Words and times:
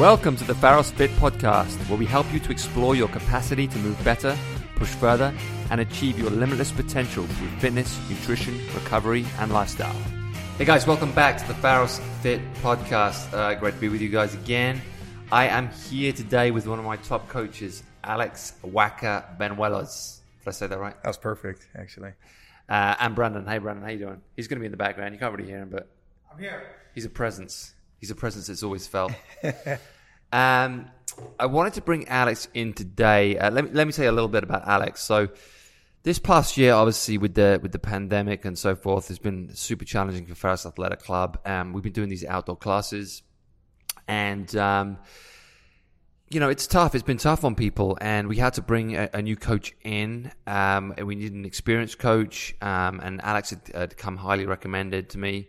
Welcome 0.00 0.34
to 0.36 0.44
the 0.44 0.54
Pharos 0.54 0.90
Fit 0.90 1.10
podcast, 1.16 1.76
where 1.90 1.98
we 1.98 2.06
help 2.06 2.32
you 2.32 2.40
to 2.40 2.50
explore 2.50 2.96
your 2.96 3.08
capacity 3.08 3.68
to 3.68 3.78
move 3.80 4.02
better, 4.02 4.34
push 4.76 4.88
further, 4.88 5.30
and 5.68 5.78
achieve 5.78 6.18
your 6.18 6.30
limitless 6.30 6.72
potential 6.72 7.26
through 7.26 7.48
fitness, 7.58 8.00
nutrition, 8.08 8.58
recovery, 8.74 9.26
and 9.40 9.52
lifestyle. 9.52 9.92
Hey 10.56 10.64
guys, 10.64 10.86
welcome 10.86 11.12
back 11.12 11.36
to 11.36 11.46
the 11.46 11.52
Pharos 11.52 12.00
Fit 12.22 12.40
podcast. 12.62 13.30
Uh, 13.34 13.54
great 13.56 13.74
to 13.74 13.80
be 13.80 13.90
with 13.90 14.00
you 14.00 14.08
guys 14.08 14.32
again. 14.32 14.80
I 15.30 15.48
am 15.48 15.68
here 15.68 16.14
today 16.14 16.50
with 16.50 16.66
one 16.66 16.78
of 16.78 16.84
my 16.86 16.96
top 16.96 17.28
coaches, 17.28 17.82
Alex 18.02 18.54
Waka 18.62 19.36
Banuelos. 19.38 20.20
Did 20.38 20.48
I 20.48 20.52
say 20.52 20.66
that 20.66 20.78
right? 20.78 20.96
That 21.02 21.10
was 21.10 21.18
perfect, 21.18 21.68
actually. 21.76 22.12
Uh, 22.70 22.94
and 23.00 23.14
Brandon. 23.14 23.46
Hey, 23.46 23.58
Brandon, 23.58 23.84
how 23.84 23.90
you 23.90 23.98
doing? 23.98 24.22
He's 24.34 24.48
going 24.48 24.56
to 24.56 24.60
be 24.60 24.66
in 24.66 24.72
the 24.72 24.78
background. 24.78 25.12
You 25.12 25.20
can't 25.20 25.36
really 25.36 25.46
hear 25.46 25.58
him, 25.58 25.68
but 25.68 25.90
I'm 26.32 26.38
here. 26.38 26.62
he's 26.94 27.04
a 27.04 27.10
presence. 27.10 27.74
He's 27.98 28.10
a 28.10 28.14
presence 28.14 28.46
that's 28.46 28.62
always 28.62 28.86
felt. 28.86 29.12
um, 30.32 30.90
I 31.38 31.46
wanted 31.46 31.74
to 31.74 31.82
bring 31.82 32.08
Alex 32.08 32.48
in 32.54 32.72
today. 32.72 33.38
Uh, 33.38 33.50
let 33.50 33.64
me 33.64 33.70
let 33.72 33.86
me 33.86 33.92
tell 33.92 34.04
you 34.04 34.10
a 34.10 34.12
little 34.12 34.28
bit 34.28 34.44
about 34.44 34.66
Alex. 34.66 35.02
So, 35.02 35.28
this 36.02 36.18
past 36.18 36.56
year, 36.56 36.72
obviously 36.72 37.18
with 37.18 37.34
the 37.34 37.58
with 37.62 37.72
the 37.72 37.78
pandemic 37.78 38.44
and 38.44 38.58
so 38.58 38.74
forth, 38.74 39.08
has 39.08 39.18
been 39.18 39.54
super 39.54 39.84
challenging 39.84 40.26
for 40.26 40.34
Pharos 40.34 40.66
Athletic 40.66 41.00
Club. 41.00 41.38
Um, 41.44 41.72
we've 41.72 41.82
been 41.82 41.92
doing 41.92 42.08
these 42.08 42.24
outdoor 42.24 42.56
classes, 42.56 43.22
and 44.06 44.54
um, 44.56 44.98
you 46.30 46.40
know 46.40 46.48
it's 46.48 46.66
tough. 46.66 46.94
It's 46.94 47.04
been 47.04 47.18
tough 47.18 47.44
on 47.44 47.54
people, 47.54 47.98
and 48.00 48.28
we 48.28 48.36
had 48.36 48.54
to 48.54 48.62
bring 48.62 48.96
a, 48.96 49.10
a 49.12 49.22
new 49.22 49.36
coach 49.36 49.74
in, 49.82 50.30
um, 50.46 50.94
and 50.96 51.06
we 51.06 51.16
needed 51.16 51.34
an 51.34 51.44
experienced 51.44 51.98
coach. 51.98 52.54
Um, 52.62 53.00
and 53.02 53.20
Alex 53.22 53.50
had, 53.50 53.62
had 53.74 53.96
come 53.96 54.16
highly 54.16 54.46
recommended 54.46 55.10
to 55.10 55.18
me, 55.18 55.48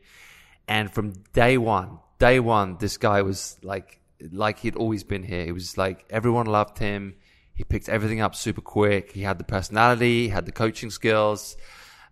and 0.68 0.92
from 0.92 1.14
day 1.34 1.58
one, 1.58 2.00
day 2.18 2.40
one, 2.40 2.78
this 2.80 2.98
guy 2.98 3.22
was 3.22 3.58
like 3.62 4.01
like 4.32 4.60
he'd 4.60 4.76
always 4.76 5.04
been 5.04 5.24
here. 5.24 5.46
He 5.46 5.52
was 5.52 5.78
like 5.78 6.06
everyone 6.10 6.46
loved 6.46 6.78
him. 6.78 7.16
He 7.54 7.64
picked 7.64 7.90
everything 7.90 8.22
up 8.22 8.36
super 8.36 8.62
quick. 8.62 9.12
He 9.12 9.22
had 9.22 9.38
the 9.38 9.44
personality, 9.44 10.24
he 10.24 10.30
had 10.30 10.46
the 10.46 10.52
coaching 10.52 10.90
skills, 10.90 11.58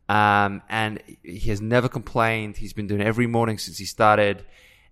um, 0.08 0.62
and 0.70 1.02
he 1.24 1.50
has 1.50 1.62
never 1.62 1.90
complained. 1.90 2.58
He's 2.58 2.74
been 2.74 2.88
doing 2.88 3.02
it 3.02 3.08
every 3.08 3.28
morning 3.28 3.58
since 3.58 3.78
he 3.78 3.86
started, 3.86 4.46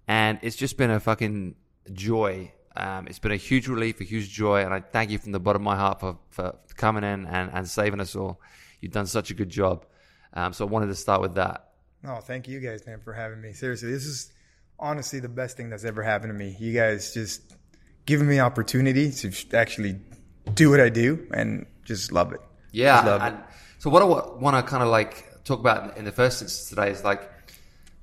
and 0.07 0.39
it's 0.41 0.55
just 0.55 0.77
been 0.77 0.89
a 0.89 0.99
fucking 0.99 1.55
joy. 1.91 2.51
Um, 2.75 3.07
it's 3.07 3.19
been 3.19 3.31
a 3.31 3.37
huge 3.37 3.67
relief, 3.67 3.99
a 4.01 4.03
huge 4.03 4.29
joy, 4.29 4.63
and 4.63 4.73
I 4.73 4.81
thank 4.81 5.09
you 5.09 5.17
from 5.17 5.31
the 5.31 5.39
bottom 5.39 5.63
of 5.63 5.65
my 5.65 5.75
heart 5.75 5.99
for, 5.99 6.17
for 6.29 6.55
coming 6.75 7.03
in 7.03 7.25
and, 7.25 7.51
and 7.51 7.67
saving 7.67 7.99
us 7.99 8.15
all. 8.15 8.39
You've 8.81 8.91
done 8.91 9.07
such 9.07 9.31
a 9.31 9.33
good 9.33 9.49
job. 9.49 9.85
Um, 10.33 10.53
so 10.53 10.65
I 10.65 10.69
wanted 10.69 10.87
to 10.87 10.95
start 10.95 11.21
with 11.21 11.35
that. 11.35 11.71
Oh, 12.05 12.19
thank 12.19 12.47
you 12.47 12.59
guys, 12.59 12.85
man, 12.85 12.99
for 12.99 13.13
having 13.13 13.41
me. 13.41 13.53
Seriously, 13.53 13.91
this 13.91 14.05
is 14.05 14.31
honestly 14.79 15.19
the 15.19 15.29
best 15.29 15.57
thing 15.57 15.69
that's 15.69 15.83
ever 15.83 16.03
happened 16.03 16.31
to 16.31 16.37
me. 16.37 16.55
You 16.59 16.73
guys 16.73 17.13
just 17.13 17.41
giving 18.05 18.27
me 18.27 18.39
opportunity 18.39 19.11
to 19.11 19.31
actually 19.53 19.99
do 20.53 20.69
what 20.69 20.79
I 20.79 20.89
do 20.89 21.27
and 21.33 21.65
just 21.83 22.11
love 22.11 22.33
it. 22.33 22.41
Yeah. 22.71 23.01
Love 23.01 23.21
and 23.21 23.37
it. 23.37 23.43
so 23.79 23.89
what 23.89 24.01
I 24.01 24.05
want 24.05 24.55
to 24.55 24.69
kind 24.69 24.83
of 24.83 24.89
like 24.89 25.43
talk 25.43 25.59
about 25.59 25.97
in 25.97 26.05
the 26.05 26.11
first 26.11 26.41
instance 26.41 26.69
today 26.69 26.91
is 26.91 27.03
like 27.03 27.29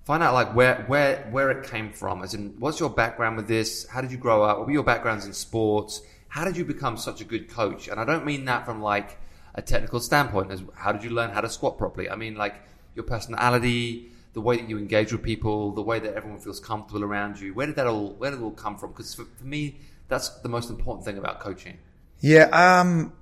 find 0.05 0.23
out 0.23 0.35
like 0.35 0.55
where 0.55 0.85
where 0.87 1.27
where 1.31 1.51
it 1.51 1.69
came 1.69 1.93
from. 1.93 2.23
As 2.23 2.35
in, 2.35 2.55
what's 2.59 2.81
your 2.81 2.91
background 2.91 3.37
with 3.37 3.49
this? 3.49 3.87
How 3.89 4.01
did 4.01 4.11
you 4.11 4.19
grow 4.19 4.43
up? 4.43 4.59
What 4.59 4.67
were 4.67 4.73
your 4.73 4.85
backgrounds 4.85 5.27
in 5.27 5.33
sports? 5.33 6.03
How 6.29 6.45
did 6.45 6.57
you 6.57 6.65
become 6.65 6.97
such 6.97 7.21
a 7.21 7.25
good 7.25 7.49
coach? 7.49 7.89
And 7.89 8.01
I 8.01 8.05
don't 8.05 8.25
mean 8.25 8.45
that 8.47 8.65
from 8.67 8.83
like 8.83 9.19
a 9.55 9.63
technical 9.63 10.01
standpoint. 10.01 10.51
As 10.51 10.63
how 10.75 10.93
did 10.93 11.05
you 11.05 11.11
learn 11.11 11.31
how 11.31 11.41
to 11.41 11.49
squat 11.49 11.79
properly? 11.79 12.11
I 12.11 12.17
mean 12.17 12.35
like 12.35 12.57
your 12.95 13.05
personality, 13.05 14.11
the 14.35 14.41
way 14.41 14.57
that 14.57 14.69
you 14.69 14.77
engage 14.77 15.13
with 15.13 15.23
people, 15.23 15.73
the 15.73 15.83
way 15.83 16.01
that 16.01 16.15
everyone 16.15 16.41
feels 16.41 16.61
comfortable 16.61 17.05
around 17.05 17.41
you. 17.41 17.55
Where 17.55 17.67
did 17.67 17.77
that 17.77 17.87
all 17.87 18.13
where 18.15 18.31
did 18.31 18.41
it 18.41 18.43
all 18.43 18.51
come 18.51 18.77
from? 18.77 18.91
Because 18.91 19.15
for, 19.15 19.25
for 19.25 19.45
me, 19.45 19.79
that's 20.09 20.29
the 20.41 20.49
most 20.49 20.69
important 20.69 21.07
thing 21.07 21.17
about 21.17 21.41
coaching. 21.41 21.79
Yeah, 22.21 22.49
um, 22.53 23.13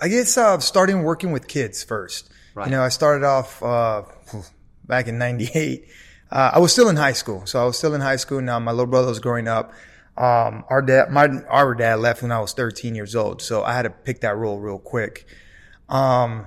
I 0.00 0.08
guess 0.08 0.36
uh, 0.36 0.58
starting 0.58 1.02
working 1.02 1.32
with 1.32 1.48
kids 1.48 1.82
first. 1.82 2.30
Right. 2.54 2.66
You 2.66 2.72
know, 2.72 2.82
I 2.82 2.88
started 2.88 3.24
off 3.24 3.62
uh, 3.62 4.02
back 4.84 5.06
in 5.06 5.18
'98. 5.18 5.88
Uh, 6.30 6.50
I 6.54 6.58
was 6.58 6.72
still 6.72 6.88
in 6.88 6.96
high 6.96 7.12
school, 7.12 7.46
so 7.46 7.62
I 7.62 7.64
was 7.64 7.78
still 7.78 7.94
in 7.94 8.00
high 8.00 8.16
school. 8.16 8.40
Now 8.40 8.58
my 8.58 8.72
little 8.72 8.86
brother 8.86 9.08
was 9.08 9.20
growing 9.20 9.48
up. 9.48 9.72
Um, 10.16 10.64
our 10.68 10.82
dad, 10.82 11.10
my 11.10 11.28
our 11.48 11.74
dad 11.76 12.00
left 12.00 12.22
when 12.22 12.32
I 12.32 12.40
was 12.40 12.52
13 12.52 12.96
years 12.96 13.14
old, 13.14 13.40
so 13.40 13.62
I 13.62 13.74
had 13.74 13.82
to 13.82 13.90
pick 13.90 14.20
that 14.22 14.36
role 14.36 14.58
real 14.58 14.80
quick. 14.80 15.26
Um, 15.88 16.46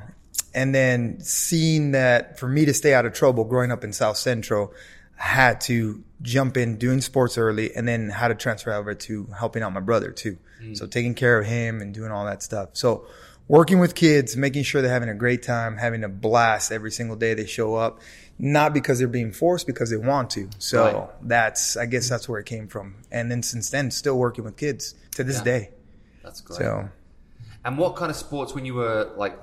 and 0.53 0.73
then 0.75 1.19
seeing 1.21 1.91
that 1.91 2.39
for 2.39 2.47
me 2.47 2.65
to 2.65 2.73
stay 2.73 2.93
out 2.93 3.05
of 3.05 3.13
trouble 3.13 3.43
growing 3.43 3.71
up 3.71 3.83
in 3.83 3.93
South 3.93 4.17
Central, 4.17 4.73
I 5.19 5.23
had 5.23 5.61
to 5.61 6.03
jump 6.21 6.57
in 6.57 6.77
doing 6.77 7.01
sports 7.01 7.37
early 7.37 7.75
and 7.75 7.87
then 7.87 8.09
had 8.09 8.29
to 8.29 8.35
transfer 8.35 8.73
over 8.73 8.93
to 8.93 9.27
helping 9.37 9.63
out 9.63 9.71
my 9.73 9.79
brother 9.79 10.11
too. 10.11 10.37
Mm. 10.61 10.77
So 10.77 10.87
taking 10.87 11.13
care 11.15 11.39
of 11.39 11.45
him 11.47 11.81
and 11.81 11.93
doing 11.93 12.11
all 12.11 12.25
that 12.25 12.43
stuff. 12.43 12.69
So 12.73 13.05
working 13.47 13.79
with 13.79 13.95
kids, 13.95 14.35
making 14.37 14.63
sure 14.63 14.81
they're 14.81 14.91
having 14.91 15.09
a 15.09 15.15
great 15.15 15.43
time, 15.43 15.77
having 15.77 16.03
a 16.03 16.09
blast 16.09 16.71
every 16.71 16.91
single 16.91 17.15
day 17.15 17.33
they 17.33 17.45
show 17.45 17.75
up, 17.75 17.99
not 18.39 18.73
because 18.73 18.97
they're 18.99 19.07
being 19.07 19.31
forced, 19.31 19.67
because 19.67 19.89
they 19.89 19.97
want 19.97 20.31
to. 20.31 20.49
So 20.57 20.83
Right. 20.83 21.09
that's, 21.27 21.77
I 21.77 21.85
guess 21.85 22.09
that's 22.09 22.27
where 22.27 22.39
it 22.39 22.45
came 22.45 22.67
from. 22.67 22.95
And 23.11 23.29
then 23.31 23.43
since 23.43 23.69
then, 23.69 23.91
still 23.91 24.17
working 24.17 24.43
with 24.43 24.57
kids 24.57 24.95
to 25.15 25.23
this 25.23 25.37
Yeah. 25.37 25.43
day. 25.43 25.69
That's 26.23 26.41
great. 26.41 26.57
So 26.57 26.89
And 27.63 27.77
what 27.77 27.95
kind 27.95 28.09
of 28.09 28.15
sports, 28.17 28.55
when 28.55 28.65
you 28.65 28.73
were 28.73 29.11
like, 29.15 29.37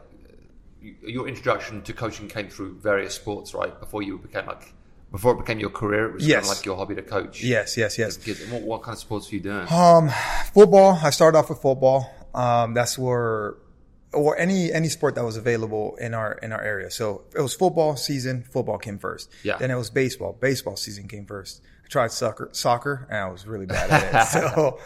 your 0.81 1.29
introduction 1.29 1.83
to 1.83 1.93
coaching 1.93 2.29
came 2.29 2.49
through 2.49 2.79
various 2.79 3.15
sports, 3.15 3.55
right? 3.55 3.79
Before 3.79 4.03
you 4.03 4.19
became 4.19 4.47
like, 4.47 4.73
before 5.11 5.33
it 5.33 5.39
became 5.39 5.59
your 5.59 5.71
career, 5.71 6.11
it 6.11 6.15
was 6.15 6.27
kind 6.27 6.43
of 6.43 6.49
like 6.49 6.65
your 6.65 6.77
hobby 6.77 6.95
to 6.95 7.03
coach. 7.03 7.43
yes, 7.43 7.77
yes, 7.77 7.99
yes. 7.99 8.19
What, 8.51 8.63
what 8.63 8.83
kind 8.83 8.95
of 8.95 9.01
sports 9.01 9.31
were 9.31 9.37
you 9.37 9.43
doing? 9.43 9.67
Um, 9.71 10.11
football. 10.53 10.99
I 11.03 11.11
started 11.11 11.39
off 11.39 11.49
with 11.49 11.61
football. 11.61 12.13
Um, 12.35 12.75
that's 12.75 12.99
where, 12.99 13.57
or 14.13 14.39
any 14.39 14.73
any 14.73 14.89
sport 14.89 15.15
that 15.17 15.25
was 15.25 15.37
available 15.37 15.97
in 15.97 16.15
our 16.15 16.33
in 16.43 16.53
our 16.53 16.63
area. 16.63 16.91
So 16.91 17.23
it 17.35 17.41
was 17.41 17.55
football 17.55 17.97
season. 17.97 18.45
Football 18.51 18.79
came 18.79 18.99
first. 18.99 19.31
Yeah. 19.43 19.57
Then 19.57 19.71
it 19.71 19.77
was 19.77 19.91
baseball. 19.91 20.37
Baseball 20.39 20.77
season 20.77 21.09
came 21.09 21.27
first. 21.27 21.63
I 21.85 21.89
tried 21.89 22.13
soccer, 22.13 22.51
soccer, 22.53 23.07
and 23.11 23.19
I 23.19 23.29
was 23.29 23.47
really 23.47 23.67
bad 23.67 23.91
at 23.91 24.15
it. 24.15 24.29
so 24.53 24.79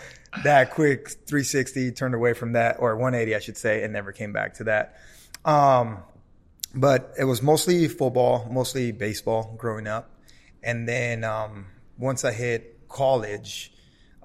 that 0.45 0.71
quick 0.71 1.09
360 1.09 1.93
turned 1.93 2.15
away 2.15 2.33
from 2.33 2.53
that, 2.53 2.77
or 2.79 2.97
180, 2.97 3.35
I 3.35 3.39
should 3.41 3.57
say, 3.57 3.83
and 3.83 3.93
never 3.93 4.13
came 4.13 4.33
back 4.33 4.55
to 4.55 4.65
that. 4.65 4.97
Um, 5.45 5.99
but 6.75 7.13
it 7.19 7.25
was 7.25 7.43
mostly 7.43 7.89
football, 7.89 8.49
mostly 8.51 8.93
baseball 8.93 9.55
growing 9.59 9.87
up. 9.87 10.11
And 10.63 10.89
then 10.89 11.25
um, 11.25 11.67
once 11.99 12.25
I 12.25 12.33
hit 12.33 12.89
college, 12.89 13.73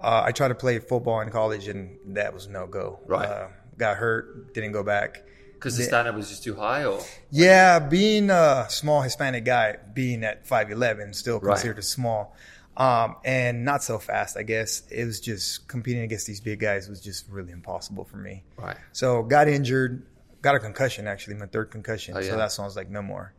uh, 0.02 0.22
I 0.26 0.32
tried 0.32 0.50
to 0.50 0.56
play 0.56 0.80
football 0.80 1.22
in 1.22 1.30
college, 1.30 1.68
and 1.68 1.98
that 2.16 2.34
was 2.34 2.48
no 2.48 2.68
go. 2.68 3.00
Right. 3.08 3.28
Uh, 3.28 3.48
got 3.78 3.98
hurt, 3.98 4.54
didn't 4.54 4.72
go 4.72 4.84
back. 4.84 5.24
Because 5.54 5.76
the 5.76 5.84
standard 5.84 6.16
was 6.16 6.30
just 6.30 6.44
too 6.44 6.54
high, 6.54 6.86
or 6.86 7.02
Yeah, 7.32 7.80
being 7.80 8.30
a 8.30 8.68
small 8.70 9.02
Hispanic 9.02 9.44
guy, 9.44 9.78
being 9.94 10.24
at 10.24 10.46
5'11, 10.48 11.16
still 11.16 11.40
Right. 11.40 11.54
considered 11.56 11.84
small. 11.84 12.36
Um, 12.78 13.16
and 13.26 13.66
not 13.66 13.84
so 13.84 13.98
fast, 13.98 14.38
I 14.38 14.44
guess. 14.44 14.84
It 14.92 15.04
was 15.06 15.20
just 15.20 15.68
competing 15.68 16.04
against 16.04 16.28
these 16.28 16.40
big 16.42 16.60
guys 16.60 16.88
was 16.88 17.02
just 17.02 17.28
really 17.28 17.52
impossible 17.52 18.06
for 18.06 18.18
me. 18.18 18.44
right? 18.56 18.78
So 18.92 19.24
got 19.24 19.48
injured, 19.48 20.04
got 20.42 20.56
a 20.56 20.60
concussion 20.60 21.08
actually, 21.08 21.36
my 21.36 21.46
third 21.46 21.72
concussion. 21.72 22.16
Oh, 22.16 22.20
yeah. 22.20 22.48
So 22.48 22.64
I 22.64 22.66
was 22.66 22.76
like, 22.76 22.90
no 22.90 23.02
more, 23.02 23.34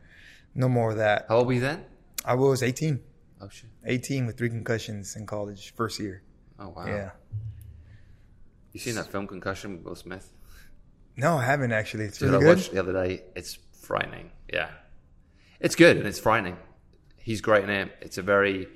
no 0.55 0.69
more 0.69 0.91
of 0.91 0.97
that. 0.97 1.25
How 1.27 1.37
old 1.37 1.47
were 1.47 1.53
you 1.53 1.61
then? 1.61 1.85
I 2.25 2.35
was 2.35 2.61
18, 2.63 2.99
Oh 3.41 3.49
shit! 3.49 3.69
18 3.85 4.25
with 4.25 4.37
three 4.37 4.49
concussions 4.49 5.15
in 5.15 5.25
college, 5.25 5.73
first 5.75 5.99
year. 5.99 6.23
Oh 6.59 6.69
wow! 6.69 6.85
Yeah. 6.85 7.11
You 8.73 8.79
seen 8.79 8.95
that 8.95 9.07
film 9.07 9.27
Concussion 9.27 9.77
with 9.77 9.83
Will 9.83 9.95
Smith? 9.95 10.31
No, 11.15 11.37
I 11.37 11.45
haven't 11.45 11.71
actually. 11.71 12.05
It's 12.05 12.17
Dude, 12.17 12.31
really 12.31 12.45
I 12.45 12.47
good. 12.47 12.57
watched 12.57 12.71
the 12.73 12.79
other 12.79 12.93
day. 12.93 13.23
It's 13.35 13.57
frightening. 13.81 14.31
Yeah, 14.51 14.69
it's 15.59 15.75
good 15.75 15.97
and 15.97 16.05
it's 16.05 16.19
frightening. 16.19 16.57
He's 17.17 17.39
great 17.41 17.63
in 17.63 17.69
it. 17.69 17.91
It's 18.01 18.17
a 18.17 18.21
very 18.21 18.67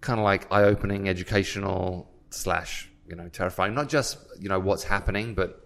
kind 0.00 0.20
of 0.20 0.24
like 0.24 0.50
eye-opening, 0.52 1.08
educational 1.08 2.08
slash 2.30 2.88
you 3.08 3.16
know 3.16 3.28
terrifying. 3.28 3.74
Not 3.74 3.88
just 3.88 4.18
you 4.38 4.48
know 4.48 4.60
what's 4.60 4.84
happening, 4.84 5.34
but 5.34 5.61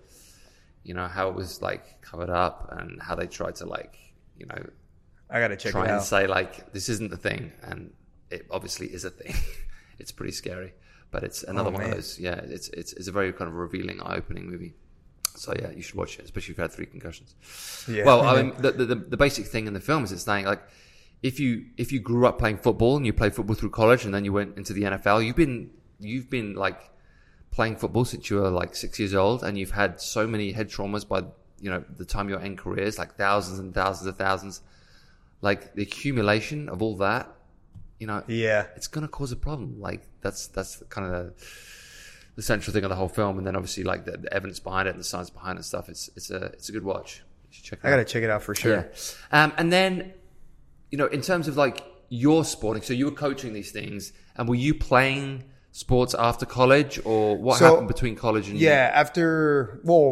you 0.86 0.94
know 0.94 1.08
how 1.08 1.28
it 1.28 1.34
was 1.34 1.60
like 1.60 2.00
covered 2.00 2.30
up 2.30 2.68
and 2.78 3.02
how 3.02 3.14
they 3.16 3.26
tried 3.26 3.56
to 3.56 3.66
like 3.66 3.98
you 4.38 4.46
know 4.46 4.62
I 5.28 5.40
gotta 5.40 5.56
check 5.56 5.72
try 5.72 5.86
it 5.86 5.90
and 5.90 6.02
say 6.02 6.26
like 6.26 6.72
this 6.72 6.88
isn't 6.88 7.10
the 7.10 7.16
thing, 7.16 7.52
and 7.62 7.92
it 8.30 8.46
obviously 8.50 8.86
is 8.86 9.04
a 9.04 9.10
thing. 9.10 9.34
it's 9.98 10.12
pretty 10.12 10.32
scary, 10.32 10.72
but 11.10 11.24
it's 11.24 11.42
another 11.42 11.70
Oh, 11.70 11.72
one 11.72 11.82
of 11.82 11.90
those. 11.90 12.18
Yeah, 12.20 12.40
it's 12.44 12.68
it's 12.68 12.92
it's 12.92 13.08
a 13.08 13.12
very 13.12 13.32
kind 13.32 13.48
of 13.48 13.54
revealing, 13.54 14.00
eye-opening 14.00 14.48
movie. 14.48 14.74
So 15.34 15.52
yeah, 15.58 15.70
you 15.70 15.82
should 15.82 15.96
watch 15.96 16.18
it, 16.18 16.24
especially 16.24 16.52
if 16.52 16.58
you've 16.58 16.64
had 16.66 16.72
three 16.72 16.86
concussions. 16.86 17.34
Yeah. 17.88 18.04
Well, 18.04 18.22
I 18.22 18.42
mean, 18.42 18.54
the, 18.58 18.70
the 18.70 18.94
the 18.94 19.16
basic 19.16 19.46
thing 19.46 19.66
in 19.66 19.74
the 19.74 19.80
film 19.80 20.04
is 20.04 20.12
it's 20.12 20.22
saying 20.22 20.44
like 20.46 20.62
if 21.22 21.40
you 21.40 21.66
if 21.76 21.90
you 21.90 21.98
grew 21.98 22.26
up 22.26 22.38
playing 22.38 22.58
football 22.58 22.96
and 22.96 23.04
you 23.04 23.12
played 23.12 23.34
football 23.34 23.56
through 23.56 23.70
college 23.70 24.04
and 24.04 24.14
then 24.14 24.24
you 24.24 24.32
went 24.32 24.56
into 24.56 24.72
the 24.72 24.82
NFL, 24.82 25.26
you've 25.26 25.36
been 25.36 25.70
you've 25.98 26.30
been 26.30 26.54
like 26.54 26.80
playing 27.56 27.74
football 27.74 28.04
since 28.04 28.28
you 28.28 28.36
were 28.36 28.50
like 28.50 28.76
six 28.76 28.98
years 29.00 29.14
old, 29.14 29.42
and 29.42 29.58
you've 29.58 29.72
had 29.72 30.00
so 30.00 30.26
many 30.26 30.52
head 30.52 30.68
traumas 30.68 31.08
by 31.08 31.20
you 31.58 31.70
know 31.70 31.82
the 31.96 32.04
time 32.04 32.28
your 32.28 32.40
end 32.40 32.58
careers, 32.58 32.98
like 32.98 33.16
thousands 33.16 33.58
and 33.58 33.74
thousands 33.74 34.06
of 34.06 34.16
thousands. 34.16 34.60
Like 35.40 35.74
the 35.74 35.82
accumulation 35.82 36.68
of 36.68 36.82
all 36.82 36.96
that, 36.98 37.34
you 37.98 38.06
know, 38.06 38.22
yeah. 38.26 38.66
it's 38.76 38.86
gonna 38.86 39.08
cause 39.08 39.32
a 39.32 39.36
problem. 39.36 39.80
Like 39.80 40.02
that's 40.20 40.48
that's 40.48 40.82
kind 40.90 41.06
of 41.06 41.12
the, 41.12 41.44
the 42.36 42.42
central 42.42 42.72
thing 42.72 42.84
of 42.84 42.90
the 42.90 42.96
whole 42.96 43.08
film, 43.08 43.38
and 43.38 43.46
then 43.46 43.56
obviously 43.56 43.84
like 43.84 44.04
the, 44.04 44.18
the 44.18 44.32
evidence 44.32 44.60
behind 44.60 44.86
it 44.86 44.92
and 44.92 45.00
the 45.00 45.04
science 45.04 45.30
behind 45.30 45.56
it 45.56 45.60
and 45.60 45.64
stuff. 45.64 45.88
It's 45.88 46.10
it's 46.14 46.30
a 46.30 46.44
it's 46.56 46.68
a 46.68 46.72
good 46.72 46.84
watch. 46.84 47.22
You 47.48 47.54
should 47.54 47.64
check 47.64 47.78
it 47.82 47.86
I 47.86 47.88
out. 47.88 47.92
gotta 47.92 48.04
check 48.04 48.22
it 48.22 48.30
out 48.30 48.42
for 48.42 48.54
sure. 48.54 48.90
Yeah. 49.32 49.44
Um, 49.44 49.52
and 49.56 49.72
then, 49.72 50.12
you 50.90 50.98
know, 50.98 51.06
in 51.06 51.22
terms 51.22 51.48
of 51.48 51.56
like 51.56 51.82
your 52.10 52.44
sporting, 52.44 52.82
so 52.82 52.92
you 52.92 53.06
were 53.06 53.12
coaching 53.12 53.54
these 53.54 53.72
things, 53.72 54.12
and 54.36 54.46
were 54.46 54.54
you 54.54 54.74
playing 54.74 55.44
sports 55.76 56.14
after 56.18 56.46
college, 56.46 56.98
or 57.04 57.36
what 57.36 57.58
So- 57.58 57.66
happened 57.66 57.88
between 57.88 58.16
college 58.16 58.48
and 58.48 58.58
Yeah, 58.58 58.90
after 58.94 59.78
well, 59.84 60.08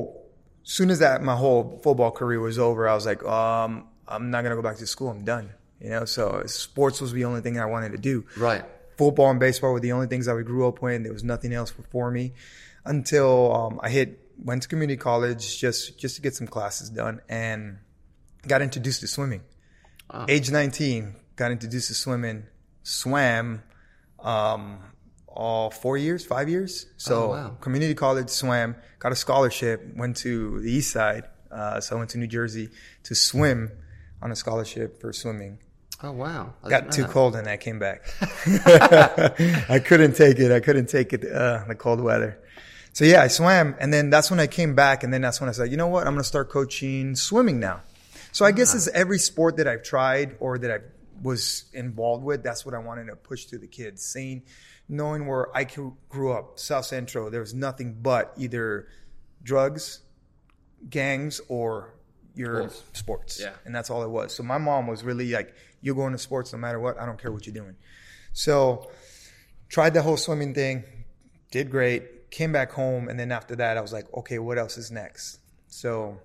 soon 0.63 0.91
as 0.91 0.99
that 0.99 1.23
my 1.23 1.35
whole 1.37 1.81
football 1.83 2.11
career 2.11 2.39
was 2.41 2.59
over, 2.59 2.87
I 2.87 2.95
was 2.95 3.07
like, 3.07 3.23
um, 3.25 3.89
I'm 4.07 4.31
not 4.31 4.43
gonna 4.45 4.57
go 4.57 4.63
back 4.63 4.77
to 4.77 4.87
school. 4.87 5.09
I'm 5.09 5.25
done. 5.25 5.49
You 5.81 5.91
know, 5.91 6.05
so 6.05 6.43
sports 6.47 7.01
was 7.01 7.13
the 7.13 7.25
only 7.25 7.41
thing 7.41 7.59
I 7.59 7.65
wanted 7.65 7.93
to 7.93 7.99
do. 7.99 8.25
right? 8.37 8.65
Football 8.99 9.31
and 9.31 9.41
baseball 9.41 9.73
were 9.73 9.81
the 9.81 9.93
only 9.93 10.07
things 10.07 10.29
I 10.29 10.41
grew 10.43 10.69
up 10.69 10.83
with. 10.83 11.03
There 11.03 11.13
was 11.13 11.25
nothing 11.25 11.53
else 11.53 11.73
for 11.91 12.11
me 12.11 12.33
until 12.85 13.55
um, 13.55 13.81
I 13.83 13.89
hit 13.89 14.21
went 14.45 14.63
to 14.63 14.69
community 14.69 14.97
college 14.99 15.59
just 15.59 15.99
just 15.99 16.17
to 16.17 16.23
get 16.23 16.35
some 16.35 16.47
classes 16.47 16.91
done 16.91 17.21
and 17.29 17.79
got 18.47 18.61
introduced 18.63 19.01
to 19.01 19.07
swimming. 19.07 19.43
Age 20.29 20.51
19, 20.51 21.17
got 21.37 21.51
introduced 21.51 21.89
to 21.89 21.95
swimming, 21.95 22.45
swam 22.83 23.63
um, 24.21 24.79
all 25.35 25.71
four 25.71 25.97
years, 25.99 26.25
five 26.25 26.49
years. 26.49 26.87
So 26.97 27.25
Oh, 27.25 27.29
wow. 27.31 27.57
community 27.61 27.95
college 27.95 28.31
swam, 28.31 28.77
got 28.99 29.13
a 29.13 29.17
scholarship, 29.17 29.83
went 29.97 30.17
to 30.19 30.61
the 30.61 30.71
east 30.73 30.93
side. 30.93 31.25
Uh, 31.51 31.81
so 31.81 31.97
I 31.97 31.99
went 31.99 32.11
to 32.11 32.19
New 32.19 32.27
Jersey 32.27 32.71
to 33.05 33.15
swim 33.15 33.71
on 34.23 34.31
a 34.33 34.37
scholarship 34.37 35.01
for 35.01 35.13
swimming. 35.13 35.59
Oh 36.03 36.11
wow! 36.13 36.55
I 36.63 36.69
Got 36.69 36.93
too 36.93 37.05
cold 37.05 37.37
and 37.37 37.49
I 37.49 37.57
came 37.57 37.79
back. 37.79 38.03
I 39.69 39.81
couldn't 39.85 40.15
take 40.17 40.39
it. 40.39 40.53
I 40.53 40.61
couldn't 40.61 40.87
take 40.89 41.13
it, 41.13 41.25
uh, 41.31 41.65
the 41.69 41.75
cold 41.75 42.01
weather. 42.01 42.39
So 42.93 43.05
yeah, 43.05 43.23
I 43.23 43.29
swam 43.29 43.75
and 43.81 43.93
then 43.93 44.11
that's 44.11 44.31
when 44.31 44.41
I 44.41 44.47
came 44.47 44.75
back 44.75 45.03
and 45.03 45.13
then 45.13 45.21
that's 45.23 45.41
when 45.41 45.49
I 45.49 45.53
said, 45.53 45.71
you 45.71 45.77
know 45.77 45.89
what? 45.89 46.07
I'm 46.07 46.13
going 46.15 46.23
to 46.23 46.29
start 46.29 46.49
coaching 46.51 47.17
swimming 47.17 47.59
now. 47.59 47.83
So 48.33 48.45
I 48.45 48.53
guess 48.53 48.75
it's 48.75 48.89
every 48.89 49.19
sport 49.19 49.57
that 49.57 49.67
I've 49.69 49.83
tried 49.83 50.37
or 50.41 50.59
that 50.59 50.71
I 50.71 50.79
was 51.23 51.65
involved 51.73 52.25
with. 52.25 52.43
That's 52.43 52.65
what 52.67 52.75
I 52.75 52.79
wanted 52.79 53.07
to 53.07 53.17
push 53.17 53.47
to 53.47 53.59
the 53.59 53.67
kids. 53.67 54.05
Seeing, 54.05 54.43
knowing 54.89 55.27
where 55.27 55.55
I 55.57 55.65
grew 55.65 56.33
up, 56.33 56.59
South 56.59 56.85
Central, 56.87 57.31
there 57.31 57.41
was 57.41 57.55
nothing 57.55 57.99
but 58.03 58.33
either 58.37 58.89
drugs, 59.43 60.01
gangs, 60.89 61.41
or 61.49 61.95
your 62.35 62.69
Sports. 62.69 62.99
sports. 62.99 63.41
Yeah. 63.41 63.53
And 63.65 63.75
that's 63.75 63.91
all 63.91 64.03
it 64.03 64.11
was. 64.11 64.35
So 64.35 64.43
my 64.43 64.59
mom 64.59 64.87
was 64.87 65.05
really 65.05 65.31
like, 65.31 65.55
you're 65.81 65.95
going 65.95 66.13
to 66.13 66.19
sports 66.19 66.53
no 66.53 66.59
matter 66.59 66.81
what. 66.81 66.99
I 67.01 67.07
don't 67.07 67.21
care 67.21 67.31
what 67.31 67.47
you're 67.47 67.55
doing. 67.55 67.77
So 68.33 68.91
tried 69.69 69.95
the 69.95 70.03
whole 70.03 70.17
swimming 70.17 70.53
thing, 70.55 70.83
did 71.51 71.71
great, 71.71 72.31
came 72.31 72.53
back 72.53 72.73
home. 72.73 73.09
And 73.09 73.19
then 73.19 73.31
after 73.31 73.55
that, 73.57 73.77
I 73.77 73.81
was 73.81 73.93
like, 73.93 74.13
okay, 74.13 74.39
what 74.39 74.59
else 74.59 74.77
is 74.77 74.91
next? 74.91 75.39
So 75.69 76.19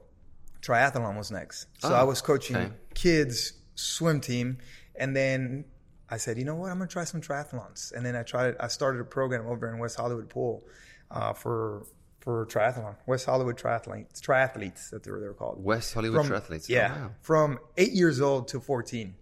triathlon 0.62 1.16
was 1.18 1.30
next. 1.32 1.68
So 1.80 1.90
Oh, 1.90 1.94
I 1.94 2.04
was 2.04 2.22
coaching 2.22 2.56
okay. 2.56 2.72
kids 2.96 3.54
swim 3.76 4.20
team. 4.20 4.58
And 4.96 5.16
then 5.16 5.66
I 6.12 6.18
said, 6.18 6.38
you 6.38 6.46
know 6.46 6.56
what? 6.56 6.72
I'm 6.72 6.78
going 6.78 6.88
to 6.88 6.92
try 6.94 7.04
some 7.04 7.22
triathlons. 7.22 7.92
And 7.94 8.06
then 8.06 8.16
I 8.16 8.24
tried, 8.24 8.56
I 8.60 8.68
started 8.68 9.00
a 9.02 9.04
program 9.06 9.46
over 9.48 9.72
in 9.72 9.78
West 9.80 9.96
Hollywood 9.98 10.30
Pool 10.30 10.64
uh, 11.12 11.34
for, 11.34 11.86
for 12.20 12.46
triathlon, 12.48 12.96
West 13.06 13.26
Hollywood 13.28 13.58
triathletes, 13.58 14.20
triathletes 14.20 14.90
that 14.90 15.04
they 15.04 15.12
were, 15.12 15.20
they 15.20 15.28
were 15.28 15.34
called. 15.34 15.64
West 15.64 15.94
Hollywood 15.94 16.26
From- 16.26 16.36
triathletes. 16.36 16.66
Oh, 16.70 16.74
Yeah, 16.74 16.92
wow. 17.02 17.12
from 17.22 17.60
eight 17.78 17.92
years 17.94 18.20
old 18.22 18.48
to 18.50 18.60
14. 18.60 19.14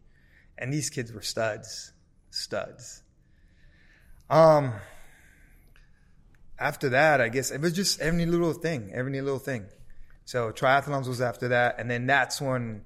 And 0.57 0.74
these 0.74 0.89
kids 0.89 1.12
were 1.12 1.22
studs, 1.22 1.92
studs. 2.31 3.04
Um, 4.30 4.74
after 6.60 6.90
that, 6.90 7.22
I 7.22 7.30
guess 7.30 7.51
it 7.51 7.62
was 7.62 7.74
just 7.74 8.00
every 8.01 8.25
little 8.25 8.54
thing, 8.54 8.92
every 8.94 9.19
little 9.22 9.40
thing. 9.40 9.66
So 10.25 10.51
triathlons 10.51 11.07
was 11.07 11.22
after 11.22 11.50
that. 11.50 11.80
And 11.80 11.90
then 11.90 12.07
that's 12.07 12.42
when, 12.42 12.83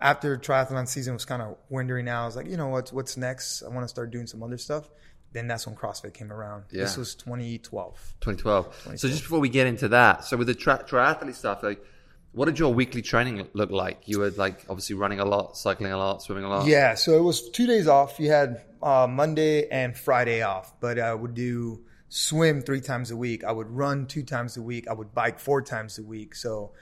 after 0.00 0.36
triathlon 0.38 0.86
season 0.86 1.14
was 1.14 1.24
kind 1.24 1.42
of 1.42 1.56
windering 1.68 2.08
out, 2.08 2.22
I 2.22 2.26
was 2.26 2.36
like, 2.36 2.46
you 2.46 2.56
know 2.56 2.68
what, 2.68 2.90
what's 2.92 3.16
next? 3.16 3.62
I 3.62 3.68
want 3.68 3.82
to 3.84 3.88
start 3.88 4.10
doing 4.10 4.26
some 4.26 4.42
other 4.42 4.58
stuff. 4.58 4.88
Then 5.32 5.46
that's 5.46 5.66
when 5.66 5.76
CrossFit 5.76 6.14
came 6.14 6.32
around. 6.32 6.64
This 6.70 6.94
Yeah. 6.94 6.98
was 7.00 7.14
2012. 7.14 8.14
2012. 8.20 8.98
So 8.98 9.08
just 9.08 9.22
before 9.22 9.40
we 9.40 9.48
get 9.48 9.66
into 9.66 9.88
that, 9.88 10.24
so 10.24 10.36
with 10.36 10.46
the 10.46 10.54
tri- 10.54 10.82
triathlete 10.82 11.34
stuff, 11.34 11.62
like, 11.62 11.84
what 12.32 12.44
did 12.46 12.58
your 12.58 12.72
weekly 12.72 13.02
training 13.02 13.46
look 13.52 13.70
like? 13.70 14.02
You 14.06 14.20
were 14.20 14.30
like 14.30 14.64
obviously 14.68 14.94
running 14.94 15.18
a 15.20 15.24
lot, 15.24 15.56
cycling 15.56 15.92
a 15.92 15.98
lot, 15.98 16.22
swimming 16.22 16.44
a 16.44 16.48
lot. 16.48 16.66
Yeah, 16.66 16.94
so 16.94 17.16
it 17.18 17.22
was 17.22 17.50
two 17.50 17.66
days 17.66 17.88
off. 17.88 18.18
You 18.20 18.30
had 18.30 18.62
uh, 18.82 19.06
Monday 19.10 19.68
and 19.68 19.96
Friday 19.96 20.42
off, 20.42 20.78
but 20.80 20.98
I 20.98 21.12
would 21.14 21.34
do 21.34 21.84
swim 22.08 22.62
three 22.62 22.80
times 22.80 23.10
a 23.10 23.16
week. 23.16 23.44
I 23.44 23.52
would 23.52 23.68
run 23.70 24.06
two 24.06 24.22
times 24.22 24.56
a 24.56 24.62
week. 24.62 24.86
I 24.88 24.92
would 24.92 25.12
bike 25.14 25.40
four 25.40 25.62
times 25.62 25.98
a 25.98 26.02
week. 26.02 26.34
So 26.34 26.72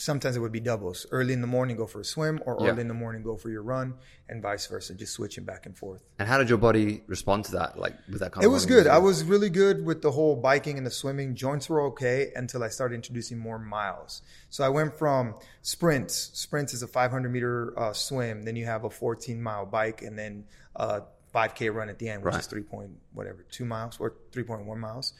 sometimes 0.00 0.34
it 0.34 0.40
would 0.40 0.50
be 0.52 0.60
doubles. 0.60 1.06
Early 1.10 1.34
in 1.34 1.42
the 1.42 1.46
morning, 1.46 1.76
go 1.76 1.86
for 1.86 2.00
a 2.00 2.04
swim, 2.04 2.40
or 2.46 2.56
Yeah. 2.60 2.70
early 2.70 2.80
in 2.80 2.88
the 2.88 2.94
morning, 2.94 3.22
go 3.22 3.36
for 3.36 3.50
your 3.50 3.62
run, 3.62 3.94
and 4.30 4.40
vice 4.42 4.66
versa, 4.66 4.94
just 4.94 5.12
switching 5.12 5.44
back 5.44 5.66
and 5.66 5.76
forth. 5.76 6.02
And 6.18 6.26
how 6.26 6.38
did 6.38 6.48
your 6.48 6.56
body 6.58 7.04
respond 7.06 7.44
to 7.46 7.52
that? 7.52 7.78
Like 7.78 7.94
with 8.08 8.20
that 8.20 8.32
kind 8.32 8.42
It 8.44 8.48
was 8.48 8.64
good. 8.64 8.86
I 8.86 8.98
was 8.98 9.24
really 9.24 9.50
good 9.50 9.84
with 9.84 10.00
the 10.00 10.10
whole 10.12 10.36
biking 10.36 10.78
and 10.78 10.86
the 10.86 10.90
swimming. 10.90 11.34
Joints 11.34 11.68
were 11.68 11.82
okay 11.88 12.32
until 12.34 12.64
I 12.64 12.68
started 12.68 12.94
introducing 12.94 13.36
more 13.38 13.58
miles. 13.58 14.22
So 14.48 14.64
I 14.64 14.70
went 14.70 14.96
from 14.96 15.34
sprints. 15.60 16.30
Sprints 16.32 16.72
is 16.72 16.82
a 16.82 16.86
500 16.88 17.28
meter 17.30 17.78
uh, 17.78 17.92
swim. 17.92 18.42
Then 18.44 18.56
you 18.56 18.64
have 18.64 18.84
a 18.84 18.90
14 18.90 19.42
mile 19.42 19.66
bike, 19.66 20.00
and 20.02 20.18
then 20.18 20.44
a 20.76 21.02
5K 21.34 21.68
run 21.74 21.90
at 21.90 21.98
the 21.98 22.08
end, 22.08 22.24
which 22.24 22.32
Right. 22.32 22.40
is 22.40 22.46
three 22.46 22.62
point 22.62 22.90
whatever 23.12 23.42
two 23.50 23.64
miles 23.66 23.98
or 24.00 24.14
3.1 24.32 24.78
miles. 24.80 25.12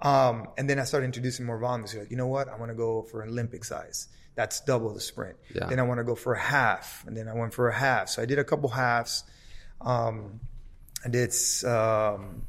Um, 0.00 0.48
and 0.58 0.68
then 0.68 0.78
I 0.78 0.84
started 0.84 1.06
introducing 1.06 1.46
more 1.46 1.58
volume. 1.58 1.86
So 1.86 2.00
like, 2.00 2.10
you 2.10 2.16
know 2.16 2.26
what? 2.26 2.48
I 2.48 2.56
want 2.56 2.70
to 2.70 2.74
go 2.74 3.02
for 3.02 3.22
an 3.22 3.30
Olympic 3.30 3.64
size. 3.64 4.08
That's 4.34 4.60
double 4.60 4.92
the 4.92 5.00
sprint. 5.00 5.36
Yeah. 5.54 5.66
Then 5.66 5.78
I 5.78 5.82
want 5.84 5.98
to 5.98 6.04
go 6.04 6.14
for 6.14 6.34
a 6.34 6.40
half, 6.40 7.04
and 7.06 7.16
then 7.16 7.28
I 7.28 7.34
went 7.34 7.54
for 7.54 7.68
a 7.68 7.74
half. 7.74 8.08
So 8.08 8.20
I 8.20 8.26
did 8.26 8.38
a 8.38 8.44
couple 8.44 8.68
halves. 8.68 9.24
Um, 9.80 10.40
I 11.04 11.08
did, 11.08 11.32
um, 11.64 12.42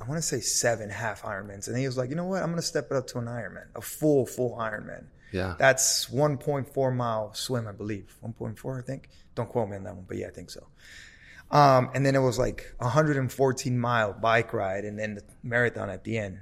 I 0.00 0.04
want 0.06 0.16
to 0.16 0.22
say 0.22 0.40
seven 0.40 0.90
half 0.90 1.22
Ironmans. 1.22 1.66
And 1.66 1.74
then 1.74 1.80
he 1.80 1.86
was 1.86 1.96
like, 1.96 2.10
you 2.10 2.16
know 2.16 2.26
what? 2.26 2.42
I'm 2.42 2.48
going 2.48 2.56
to 2.56 2.62
step 2.62 2.88
it 2.90 2.96
up 2.96 3.06
to 3.08 3.18
an 3.18 3.26
Ironman, 3.26 3.66
a 3.74 3.80
full, 3.80 4.26
full 4.26 4.56
Ironman. 4.56 5.04
Yeah. 5.32 5.54
That's 5.58 6.06
1.4 6.10 6.94
mile 6.94 7.32
swim, 7.32 7.66
I 7.66 7.72
believe. 7.72 8.14
1.4, 8.22 8.78
I 8.78 8.82
think. 8.82 9.08
Don't 9.34 9.48
quote 9.48 9.68
me 9.68 9.76
on 9.76 9.84
that 9.84 9.94
one, 9.94 10.04
but 10.06 10.18
yeah, 10.18 10.26
I 10.26 10.30
think 10.30 10.50
so. 10.50 10.66
Um, 11.50 11.90
and 11.94 12.04
then 12.04 12.14
it 12.14 12.20
was 12.20 12.38
like 12.38 12.74
114 12.78 13.78
mile 13.78 14.12
bike 14.12 14.52
ride 14.52 14.84
and 14.84 14.98
then 14.98 15.14
the 15.14 15.22
marathon 15.42 15.90
at 15.90 16.04
the 16.04 16.18
end. 16.18 16.40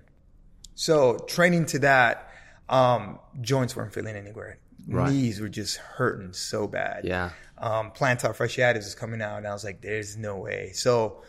So 0.80 1.18
training 1.28 1.66
to 1.66 1.78
that, 1.80 2.30
um, 2.70 3.18
joints 3.42 3.76
weren't 3.76 3.92
feeling 3.92 4.16
anywhere. 4.16 4.56
Right. 4.88 5.12
Knees 5.12 5.38
were 5.38 5.50
just 5.50 5.76
hurting 5.76 6.32
so 6.32 6.66
bad 6.66 7.04
Yeah. 7.04 7.30
um, 7.58 7.90
plantar 7.90 8.34
fasciitis 8.34 8.76
was 8.88 8.94
coming 8.94 9.20
out, 9.20 9.36
and 9.36 9.46
I 9.46 9.52
was 9.52 9.62
like, 9.62 9.82
"There's 9.82 10.16
no 10.16 10.38
way." 10.38 10.72
So 10.72 11.22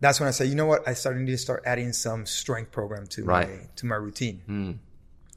that's 0.00 0.20
when 0.20 0.28
I 0.28 0.30
said, 0.32 0.48
"You 0.48 0.56
know 0.56 0.66
what? 0.66 0.86
I 0.86 0.92
started 0.92 1.20
need 1.20 1.30
to 1.32 1.38
start 1.38 1.62
adding 1.64 1.94
some 1.94 2.26
strength 2.26 2.70
program 2.70 3.06
to 3.06 3.24
my 3.24 3.48
to 3.76 3.86
my 3.86 3.96
routine." 3.96 4.42
Hmm. 4.44 4.72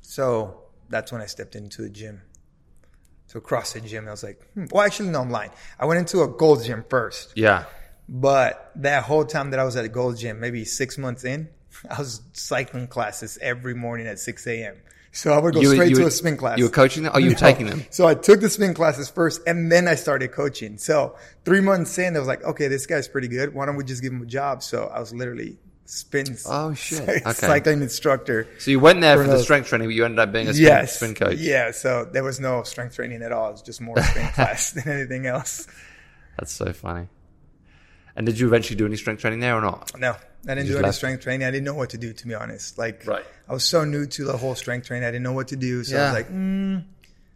So 0.01 0.63
that's 0.89 1.13
when 1.13 1.21
I 1.21 1.25
stepped 1.27 1.55
into 1.55 1.81
the 1.83 1.89
gym, 1.89 2.23
to 3.29 3.37
a 3.37 3.41
CrossFit 3.41 3.85
gym. 3.85 4.05
I 4.05 4.11
was 4.11 4.23
like, 4.23 4.45
hmm. 4.53 4.65
"Well, 4.69 4.85
actually, 4.85 5.11
no, 5.11 5.21
I'm 5.21 5.29
lying. 5.31 5.51
I 5.79 5.85
went 5.85 5.97
into 5.99 6.23
a 6.23 6.27
Gold 6.27 6.61
Gym 6.65 6.83
first, 6.89 7.31
Yeah. 7.37 7.63
but 8.09 8.71
that 8.75 9.03
whole 9.03 9.23
time 9.23 9.51
that 9.51 9.59
I 9.61 9.63
was 9.63 9.77
at 9.77 9.85
a 9.85 9.89
Gold 9.89 10.17
Gym, 10.17 10.41
maybe 10.41 10.65
six 10.65 10.97
months 10.97 11.23
in, 11.23 11.47
I 11.89 11.97
was 11.99 12.21
cycling 12.33 12.87
classes 12.87 13.37
every 13.41 13.73
morning 13.73 14.07
at 14.07 14.19
6 14.19 14.47
a.m. 14.47 14.75
So 15.13 15.33
I 15.33 15.39
would 15.39 15.53
go 15.53 15.59
You 15.61 15.73
straight 15.73 15.89
you 15.89 15.97
to 15.97 16.05
a 16.05 16.11
spin 16.11 16.37
class. 16.37 16.57
You 16.57 16.63
were 16.65 16.69
coaching 16.69 17.03
them? 17.03 17.11
Oh, 17.13 17.17
you 17.19 17.27
were 17.29 17.31
No. 17.33 17.37
taking 17.39 17.65
them? 17.65 17.83
So 17.89 18.07
I 18.07 18.13
took 18.15 18.39
the 18.39 18.49
spin 18.49 18.73
classes 18.73 19.09
first 19.09 19.41
and 19.45 19.69
then 19.71 19.87
I 19.89 19.95
started 19.95 20.31
coaching. 20.31 20.77
So 20.77 21.17
three 21.43 21.59
months 21.59 21.97
in, 21.97 22.15
I 22.15 22.19
was 22.19 22.29
like, 22.29 22.43
okay, 22.43 22.69
this 22.69 22.85
guy's 22.85 23.09
pretty 23.09 23.27
good. 23.27 23.53
Why 23.53 23.65
don't 23.65 23.75
we 23.75 23.83
just 23.83 24.01
give 24.01 24.13
him 24.13 24.21
a 24.21 24.25
job? 24.25 24.63
So 24.63 24.85
I 24.85 25.01
was 25.01 25.13
literally 25.13 25.57
spin 25.85 26.37
Oh, 26.47 26.73
shit. 26.73 27.01
Okay. 27.09 27.31
cycling 27.33 27.81
instructor. 27.81 28.47
So 28.59 28.71
you 28.71 28.79
went 28.79 29.01
there 29.01 29.17
for 29.21 29.27
the 29.29 29.39
strength 29.43 29.67
training, 29.67 29.89
but 29.89 29.95
you 29.95 30.05
ended 30.05 30.19
up 30.19 30.31
being 30.31 30.47
a 30.47 30.53
spin, 30.53 30.65
Yes. 30.65 30.95
spin 30.95 31.13
coach. 31.13 31.39
Yeah. 31.39 31.71
So 31.71 32.05
there 32.05 32.23
was 32.23 32.39
no 32.39 32.63
strength 32.63 32.95
training 32.95 33.21
at 33.21 33.33
all. 33.33 33.49
It 33.49 33.53
was 33.53 33.61
just 33.63 33.81
more 33.81 34.01
spin 34.01 34.29
class 34.29 34.71
than 34.71 34.87
anything 34.87 35.25
else. 35.25 35.67
That's 36.39 36.53
so 36.53 36.71
funny. 36.71 37.09
And 38.15 38.25
did 38.25 38.39
you 38.39 38.47
eventually 38.47 38.77
do 38.77 38.85
any 38.85 38.95
strength 38.95 39.19
training 39.19 39.41
there 39.41 39.57
or 39.57 39.61
not? 39.61 39.91
No, 39.99 40.15
I 40.47 40.55
didn't 40.55 40.67
just 40.67 40.71
do 40.73 40.77
any 40.77 40.85
left? 40.85 40.97
strength 40.97 41.23
training. 41.23 41.45
I 41.47 41.51
didn't 41.51 41.65
know 41.65 41.75
what 41.75 41.91
to 41.91 41.97
do, 41.97 42.13
to 42.13 42.27
be 42.27 42.33
honest. 42.33 42.77
Like, 42.77 43.05
Right. 43.05 43.23
I 43.47 43.53
was 43.53 43.63
so 43.63 43.83
new 43.83 44.05
to 44.07 44.23
the 44.23 44.37
whole 44.37 44.55
strength 44.55 44.87
training. 44.87 45.07
I 45.07 45.11
didn't 45.11 45.23
know 45.23 45.33
what 45.33 45.49
to 45.49 45.55
do. 45.55 45.83
So 45.83 45.97
I 45.99 46.03
was 46.05 46.13
like, 46.13 46.29
mm, 46.31 46.83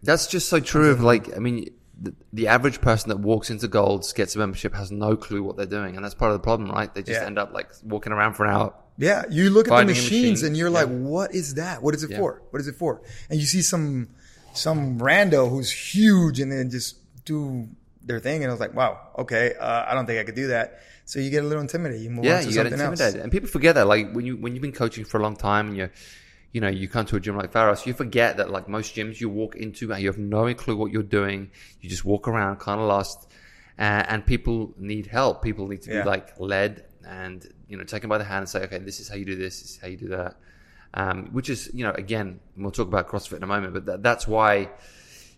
That's 0.03 0.27
just 0.27 0.49
so 0.49 0.59
true 0.59 0.91
of 0.91 1.01
like, 1.01 1.35
I 1.35 1.39
mean, 1.39 1.69
the, 2.01 2.13
the 2.33 2.47
average 2.47 2.81
person 2.81 3.09
that 3.09 3.17
walks 3.19 3.49
into 3.49 3.67
Golds, 3.67 4.11
gets 4.13 4.35
a 4.35 4.39
membership, 4.39 4.73
has 4.75 4.91
no 4.91 5.15
clue 5.15 5.41
what 5.43 5.55
they're 5.57 5.65
doing. 5.65 5.95
And 5.95 6.03
that's 6.03 6.13
part 6.15 6.31
of 6.31 6.37
the 6.39 6.43
problem, 6.43 6.69
right? 6.69 6.93
They 6.93 7.01
just 7.03 7.21
Yeah. 7.21 7.25
end 7.25 7.39
up 7.39 7.53
like 7.53 7.69
walking 7.83 8.11
around 8.11 8.33
for 8.33 8.45
an 8.45 8.51
hour. 8.53 8.73
Yeah, 8.97 9.23
you 9.29 9.49
look 9.49 9.67
at 9.69 9.77
the 9.77 9.85
machines 9.85 10.41
machine. 10.41 10.47
and 10.47 10.57
you're 10.57 10.69
Yeah. 10.69 10.83
like, 10.83 10.87
"What 10.89 11.35
is 11.35 11.55
that? 11.55 11.81
What 11.83 11.93
is 11.95 12.03
it 12.03 12.11
Yeah. 12.11 12.17
for? 12.17 12.41
What 12.51 12.61
is 12.61 12.67
it 12.67 12.75
for?" 12.75 13.01
And 13.29 13.39
you 13.39 13.45
see 13.45 13.61
some 13.61 14.07
some 14.53 14.99
rando 14.99 15.49
who's 15.49 15.69
huge 15.69 16.39
and 16.39 16.49
then 16.51 16.69
just 16.69 16.95
do 17.25 17.67
their 18.05 18.19
thing, 18.21 18.41
and 18.43 18.49
I 18.49 18.53
was 18.53 18.59
like, 18.61 18.73
wow, 18.73 18.99
okay, 19.17 19.53
uh, 19.59 19.83
I 19.85 19.93
don't 19.95 20.05
think 20.05 20.19
I 20.19 20.23
could 20.23 20.35
do 20.35 20.47
that. 20.47 20.79
So 21.05 21.19
you 21.19 21.29
get 21.29 21.43
a 21.43 21.47
little 21.47 21.61
intimidated. 21.61 22.01
You 22.03 22.09
move 22.09 22.25
yeah, 22.25 22.37
on 22.37 22.43
to 22.43 22.49
you 22.49 22.53
get 22.55 22.65
intimidated, 22.65 23.15
else. 23.15 23.23
and 23.23 23.31
people 23.31 23.47
forget 23.47 23.75
that. 23.75 23.87
Like 23.87 24.11
when 24.11 24.25
you 24.25 24.37
when 24.37 24.53
you've 24.53 24.61
been 24.61 24.71
coaching 24.71 25.05
for 25.05 25.19
a 25.19 25.23
long 25.23 25.35
time, 25.35 25.67
and 25.69 25.77
you 25.77 25.89
you 26.51 26.61
know 26.61 26.67
you 26.67 26.87
come 26.87 27.05
to 27.05 27.15
a 27.15 27.19
gym 27.19 27.37
like 27.37 27.51
Pharos, 27.51 27.85
you 27.85 27.93
forget 27.93 28.37
that 28.37 28.49
like 28.49 28.67
most 28.67 28.95
gyms 28.95 29.21
you 29.21 29.29
walk 29.29 29.55
into 29.55 29.93
and 29.93 30.01
you 30.01 30.07
have 30.07 30.17
no 30.17 30.51
clue 30.55 30.75
what 30.75 30.91
you're 30.91 31.03
doing. 31.03 31.51
You 31.79 31.89
just 31.89 32.05
walk 32.05 32.27
around, 32.27 32.57
kind 32.57 32.81
of 32.81 32.87
lost, 32.87 33.31
uh, 33.77 33.81
and 34.07 34.25
people 34.25 34.73
need 34.77 35.05
help. 35.05 35.43
People 35.43 35.67
need 35.67 35.83
to 35.83 35.91
Yeah. 35.93 36.03
be 36.03 36.09
like 36.09 36.39
led 36.39 36.85
and 37.07 37.45
you 37.69 37.77
know 37.77 37.83
taken 37.83 38.09
by 38.09 38.17
the 38.17 38.23
hand 38.23 38.39
and 38.39 38.49
say, 38.49 38.63
okay, 38.63 38.79
this 38.79 38.99
is 38.99 39.07
how 39.07 39.15
you 39.15 39.25
do 39.25 39.35
this, 39.35 39.61
this 39.61 39.71
is 39.71 39.77
how 39.77 39.87
you 39.87 39.97
do 39.97 40.07
that. 40.09 40.37
Um, 40.95 41.27
which 41.33 41.49
is 41.49 41.69
you 41.73 41.83
know 41.85 41.91
again, 41.91 42.39
we'll 42.57 42.71
talk 42.71 42.87
about 42.87 43.07
CrossFit 43.09 43.37
in 43.37 43.43
a 43.43 43.47
moment, 43.47 43.73
but 43.73 43.85
that, 43.85 44.01
that's 44.01 44.27
why 44.27 44.69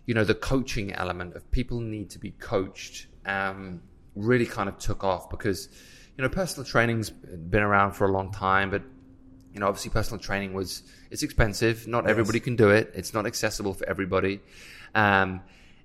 you 0.06 0.14
know 0.14 0.24
the 0.24 0.34
coaching 0.34 0.94
element 0.94 1.34
of 1.34 1.50
people 1.50 1.80
need 1.80 2.08
to 2.10 2.18
be 2.18 2.30
coached 2.30 3.08
um, 3.26 3.82
really 4.18 4.46
kind 4.46 4.68
of 4.68 4.78
took 4.78 5.04
off 5.04 5.30
because 5.30 5.68
you 6.16 6.22
know 6.22 6.28
personal 6.28 6.66
training's 6.66 7.10
been 7.10 7.62
around 7.62 7.92
for 7.92 8.06
a 8.06 8.12
long 8.12 8.32
time 8.32 8.70
but 8.70 8.82
you 9.52 9.60
know 9.60 9.68
obviously 9.68 9.90
personal 9.90 10.18
training 10.18 10.52
was 10.54 10.82
it's 11.10 11.22
expensive. 11.22 11.88
Not 11.88 12.06
everybody 12.06 12.40
can 12.40 12.56
do 12.56 12.70
it. 12.70 12.92
It's 12.94 13.14
not 13.14 13.26
accessible 13.26 13.74
for 13.74 13.88
everybody. 13.88 14.40
Um, 14.94 15.40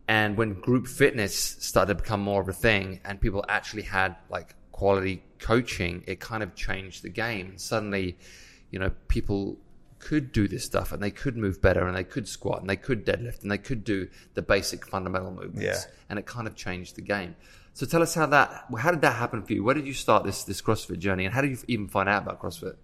and 0.07 0.35
when 0.35 0.55
group 0.55 0.87
fitness 0.87 1.35
started 1.35 1.97
to 1.97 2.03
become 2.03 2.19
more 2.19 2.41
of 2.41 2.49
a 2.49 2.53
thing 2.53 2.99
and 3.05 3.21
people 3.21 3.45
actually 3.47 3.83
had 3.83 4.17
like 4.29 4.53
quality 4.73 5.23
coaching 5.39 6.03
it 6.07 6.19
kind 6.19 6.43
of 6.43 6.55
changed 6.55 7.03
the 7.03 7.09
game. 7.09 7.51
And 7.51 7.61
suddenly 7.61 8.17
you 8.69 8.79
know 8.79 8.91
people 9.07 9.57
could 9.99 10.33
do 10.33 10.49
this 10.49 10.65
stuff 10.65 10.91
and 10.91 11.01
they 11.01 11.11
could 11.11 11.37
move 11.37 11.61
better 11.61 11.87
and 11.87 11.95
they 11.95 12.03
could 12.03 12.27
squat 12.27 12.59
and 12.59 12.69
they 12.69 12.75
could 12.75 13.05
deadlift 13.05 13.41
and 13.43 13.49
they 13.49 13.57
could 13.57 13.85
do 13.85 14.09
the 14.33 14.41
basic 14.41 14.85
fundamental 14.85 15.31
movements. 15.31 15.87
Yeah. 15.87 15.95
and 16.09 16.19
it 16.19 16.25
kind 16.25 16.45
of 16.45 16.55
changed 16.55 16.97
the 16.97 17.01
game 17.01 17.35
so 17.73 17.85
tell 17.85 18.01
us 18.01 18.13
how 18.15 18.25
that 18.25 18.65
how 18.79 18.91
did 18.91 19.01
that 19.01 19.15
happen 19.15 19.41
for 19.43 19.53
you 19.53 19.63
where 19.63 19.75
did 19.75 19.85
you 19.87 19.93
start 19.93 20.23
this 20.23 20.43
this 20.43 20.61
crossfit 20.61 20.99
journey 20.99 21.25
and 21.25 21.33
how 21.33 21.41
did 21.41 21.51
you 21.51 21.57
even 21.67 21.87
find 21.87 22.07
out 22.09 22.23
about 22.23 22.39
crossfit 22.41 22.75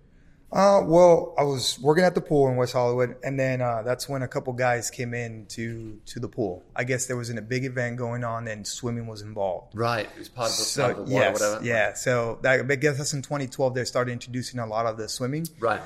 Uh, 0.51 0.81
well, 0.83 1.35
I 1.37 1.43
was 1.43 1.77
working 1.79 2.03
at 2.03 2.15
the 2.15 2.21
pool 2.21 2.49
in 2.49 2.55
West 2.55 2.73
Hollywood, 2.73 3.15
and 3.23 3.39
then 3.39 3.61
uh, 3.61 3.83
that's 3.83 4.09
when 4.09 4.23
a 4.23 4.27
couple 4.27 4.51
guys 4.53 4.89
came 4.89 5.13
in 5.13 5.45
to 5.49 5.99
to 6.07 6.19
the 6.19 6.27
pool. 6.27 6.63
I 6.75 6.85
guess 6.85 7.05
there 7.05 7.15
was 7.15 7.29
a 7.29 7.39
big 7.39 7.65
event 7.65 7.97
going 7.97 8.23
on, 8.23 8.47
and 8.47 8.65
swimming 8.65 9.05
was 9.05 9.21
involved. 9.21 9.75
right 9.75 10.07
it 10.15 10.17
was 10.17 10.29
part 10.29 10.49
of 10.49 10.57
the, 10.57 10.63
So 10.63 10.81
part 10.81 10.97
of 10.97 11.05
the 11.05 11.13
yes, 11.13 11.33
whatever 11.39 11.63
yeah. 11.63 11.93
So 11.93 12.39
that, 12.41 12.65
I 12.71 12.75
guess 12.83 12.97
that's 12.97 13.13
in 13.13 13.21
2012 13.21 13.75
they 13.75 13.85
started 13.85 14.11
introducing 14.11 14.59
a 14.59 14.65
lot 14.65 14.87
of 14.87 14.97
the 14.97 15.07
swimming. 15.07 15.45
right 15.59 15.81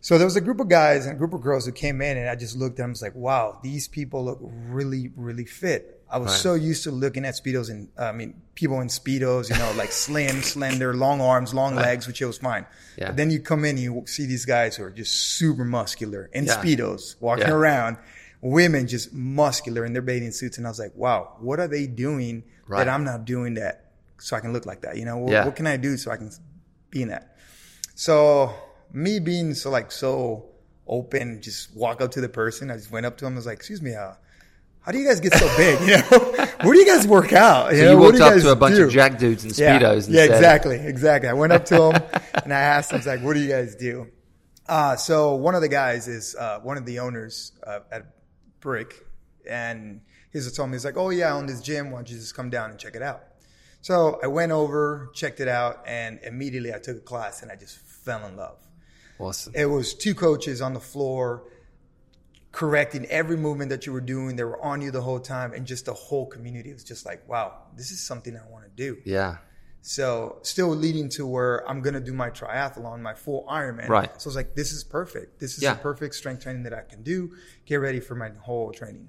So 0.00 0.18
there 0.18 0.26
was 0.26 0.34
a 0.34 0.40
group 0.40 0.58
of 0.58 0.68
guys 0.68 1.06
and 1.06 1.14
a 1.14 1.18
group 1.22 1.32
of 1.32 1.40
girls 1.42 1.64
who 1.66 1.70
came 1.70 2.02
in, 2.02 2.16
and 2.18 2.28
I 2.28 2.34
just 2.34 2.56
looked 2.56 2.74
at 2.74 2.78
them. 2.78 2.86
and 2.90 2.94
was 2.98 3.02
like, 3.02 3.14
"Wow, 3.14 3.60
these 3.62 3.86
people 3.86 4.24
look 4.24 4.40
really, 4.42 5.12
really 5.14 5.44
fit." 5.46 6.01
I 6.12 6.18
was 6.18 6.28
Right. 6.32 6.40
so 6.40 6.54
used 6.54 6.84
to 6.84 6.90
looking 6.90 7.24
at 7.24 7.34
speedos 7.34 7.70
and 7.70 7.88
I 7.96 8.12
mean 8.12 8.34
people 8.54 8.80
in 8.82 8.88
speedos, 8.88 9.48
you 9.48 9.56
know, 9.58 9.72
like 9.76 9.90
slim, 9.92 10.42
slender, 10.54 10.94
long 10.94 11.20
arms, 11.22 11.54
long 11.54 11.74
legs, 11.74 12.06
which 12.06 12.20
it 12.20 12.26
was 12.26 12.38
fine. 12.38 12.66
Yeah. 12.98 13.06
But 13.08 13.16
then 13.16 13.30
you 13.30 13.40
come 13.40 13.64
in, 13.64 13.70
and 13.76 13.80
you 13.80 14.04
see 14.06 14.26
these 14.26 14.44
guys 14.44 14.76
who 14.76 14.84
are 14.84 14.90
just 14.90 15.12
super 15.14 15.64
muscular 15.64 16.28
in 16.34 16.44
Yeah. 16.44 16.56
speedos, 16.62 17.16
walking 17.20 17.48
Yeah. 17.48 17.54
around. 17.54 17.96
Women 18.42 18.86
just 18.88 19.12
muscular 19.14 19.84
in 19.86 19.92
their 19.94 20.02
bathing 20.02 20.32
suits, 20.32 20.58
and 20.58 20.66
I 20.66 20.70
was 20.70 20.78
like, 20.78 20.92
"Wow, 20.96 21.36
what 21.40 21.58
are 21.60 21.68
they 21.68 21.86
doing 21.86 22.42
Right. 22.68 22.84
that 22.84 22.88
I'm 22.92 23.04
not 23.04 23.24
doing 23.24 23.54
that 23.54 23.92
so 24.18 24.36
I 24.36 24.40
can 24.40 24.52
look 24.52 24.66
like 24.66 24.82
that?" 24.82 24.96
You 24.98 25.04
know, 25.06 25.16
what, 25.16 25.46
what 25.46 25.56
can 25.56 25.66
I 25.66 25.76
do 25.76 25.96
so 25.96 26.10
I 26.10 26.16
can 26.18 26.30
be 26.90 27.02
in 27.02 27.08
that? 27.08 27.36
So 27.94 28.52
me 28.92 29.18
being 29.20 29.54
so 29.54 29.70
like 29.70 29.90
so 29.92 30.46
open, 30.86 31.40
just 31.40 31.74
walk 31.74 32.00
up 32.02 32.10
to 32.12 32.20
the 32.20 32.28
person. 32.28 32.70
I 32.70 32.74
just 32.76 32.90
went 32.90 33.06
up 33.06 33.16
to 33.18 33.26
him. 33.26 33.34
I 33.34 33.36
was 33.36 33.46
like, 33.46 33.56
"Excuse 33.58 33.80
me, 33.80 33.94
uh, 33.94 34.12
how 34.82 34.92
do 34.92 34.98
you 34.98 35.06
guys 35.06 35.20
get 35.20 35.34
so 35.34 35.46
big? 35.56 35.80
You 35.80 35.96
know, 35.98 36.46
where 36.62 36.72
do 36.72 36.78
you 36.78 36.86
guys 36.86 37.06
work 37.06 37.32
out? 37.32 37.70
so 37.70 37.76
know, 37.76 37.92
you 37.92 37.98
walked 37.98 38.16
do 38.16 38.24
up 38.24 38.40
to 38.40 38.50
a 38.50 38.56
bunch 38.56 38.76
do?" 38.76 38.84
of 38.84 38.90
jack 38.90 39.18
dudes 39.18 39.44
yeah, 39.58 39.78
speedos 39.78 40.06
and 40.06 40.14
yeah, 40.14 40.26
said, 40.26 40.34
exactly, 40.34 40.76
exactly. 40.76 41.28
I 41.28 41.32
went 41.32 41.52
up 41.52 41.64
to 41.66 41.74
them 41.74 42.02
and 42.44 42.52
I 42.52 42.60
asked 42.60 42.92
was 42.92 43.06
like, 43.06 43.22
"What 43.22 43.34
do 43.34 43.40
you 43.40 43.48
guys 43.48 43.76
do?" 43.76 44.08
Uh, 44.66 44.96
so 44.96 45.34
one 45.34 45.54
of 45.54 45.60
the 45.60 45.68
guys 45.68 46.08
is 46.08 46.34
uh, 46.36 46.60
one 46.60 46.76
of 46.76 46.86
the 46.86 46.98
owners 46.98 47.52
uh, 47.66 47.80
at 47.90 48.06
Brick, 48.60 49.04
and 49.48 50.00
he 50.32 50.38
just 50.38 50.56
told 50.56 50.70
me 50.70 50.74
he's 50.74 50.84
like, 50.84 50.96
"Oh 50.96 51.10
yeah, 51.10 51.28
I 51.28 51.32
own 51.32 51.46
this 51.46 51.60
gym. 51.60 51.90
Why 51.90 51.98
don't 51.98 52.10
you 52.10 52.16
just 52.16 52.34
come 52.34 52.50
down 52.50 52.70
and 52.70 52.78
check 52.78 52.96
it 52.96 53.02
out?" 53.02 53.24
So 53.82 54.20
I 54.22 54.28
went 54.28 54.52
over, 54.52 55.10
checked 55.12 55.40
it 55.40 55.48
out, 55.48 55.82
and 55.86 56.20
immediately 56.22 56.72
I 56.72 56.78
took 56.78 56.96
a 56.96 57.00
class 57.00 57.42
and 57.42 57.50
I 57.50 57.56
just 57.56 57.78
fell 57.78 58.24
in 58.26 58.36
love. 58.36 58.58
awesome 59.18 59.52
It 59.56 59.66
was 59.66 59.94
two 59.94 60.14
coaches 60.14 60.60
on 60.62 60.72
the 60.72 60.80
floor 60.80 61.44
correcting 62.52 63.06
every 63.06 63.36
movement 63.36 63.70
that 63.70 63.86
you 63.86 63.92
were 63.92 64.00
doing. 64.00 64.36
They 64.36 64.44
were 64.44 64.62
on 64.62 64.80
you 64.82 64.90
the 64.90 65.00
whole 65.00 65.20
time, 65.20 65.52
and 65.54 65.66
just 65.66 65.86
the 65.86 65.94
whole 65.94 66.26
community 66.26 66.72
was 66.72 66.84
just 66.84 67.06
like, 67.06 67.26
"Wow, 67.28 67.62
this 67.76 67.90
is 67.90 68.00
something 68.00 68.36
I 68.36 68.46
want 68.50 68.64
to 68.64 68.70
do." 68.70 68.98
yeah 69.04 69.36
So 69.84 70.38
still 70.42 70.68
leading 70.68 71.08
to 71.16 71.26
where 71.26 71.68
I'm 71.68 71.80
gonna 71.82 71.98
do 72.00 72.12
my 72.12 72.30
triathlon, 72.30 73.00
my 73.00 73.14
full 73.14 73.44
Ironman. 73.50 73.88
Right. 73.88 74.10
So 74.20 74.28
I 74.28 74.30
was 74.30 74.36
like, 74.36 74.54
this 74.54 74.70
is 74.70 74.84
perfect. 74.84 75.40
This 75.40 75.56
is 75.56 75.62
Yeah. 75.64 75.74
the 75.74 75.80
perfect 75.80 76.14
strength 76.14 76.42
training 76.44 76.62
that 76.64 76.74
I 76.74 76.82
can 76.82 77.02
do. 77.02 77.32
Get 77.66 77.76
ready 77.76 77.98
for 77.98 78.14
my 78.14 78.28
whole 78.46 78.70
training. 78.70 79.08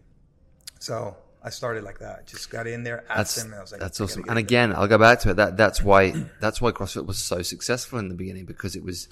So 0.79 1.15
I 1.43 1.49
started 1.51 1.83
like 1.83 1.99
that. 1.99 2.25
Just 2.25 2.49
got 2.49 2.65
in 2.65 2.83
there, 2.83 2.99
asked 3.09 3.17
that's 3.17 3.35
them, 3.35 3.47
and 3.51 3.55
I 3.55 3.61
was 3.61 3.71
like, 3.71 3.81
that's 3.81 3.99
awesome. 4.01 4.23
And 4.27 4.39
again, 4.39 4.73
I'll 4.73 4.87
go 4.87 4.97
back 4.97 5.19
to 5.21 5.31
it. 5.31 5.35
That 5.35 5.57
that's 5.57 5.83
why 5.83 6.11
that's 6.39 6.59
why 6.61 6.71
CrossFit 6.71 7.05
was 7.05 7.19
so 7.19 7.41
successful 7.43 7.99
in 7.99 8.07
the 8.07 8.15
beginning 8.15 8.45
because 8.45 8.75
it 8.75 8.83
was, 8.83 9.07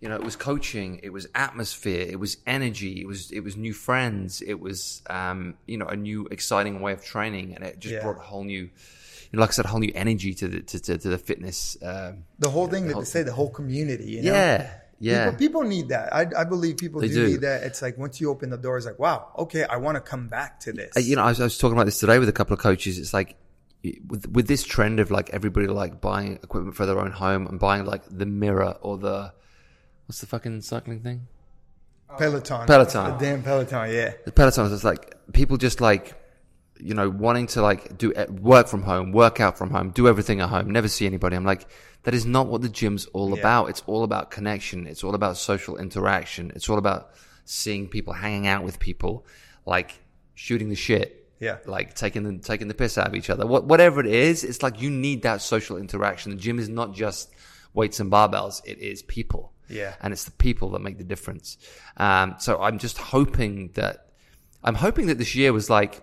you 0.00 0.08
know, 0.08 0.14
it 0.14 0.24
was 0.24 0.34
coaching, 0.36 1.00
it 1.02 1.10
was 1.12 1.26
atmosphere, 1.34 2.06
it 2.08 2.18
was 2.18 2.38
energy, 2.46 3.00
it 3.00 3.06
was 3.06 3.30
it 3.30 3.40
was 3.40 3.56
new 3.56 3.72
friends, 3.72 4.40
it 4.42 4.58
was 4.58 5.02
um, 5.10 5.54
you 5.66 5.76
know 5.76 5.86
a 5.86 5.96
new 5.96 6.26
exciting 6.30 6.80
way 6.80 6.92
of 6.92 7.04
training, 7.04 7.54
and 7.54 7.64
it 7.64 7.78
just 7.78 7.94
Yeah. 7.94 8.02
brought 8.02 8.16
a 8.16 8.20
whole 8.20 8.44
new, 8.44 8.62
you 8.62 8.70
know, 9.32 9.40
like 9.40 9.50
I 9.50 9.52
said, 9.52 9.66
a 9.66 9.68
whole 9.68 9.80
new 9.80 9.92
energy 9.94 10.32
to 10.34 10.48
the 10.48 10.60
to, 10.62 10.80
to, 10.80 10.98
to 10.98 11.08
the 11.10 11.18
fitness. 11.18 11.76
Um, 11.82 12.24
the 12.38 12.50
whole 12.50 12.66
thing 12.66 12.86
that 12.88 12.98
they 12.98 13.04
say, 13.04 13.22
the 13.22 13.32
whole 13.32 13.50
community. 13.50 14.12
You 14.12 14.22
know? 14.22 14.32
yeah, 14.32 14.70
yeah, 15.00 15.24
People, 15.26 15.38
people 15.38 15.62
need 15.62 15.88
that. 15.88 16.14
I, 16.14 16.26
I 16.36 16.44
believe 16.44 16.78
people 16.78 17.00
do, 17.02 17.08
do. 17.08 17.26
need 17.28 17.40
that. 17.42 17.62
It's 17.64 17.82
like 17.82 17.98
once 17.98 18.20
you 18.20 18.30
open 18.30 18.50
the 18.50 18.58
door, 18.58 18.76
it's 18.78 18.86
like, 18.86 18.98
wow, 18.98 19.28
okay, 19.38 19.64
I 19.64 19.76
want 19.76 19.96
to 19.96 20.00
come 20.00 20.28
back 20.28 20.60
to 20.60 20.72
this. 20.72 20.96
Uh, 20.96 21.00
you 21.00 21.16
know, 21.16 21.22
I 21.22 21.28
was, 21.28 21.40
I 21.40 21.44
was 21.44 21.58
talking 21.58 21.76
about 21.76 21.84
this 21.84 21.98
today 21.98 22.18
with 22.18 22.28
a 22.28 22.32
couple 22.32 22.54
of 22.54 22.60
coaches. 22.60 22.98
It's 22.98 23.12
like 23.12 23.36
with 24.06 24.28
with 24.30 24.46
this 24.46 24.62
trend 24.62 25.00
of 25.00 25.10
like 25.10 25.30
everybody 25.30 25.66
like 25.66 26.00
buying 26.00 26.34
equipment 26.42 26.74
for 26.76 26.84
their 26.86 26.98
own 26.98 27.12
home 27.12 27.46
and 27.46 27.58
buying 27.58 27.84
like 27.86 28.02
the 28.10 28.26
mirror 28.26 28.76
or 28.82 28.98
the 28.98 29.32
what's 30.10 30.18
the 30.20 30.26
fucking 30.26 30.60
cycling 30.60 30.98
thing? 30.98 31.28
Peloton. 32.18 32.66
Peloton. 32.66 33.12
The 33.12 33.24
damn 33.24 33.44
Peloton, 33.44 33.94
yeah. 33.94 34.12
The 34.24 34.32
Peloton 34.32 34.66
is 34.72 34.82
like 34.82 35.14
people 35.32 35.56
just 35.56 35.80
like 35.80 36.20
you 36.80 36.94
know 36.94 37.08
wanting 37.08 37.46
to 37.46 37.62
like 37.62 37.96
do 37.96 38.12
uh, 38.14 38.26
work 38.28 38.66
from 38.66 38.82
home, 38.82 39.12
work 39.12 39.38
out 39.38 39.56
from 39.56 39.70
home, 39.70 39.90
do 39.90 40.08
everything 40.08 40.40
at 40.40 40.48
home, 40.48 40.68
never 40.68 40.88
see 40.88 41.06
anybody. 41.06 41.36
I'm 41.36 41.44
like 41.44 41.68
that 42.02 42.12
is 42.12 42.26
not 42.26 42.48
what 42.48 42.60
the 42.60 42.68
gym's 42.68 43.06
all 43.06 43.30
Yeah. 43.30 43.38
about. 43.38 43.66
It's 43.70 43.84
all 43.86 44.02
about 44.02 44.32
connection. 44.32 44.88
It's 44.88 45.04
all 45.04 45.14
about 45.14 45.36
social 45.36 45.76
interaction. 45.76 46.50
It's 46.56 46.68
all 46.68 46.78
about 46.78 47.10
seeing 47.44 47.86
people, 47.86 48.12
hanging 48.12 48.48
out 48.48 48.64
with 48.64 48.80
people, 48.80 49.24
like 49.64 50.00
shooting 50.34 50.70
the 50.70 50.74
shit. 50.74 51.18
Yeah. 51.38 51.58
like 51.66 51.94
taking 51.94 52.24
the 52.24 52.36
taking 52.38 52.66
the 52.66 52.74
piss 52.74 52.98
out 52.98 53.06
of 53.06 53.14
each 53.14 53.30
other. 53.30 53.46
What, 53.46 53.64
whatever 53.64 54.00
it 54.00 54.06
is, 54.06 54.42
it's 54.42 54.60
like 54.64 54.82
you 54.82 54.90
need 54.90 55.22
that 55.22 55.40
social 55.40 55.76
interaction. 55.76 56.32
The 56.32 56.36
gym 56.36 56.58
is 56.58 56.68
not 56.68 56.92
just 56.94 57.30
weights 57.72 58.00
and 58.00 58.10
barbells; 58.10 58.60
it 58.64 58.78
is 58.78 59.02
people. 59.02 59.52
Yeah. 59.70 59.94
and 60.02 60.12
it's 60.12 60.24
the 60.24 60.30
people 60.32 60.70
that 60.70 60.80
make 60.80 60.98
the 60.98 61.04
difference. 61.04 61.56
Um, 61.96 62.36
so 62.38 62.60
I'm 62.60 62.78
just 62.78 62.98
hoping 62.98 63.70
that 63.74 64.06
I'm 64.62 64.74
hoping 64.74 65.06
that 65.06 65.18
this 65.18 65.34
year 65.34 65.52
was 65.52 65.70
like, 65.70 66.02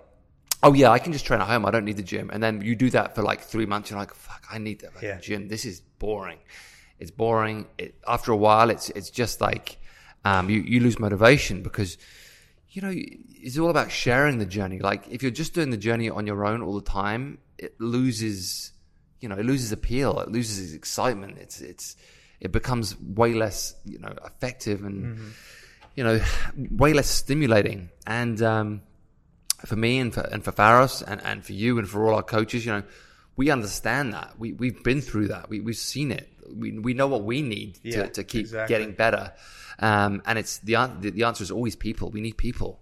oh 0.64 0.74
yeah, 0.74 0.90
I 0.90 1.00
can 1.00 1.14
just 1.14 1.26
train 1.26 1.42
at 1.42 1.48
home. 1.48 1.66
I 1.66 1.72
don't 1.72 1.86
need 1.86 1.98
the 1.98 2.04
gym. 2.04 2.30
And 2.34 2.42
then 2.42 2.62
you 2.62 2.76
do 2.76 2.90
that 2.92 3.14
for 3.16 3.22
like 3.22 3.42
three 3.42 3.66
months. 3.68 3.90
You're 3.92 4.00
like, 4.00 4.14
fuck, 4.14 4.44
I 4.52 4.58
need 4.58 4.80
the 4.82 4.90
Yeah. 5.06 5.20
gym. 5.20 5.48
This 5.48 5.66
is 5.66 5.82
boring. 6.00 6.40
It's 7.00 7.12
boring. 7.12 7.68
It, 7.78 7.96
after 8.08 8.32
a 8.32 8.36
while, 8.38 8.70
it's 8.72 8.90
it's 8.92 9.10
just 9.12 9.40
like 9.42 9.78
um, 10.26 10.50
you 10.50 10.62
you 10.62 10.80
lose 10.80 10.98
motivation 11.00 11.62
because 11.62 11.98
you 12.70 12.82
know, 12.82 12.92
it's 12.94 13.58
all 13.58 13.70
about 13.70 13.92
sharing 13.92 14.38
the 14.40 14.46
journey. 14.46 14.80
Like 14.80 15.08
if 15.10 15.22
you're 15.24 15.32
just 15.32 15.54
doing 15.54 15.70
the 15.70 15.78
journey 15.78 16.10
on 16.10 16.28
your 16.28 16.46
own 16.46 16.62
all 16.62 16.76
the 16.76 16.82
time, 16.90 17.38
it 17.58 17.80
loses, 17.80 18.72
you 19.22 19.30
know, 19.30 19.36
it 19.36 19.46
loses 19.46 19.72
appeal. 19.72 20.20
It 20.20 20.30
loses 20.30 20.60
its 20.60 20.74
excitement. 20.74 21.38
It's, 21.38 21.62
it's, 21.62 21.96
it 22.40 22.52
becomes 22.52 23.00
way 23.00 23.34
less, 23.34 23.76
you 23.86 24.00
know, 24.00 24.14
effective 24.26 24.84
and, 24.84 25.34
you 25.96 26.04
know, 26.04 26.22
way 26.72 26.94
less 26.94 27.08
stimulating. 27.10 27.90
And, 28.06 28.42
um, 28.42 28.82
for 29.66 29.76
me 29.76 29.98
and 29.98 30.14
for, 30.14 30.22
and 30.22 30.44
for 30.44 30.52
Pharos 30.52 31.02
and, 31.02 31.20
and 31.24 31.44
for 31.44 31.54
you 31.54 31.80
and 31.80 31.90
for 31.90 32.08
all 32.08 32.16
our 32.16 32.22
coaches, 32.24 32.66
you 32.66 32.72
know, 32.72 32.84
we 33.36 33.50
understand 33.50 34.14
that. 34.14 34.38
We, 34.38 34.54
we've 34.54 34.84
been 34.84 35.02
through 35.02 35.30
that. 35.30 35.50
We, 35.50 35.62
we've 35.62 35.76
seen 35.76 36.12
it. 36.12 36.30
We, 36.56 36.78
we 36.78 36.94
know 36.94 37.08
what 37.08 37.24
we 37.24 37.42
need 37.42 37.80
Yeah, 37.84 38.04
to, 38.04 38.10
to 38.10 38.24
keep 38.24 38.42
exactly. 38.42 38.74
getting 38.74 38.94
better. 38.94 39.34
Um, 39.80 40.22
and 40.26 40.40
it's 40.40 40.60
the, 40.60 40.76
the 41.02 41.12
the 41.12 41.24
answer 41.24 41.44
is 41.44 41.52
always 41.52 41.76
people. 41.76 42.10
We 42.10 42.22
need 42.22 42.38
people. 42.38 42.80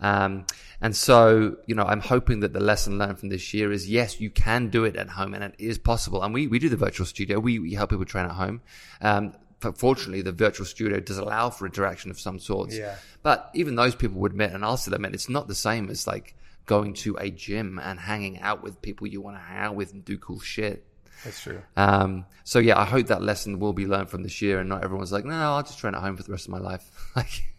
Um, 0.00 0.46
and 0.80 0.94
so, 0.94 1.56
you 1.66 1.74
know, 1.74 1.84
I'm 1.84 2.00
hoping 2.00 2.40
that 2.40 2.52
the 2.52 2.60
lesson 2.60 2.98
learned 2.98 3.18
from 3.18 3.28
this 3.28 3.54
year 3.54 3.72
is 3.72 3.88
yes, 3.88 4.20
you 4.20 4.30
can 4.30 4.68
do 4.68 4.84
it 4.84 4.96
at 4.96 5.08
home 5.08 5.34
and 5.34 5.44
it 5.44 5.54
is 5.58 5.78
possible. 5.78 6.22
And 6.22 6.34
we, 6.34 6.46
we 6.46 6.58
do 6.58 6.68
the 6.68 6.76
virtual 6.76 7.06
studio. 7.06 7.38
We, 7.38 7.58
we 7.58 7.74
help 7.74 7.90
people 7.90 8.04
train 8.04 8.26
at 8.26 8.32
home. 8.32 8.60
Um, 9.00 9.34
but 9.60 9.78
fortunately, 9.78 10.20
the 10.20 10.32
virtual 10.32 10.66
studio 10.66 11.00
does 11.00 11.16
allow 11.16 11.48
for 11.48 11.64
interaction 11.64 12.10
of 12.10 12.20
some 12.20 12.38
sorts. 12.38 12.76
Yeah. 12.76 12.96
But 13.22 13.50
even 13.54 13.76
those 13.76 13.94
people 13.94 14.20
would 14.20 14.32
admit, 14.32 14.52
and 14.52 14.62
I'll 14.62 14.76
still 14.76 14.94
admit, 14.94 15.14
it's 15.14 15.30
not 15.30 15.48
the 15.48 15.54
same 15.54 15.88
as 15.88 16.06
like 16.06 16.36
going 16.66 16.92
to 16.94 17.16
a 17.16 17.30
gym 17.30 17.80
and 17.82 17.98
hanging 17.98 18.40
out 18.40 18.62
with 18.62 18.80
people 18.82 19.06
you 19.06 19.20
want 19.20 19.36
to 19.36 19.42
hang 19.42 19.58
out 19.58 19.74
with 19.74 19.92
and 19.92 20.04
do 20.04 20.18
cool 20.18 20.40
shit. 20.40 20.86
That's 21.24 21.40
true. 21.40 21.62
Um, 21.76 22.26
so 22.44 22.58
yeah, 22.58 22.78
I 22.78 22.84
hope 22.84 23.06
that 23.06 23.22
lesson 23.22 23.58
will 23.58 23.72
be 23.72 23.86
learned 23.86 24.10
from 24.10 24.22
this 24.22 24.42
year, 24.42 24.60
and 24.60 24.68
not 24.68 24.84
everyone's 24.84 25.12
like, 25.12 25.24
no, 25.24 25.34
I'll 25.34 25.62
just 25.62 25.78
train 25.78 25.94
at 25.94 26.02
home 26.02 26.16
for 26.16 26.22
the 26.22 26.32
rest 26.32 26.46
of 26.46 26.52
my 26.52 26.58
life. 26.58 26.90
like, 27.16 27.53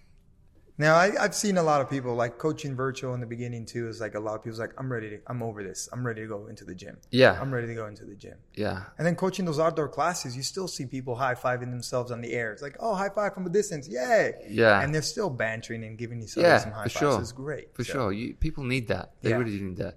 Now 0.78 0.96
I, 0.96 1.14
I've 1.24 1.34
seen 1.34 1.58
a 1.58 1.64
lot 1.64 1.80
of 1.80 1.90
people 1.90 2.16
like 2.16 2.38
coaching 2.38 2.76
virtual 2.76 3.14
in 3.14 3.22
the 3.22 3.26
beginning 3.26 3.66
too. 3.66 3.88
Is 3.88 4.02
like 4.02 4.16
a 4.16 4.20
lot 4.20 4.36
of 4.36 4.44
people's 4.44 4.60
like, 4.60 4.74
I'm 4.78 4.92
ready 4.92 5.10
to, 5.12 5.20
I'm 5.28 5.42
over 5.42 5.64
this. 5.64 5.88
I'm 5.94 6.06
ready 6.06 6.22
to 6.22 6.28
go 6.28 6.48
into 6.48 6.66
the 6.66 6.76
gym. 6.76 6.98
yeah, 7.12 7.40
I'm 7.40 7.54
ready 7.54 7.68
to 7.68 7.76
go 7.76 7.86
into 7.88 8.04
the 8.04 8.14
gym. 8.16 8.36
yeah, 8.56 8.84
And 8.98 9.08
then 9.08 9.16
coaching 9.16 9.46
those 9.46 9.58
outdoor 9.60 9.88
classes, 9.88 10.36
you 10.36 10.44
still 10.44 10.68
see 10.68 10.86
people 10.86 11.16
high 11.16 11.36
fiving 11.36 11.72
themselves 11.72 12.12
on 12.12 12.20
the 12.20 12.34
air. 12.34 12.52
It's 12.52 12.62
like, 12.62 12.76
oh, 12.82 12.94
high 12.94 13.08
five 13.10 13.34
from 13.34 13.46
a 13.46 13.50
distance, 13.50 13.88
yay! 13.88 14.34
Yeah. 14.50 14.82
and 14.82 14.94
they're 14.94 15.02
still 15.02 15.30
bantering 15.30 15.84
and 15.86 15.98
giving 15.98 16.22
each 16.22 16.38
other 16.38 16.48
yeah, 16.48 16.58
some 16.58 16.72
high 16.72 16.84
fives. 16.84 16.94
sure, 16.94 17.22
It's 17.22 17.32
great 17.32 17.74
for 17.74 17.84
So- 17.86 17.94
sure. 17.94 18.12
You 18.12 18.34
people 18.34 18.66
need 18.66 18.90
that. 18.90 19.14
They 19.22 19.30
Yeah. 19.30 19.38
really 19.38 19.58
need 19.60 19.78
that. 19.78 19.96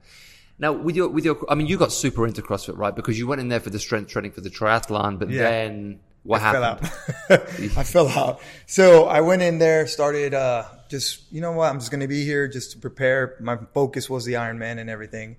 Now, 0.61 0.73
with 0.73 0.95
your 0.97 1.09
with 1.09 1.25
your, 1.25 1.45
I 1.49 1.55
mean, 1.57 1.67
you 1.69 1.77
got 1.77 1.93
super 1.93 2.25
into 2.27 2.43
CrossFit, 2.43 2.77
right? 2.77 2.95
Because 2.95 3.17
you 3.19 3.27
went 3.29 3.41
in 3.41 3.49
there 3.49 3.61
for 3.61 3.71
the 3.71 3.79
strength 3.79 4.11
training 4.11 4.33
for 4.33 4.41
the 4.41 4.51
triathlon, 4.51 5.19
but 5.19 5.29
Yeah. 5.31 5.43
then 5.51 6.01
what 6.29 6.43
I 6.43 6.53
fell 6.53 6.63
happened? 6.63 6.91
out. 7.31 7.41
I 7.79 7.83
fell 7.85 8.09
out. 8.09 8.41
So 8.67 9.07
I 9.07 9.23
went 9.23 9.41
in 9.43 9.59
there, 9.59 9.87
started 9.87 10.35
uh, 10.35 10.65
just 10.89 11.33
you 11.33 11.41
know 11.41 11.53
what, 11.53 11.71
I'm 11.71 11.79
just 11.79 11.91
gonna 11.91 12.07
be 12.07 12.25
here 12.25 12.47
just 12.49 12.73
to 12.73 12.79
prepare. 12.79 13.37
My 13.41 13.57
focus 13.73 14.11
was 14.11 14.25
the 14.25 14.35
Ironman 14.35 14.79
and 14.79 14.91
everything. 14.91 15.37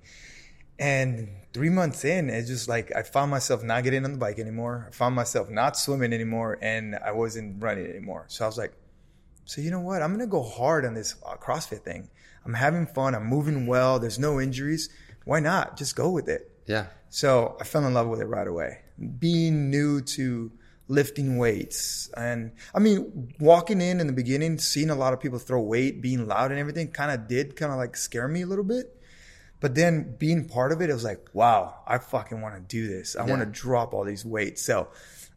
And 0.78 1.28
three 1.52 1.68
months 1.68 2.04
in, 2.04 2.30
it's 2.30 2.48
just 2.48 2.68
like 2.68 2.90
I 2.96 3.02
found 3.02 3.30
myself 3.30 3.62
not 3.62 3.84
getting 3.84 4.04
on 4.04 4.12
the 4.12 4.18
bike 4.18 4.38
anymore. 4.38 4.86
I 4.88 4.92
found 4.92 5.14
myself 5.14 5.48
not 5.48 5.76
swimming 5.76 6.12
anymore, 6.12 6.58
and 6.60 6.96
I 6.96 7.12
wasn't 7.12 7.62
running 7.62 7.86
anymore. 7.86 8.24
So 8.28 8.44
I 8.44 8.48
was 8.48 8.58
like, 8.58 8.72
so 9.44 9.60
you 9.60 9.70
know 9.70 9.80
what? 9.80 10.02
I'm 10.02 10.10
gonna 10.10 10.26
go 10.26 10.42
hard 10.42 10.84
on 10.84 10.94
this 10.94 11.14
uh, 11.24 11.36
CrossFit 11.36 11.82
thing. 11.82 12.10
I'm 12.44 12.54
having 12.54 12.86
fun. 12.86 13.14
I'm 13.14 13.26
moving 13.26 13.66
well. 13.66 14.00
There's 14.00 14.18
no 14.18 14.40
injuries. 14.40 14.88
Why 15.24 15.38
not? 15.38 15.76
Just 15.76 15.94
go 15.94 16.10
with 16.10 16.28
it. 16.28 16.50
Yeah, 16.66 16.86
So 17.10 17.56
I 17.60 17.64
fell 17.64 17.84
in 17.86 17.94
love 17.94 18.08
with 18.08 18.20
it 18.20 18.26
right 18.26 18.46
away. 18.46 18.78
Being 19.18 19.70
new 19.70 20.00
to 20.02 20.50
lifting 20.90 21.38
weights. 21.38 22.10
And 22.16 22.52
I 22.74 22.80
mean, 22.80 23.32
walking 23.38 23.80
in 23.80 24.00
in 24.00 24.08
the 24.08 24.12
beginning, 24.12 24.58
seeing 24.58 24.90
a 24.90 24.94
lot 24.94 25.14
of 25.14 25.20
people 25.20 25.38
throw 25.38 25.60
weight, 25.60 26.02
being 26.02 26.26
loud 26.26 26.50
and 26.50 26.58
everything 26.58 26.88
kind 26.88 27.12
of 27.12 27.28
did 27.28 27.56
kind 27.56 27.72
of 27.72 27.78
like 27.78 27.96
scare 27.96 28.28
me 28.28 28.42
a 28.42 28.46
little 28.46 28.64
bit. 28.64 28.96
But 29.60 29.74
then 29.74 30.16
being 30.18 30.48
part 30.48 30.72
of 30.72 30.80
it, 30.80 30.90
it 30.90 30.92
was 30.92 31.04
like, 31.04 31.28
wow, 31.32 31.76
I 31.86 31.98
fucking 31.98 32.40
want 32.40 32.56
to 32.56 32.60
do 32.60 32.88
this. 32.88 33.14
I 33.14 33.24
want 33.24 33.40
to 33.40 33.46
drop 33.46 33.92
all 33.92 34.04
these 34.04 34.24
weights. 34.24 34.62
So 34.62 34.88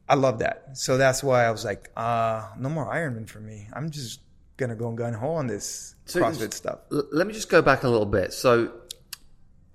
I 0.08 0.16
love 0.16 0.40
that. 0.40 0.78
So 0.78 0.98
that's 0.98 1.22
why 1.22 1.44
I 1.44 1.52
was 1.52 1.66
like, 1.66 1.92
uh, 1.96 2.48
no 2.58 2.70
more 2.70 2.86
Ironman 2.86 3.28
for 3.28 3.42
me. 3.42 3.68
I'm 3.74 3.90
just 3.92 4.22
going 4.56 4.70
to 4.70 4.76
go 4.76 4.88
and 4.88 4.98
gun 4.98 5.14
ho 5.14 5.32
on 5.32 5.48
this 5.48 5.96
So 6.06 6.22
CrossFit 6.22 6.54
stuff. 6.54 6.80
Let 6.90 7.28
me 7.28 7.34
just 7.34 7.50
go 7.50 7.62
back 7.62 7.84
a 7.84 7.90
little 7.90 8.06
bit. 8.06 8.32
So, 8.32 8.72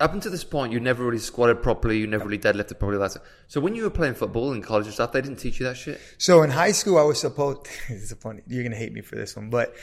up 0.00 0.14
until 0.14 0.30
this 0.30 0.44
point, 0.44 0.72
you 0.72 0.78
never 0.78 1.04
really 1.04 1.18
squatted 1.18 1.62
properly. 1.62 1.98
You 1.98 2.06
never 2.06 2.24
really 2.24 2.38
deadlifted 2.38 2.78
properly. 2.78 2.98
That's 2.98 3.16
it. 3.16 3.22
so. 3.48 3.60
When 3.60 3.74
you 3.74 3.82
were 3.82 3.90
playing 3.90 4.14
football 4.14 4.52
in 4.52 4.62
college 4.62 4.86
and 4.86 4.94
stuff, 4.94 5.12
they 5.12 5.20
didn't 5.20 5.38
teach 5.38 5.58
you 5.58 5.66
that 5.66 5.76
shit. 5.76 6.00
So 6.18 6.42
in 6.42 6.50
high 6.50 6.72
school, 6.72 6.98
I 6.98 7.02
was 7.02 7.20
supposed. 7.20 7.66
It's 7.88 8.12
funny. 8.14 8.42
You're 8.46 8.62
gonna 8.62 8.76
hate 8.76 8.92
me 8.92 9.00
for 9.00 9.16
this 9.16 9.34
one, 9.34 9.50
but 9.50 9.74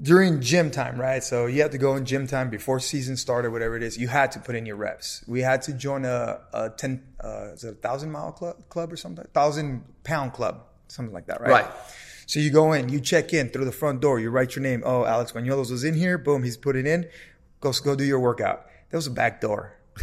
during 0.00 0.40
gym 0.40 0.70
time, 0.70 0.98
right? 0.98 1.22
So 1.22 1.46
you 1.46 1.60
have 1.62 1.72
to 1.72 1.78
go 1.78 1.96
in 1.96 2.06
gym 2.06 2.26
time 2.26 2.48
before 2.48 2.80
season 2.80 3.16
started, 3.16 3.52
whatever 3.52 3.76
it 3.76 3.82
is. 3.82 3.98
You 3.98 4.08
had 4.08 4.32
to 4.32 4.40
put 4.40 4.54
in 4.54 4.64
your 4.64 4.76
reps. 4.76 5.22
We 5.28 5.40
had 5.40 5.62
to 5.62 5.74
join 5.74 6.04
a, 6.04 6.40
a 6.54 6.70
ten, 6.70 7.02
uh, 7.22 7.52
is 7.52 7.64
it 7.64 7.72
a 7.72 7.76
thousand 7.76 8.10
mile 8.10 8.32
club, 8.32 8.68
club 8.70 8.92
or 8.92 8.96
something? 8.96 9.26
Thousand 9.34 9.84
pound 10.04 10.32
club, 10.32 10.64
something 10.88 11.12
like 11.12 11.26
that, 11.26 11.40
right? 11.40 11.50
Right. 11.50 11.66
So 12.26 12.40
you 12.40 12.50
go 12.50 12.72
in, 12.72 12.88
you 12.88 13.00
check 13.00 13.34
in 13.34 13.50
through 13.50 13.66
the 13.66 13.72
front 13.72 14.00
door, 14.00 14.18
you 14.18 14.30
write 14.30 14.56
your 14.56 14.62
name. 14.62 14.82
Oh, 14.86 15.04
Alex 15.04 15.32
Banuelos 15.32 15.70
was 15.70 15.84
in 15.84 15.94
here. 15.94 16.16
Boom, 16.16 16.42
he's 16.42 16.56
put 16.56 16.76
it 16.76 16.86
in. 16.86 17.08
Go 17.60 17.72
go 17.84 17.94
do 17.94 18.04
your 18.04 18.20
workout. 18.20 18.66
There 18.92 18.98
was 18.98 19.08
a 19.08 19.10
back 19.10 19.40
door. 19.40 19.72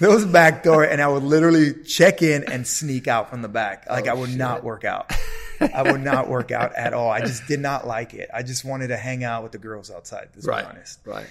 There 0.00 0.10
was 0.10 0.24
a 0.24 0.26
back 0.26 0.64
door, 0.64 0.82
and 0.82 1.00
I 1.00 1.06
would 1.06 1.22
literally 1.22 1.72
check 1.84 2.20
in 2.20 2.42
and 2.50 2.66
sneak 2.66 3.06
out 3.06 3.30
from 3.30 3.42
the 3.42 3.48
back. 3.48 3.88
Like 3.88 4.08
Oh, 4.08 4.10
I 4.10 4.14
would 4.14 4.36
not 4.36 4.64
work 4.64 4.84
out. 4.84 5.12
I 5.60 5.82
would 5.82 6.02
not 6.02 6.28
work 6.28 6.50
out 6.50 6.74
at 6.74 6.92
all. 6.92 7.10
I 7.10 7.20
just 7.20 7.46
did 7.46 7.60
not 7.60 7.86
like 7.86 8.12
it. 8.12 8.28
I 8.34 8.42
just 8.42 8.64
wanted 8.64 8.88
to 8.88 8.96
hang 8.96 9.22
out 9.22 9.44
with 9.44 9.52
the 9.52 9.58
girls 9.58 9.92
outside. 9.92 10.30
To 10.32 10.40
be 10.40 10.50
honest. 10.52 10.98
Right. 11.06 11.26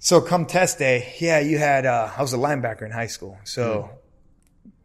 So 0.00 0.20
come 0.20 0.44
test 0.44 0.78
day, 0.78 1.14
yeah, 1.18 1.38
you 1.40 1.56
had. 1.56 1.86
Uh, 1.86 2.10
I 2.14 2.20
was 2.20 2.34
a 2.34 2.36
linebacker 2.36 2.82
in 2.82 2.90
high 2.90 3.06
school, 3.06 3.38
so 3.44 3.88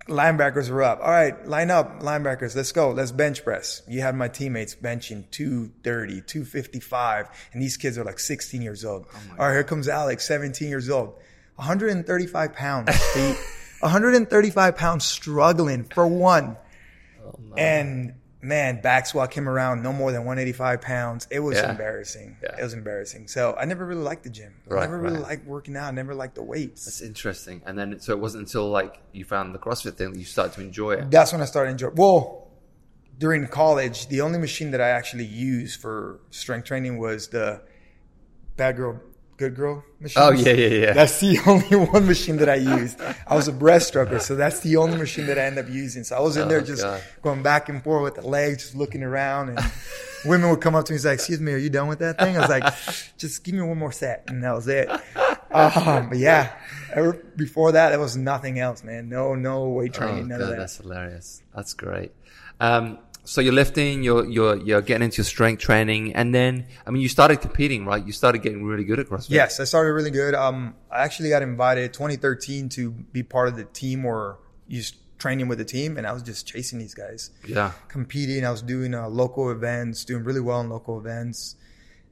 linebackers 0.08 0.70
were 0.70 0.84
up. 0.84 1.00
All 1.02 1.12
right, 1.12 1.46
line 1.48 1.72
up, 1.72 2.02
linebackers. 2.02 2.56
Let's 2.56 2.72
go. 2.72 2.92
Let's 2.92 3.12
bench 3.12 3.44
press. 3.44 3.82
You 3.88 4.02
had 4.02 4.16
my 4.16 4.28
teammates 4.28 4.76
benching 4.76 5.30
230, 5.32 6.22
255, 6.22 7.30
and 7.54 7.62
these 7.62 7.78
kids 7.78 7.98
are 7.98 8.04
like 8.04 8.20
16 8.20 8.62
years 8.62 8.86
old. 8.86 9.06
Oh 9.13 9.20
All 9.39 9.48
right, 9.48 9.54
here 9.54 9.63
comes 9.63 9.88
Alex, 9.88 10.28
17 10.28 10.68
years 10.70 10.89
old, 10.89 11.16
135 11.56 12.54
pounds. 12.54 12.89
Pete. 13.13 13.38
135 13.84 14.78
pounds, 14.78 15.04
struggling 15.04 15.84
for 15.84 16.08
one. 16.08 16.56
Oh 17.26 17.36
and 17.58 18.13
man, 18.43 18.82
back 18.82 19.06
squat 19.06 19.32
came 19.32 19.47
around 19.47 19.82
no 19.82 19.93
more 19.93 20.12
than 20.12 20.25
185 20.25 20.82
pounds. 20.82 21.27
It 21.32 21.39
was 21.39 21.58
Yeah. 21.58 21.71
embarrassing. 21.71 22.38
Yeah. 22.43 22.58
It 22.60 22.63
was 22.63 22.73
embarrassing. 22.73 23.27
So 23.27 23.56
I 23.58 23.65
never 23.65 23.86
really 23.86 24.01
liked 24.03 24.23
the 24.23 24.29
gym. 24.29 24.53
I 24.69 24.73
Right, 24.73 24.82
never 24.82 24.99
really 24.99 25.15
right. 25.15 25.23
liked 25.23 25.47
working 25.47 25.77
out. 25.77 25.88
I 25.88 25.91
never 25.91 26.13
liked 26.13 26.36
the 26.36 26.43
weights. 26.43 26.86
That's 26.86 27.01
interesting. 27.01 27.62
And 27.65 27.77
then, 27.77 27.99
so 27.99 28.12
it 28.12 28.19
wasn't 28.19 28.41
until 28.47 28.69
like 28.69 28.99
you 29.13 29.23
found 29.25 29.56
the 29.56 29.60
CrossFit 29.60 29.93
thing 29.95 30.12
that 30.13 30.19
you 30.19 30.25
started 30.25 30.53
to 30.56 30.62
enjoy 30.62 30.91
it. 30.93 31.10
That's 31.12 31.32
when 31.32 31.41
I 31.41 31.45
started 31.45 31.71
enjoying. 31.71 31.95
Well, 31.95 32.47
during 33.17 33.47
college, 33.47 34.08
the 34.08 34.21
only 34.21 34.39
machine 34.39 34.71
that 34.71 34.82
I 34.82 34.89
actually 34.89 35.25
used 35.25 35.79
for 35.79 36.19
strength 36.29 36.65
training 36.65 36.97
was 36.97 37.29
the 37.29 37.62
bad 38.58 38.75
girl, 38.75 38.99
good 39.38 39.56
girl 39.56 39.84
machine. 40.00 40.22
Oh 40.24 40.32
yeah, 40.32 40.54
yeah, 40.54 40.67
yeah. 40.67 40.93
That's 40.93 41.19
the 41.19 41.39
only 41.48 41.89
one 41.91 42.06
machine 42.08 42.38
that 42.38 42.50
I 42.50 42.56
used. 42.56 43.00
I 43.28 43.36
was 43.36 43.48
a 43.48 43.52
breaststroker, 43.54 44.22
so 44.22 44.36
that's 44.36 44.60
the 44.62 44.78
only 44.78 44.98
machine 44.98 45.26
that 45.28 45.38
I 45.38 45.43
ended 45.43 45.65
up 45.65 45.72
using. 45.72 46.04
So 46.04 46.15
I 46.15 46.19
was 46.19 46.38
in 46.38 46.48
there 46.48 46.60
Oh, 46.60 46.63
just 46.63 46.82
God. 46.84 47.02
going 47.22 47.43
back 47.43 47.69
and 47.69 47.84
forth 47.84 48.04
with 48.04 48.15
the 48.24 48.28
legs, 48.28 48.63
just 48.63 48.76
looking 48.76 49.04
around, 49.04 49.50
and 49.50 49.60
women 50.26 50.50
would 50.50 50.62
come 50.62 50.76
up 50.76 50.86
to 50.86 50.93
me 50.93 50.96
and 50.96 51.02
say, 51.04 51.13
"Excuse 51.13 51.39
me, 51.39 51.52
are 51.54 51.58
you 51.58 51.69
done 51.69 51.88
with 51.88 52.00
that 52.00 52.17
thing?" 52.19 52.38
I 52.38 52.39
was 52.41 52.50
like, 52.50 52.63
"Just 53.17 53.43
give 53.43 53.56
me 53.56 53.62
one 53.62 53.78
more 53.78 53.91
set," 53.91 54.26
and 54.28 54.43
that 54.43 54.54
was 54.54 54.67
it. 54.67 54.89
Um, 55.52 56.10
but 56.10 56.17
yeah, 56.17 56.52
ever, 56.93 57.13
before 57.36 57.74
that, 57.74 57.89
there 57.89 58.00
was 58.00 58.17
nothing 58.17 58.60
else, 58.60 58.84
man. 58.84 59.08
No, 59.10 59.36
no 59.36 59.69
weight 59.69 59.93
training, 59.93 60.24
Oh, 60.24 60.28
none 60.28 60.39
God, 60.39 60.43
of 60.46 60.50
that. 60.52 60.58
that's 60.58 60.78
hilarious. 60.78 61.43
That's 61.56 61.74
great. 61.76 62.12
Um, 62.60 62.98
so 63.26 63.40
you're 63.42 63.54
lifting, 63.54 64.04
you're 64.04 64.26
you're 64.26 64.58
you're 64.58 64.82
getting 64.82 65.06
into 65.06 65.18
your 65.18 65.26
strength 65.26 65.62
training, 65.62 66.14
and 66.16 66.34
then 66.36 66.66
I 66.86 66.92
mean, 66.92 67.02
you 67.02 67.10
started 67.10 67.42
competing, 67.42 67.86
right? 67.86 68.06
You 68.06 68.12
started 68.14 68.42
getting 68.42 68.64
really 68.66 68.84
good 68.84 69.00
at 69.00 69.08
CrossFit. 69.08 69.30
Yes, 69.30 69.60
I 69.60 69.64
started 69.64 69.94
really 69.94 70.12
good. 70.12 70.36
Um, 70.36 70.76
I 70.92 71.04
actually 71.04 71.30
got 71.30 71.42
invited 71.42 71.94
2013 71.94 72.70
to 72.70 72.92
be 72.92 73.24
part 73.24 73.48
of 73.48 73.56
the 73.56 73.64
team 73.66 74.06
or 74.06 74.40
just 74.70 74.96
training 75.20 75.48
with 75.48 75.58
the 75.58 75.66
team, 75.66 75.98
and 75.98 76.06
I 76.06 76.12
was 76.12 76.22
just 76.22 76.46
chasing 76.46 76.80
these 76.80 76.94
guys, 76.94 77.30
Yeah. 77.46 77.72
competing. 77.88 78.46
I 78.46 78.52
was 78.52 78.62
doing 78.62 78.94
uh, 78.94 79.08
local 79.08 79.52
events, 79.52 80.04
doing 80.04 80.24
really 80.26 80.42
well 80.42 80.60
in 80.60 80.70
local 80.70 81.00
events, 81.00 81.56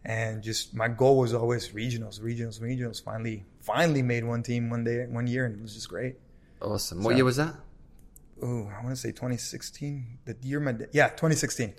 and 0.06 0.42
just 0.42 0.74
my 0.74 0.88
goal 0.88 1.18
was 1.18 1.34
always 1.34 1.70
regionals, 1.70 2.22
regionals, 2.22 2.62
regionals. 2.62 3.04
Finally, 3.04 3.44
finally 3.60 4.02
made 4.02 4.24
one 4.24 4.44
team 4.44 4.70
one 4.70 4.84
day, 4.86 5.06
one 5.08 5.28
year, 5.28 5.46
and 5.46 5.56
it 5.56 5.62
was 5.62 5.74
just 5.74 5.90
great. 5.90 6.16
Awesome. 6.62 7.04
What 7.04 7.12
So- 7.12 7.16
year 7.18 7.26
was 7.26 7.36
that? 7.38 7.56
Ooh, 8.44 8.68
I 8.68 8.84
want 8.84 8.90
to 8.96 8.96
say 8.96 9.10
2016. 9.12 10.20
The 10.26 10.36
year 10.42 10.60
my 10.60 10.76
yeah, 10.92 11.08
2016. 11.10 11.70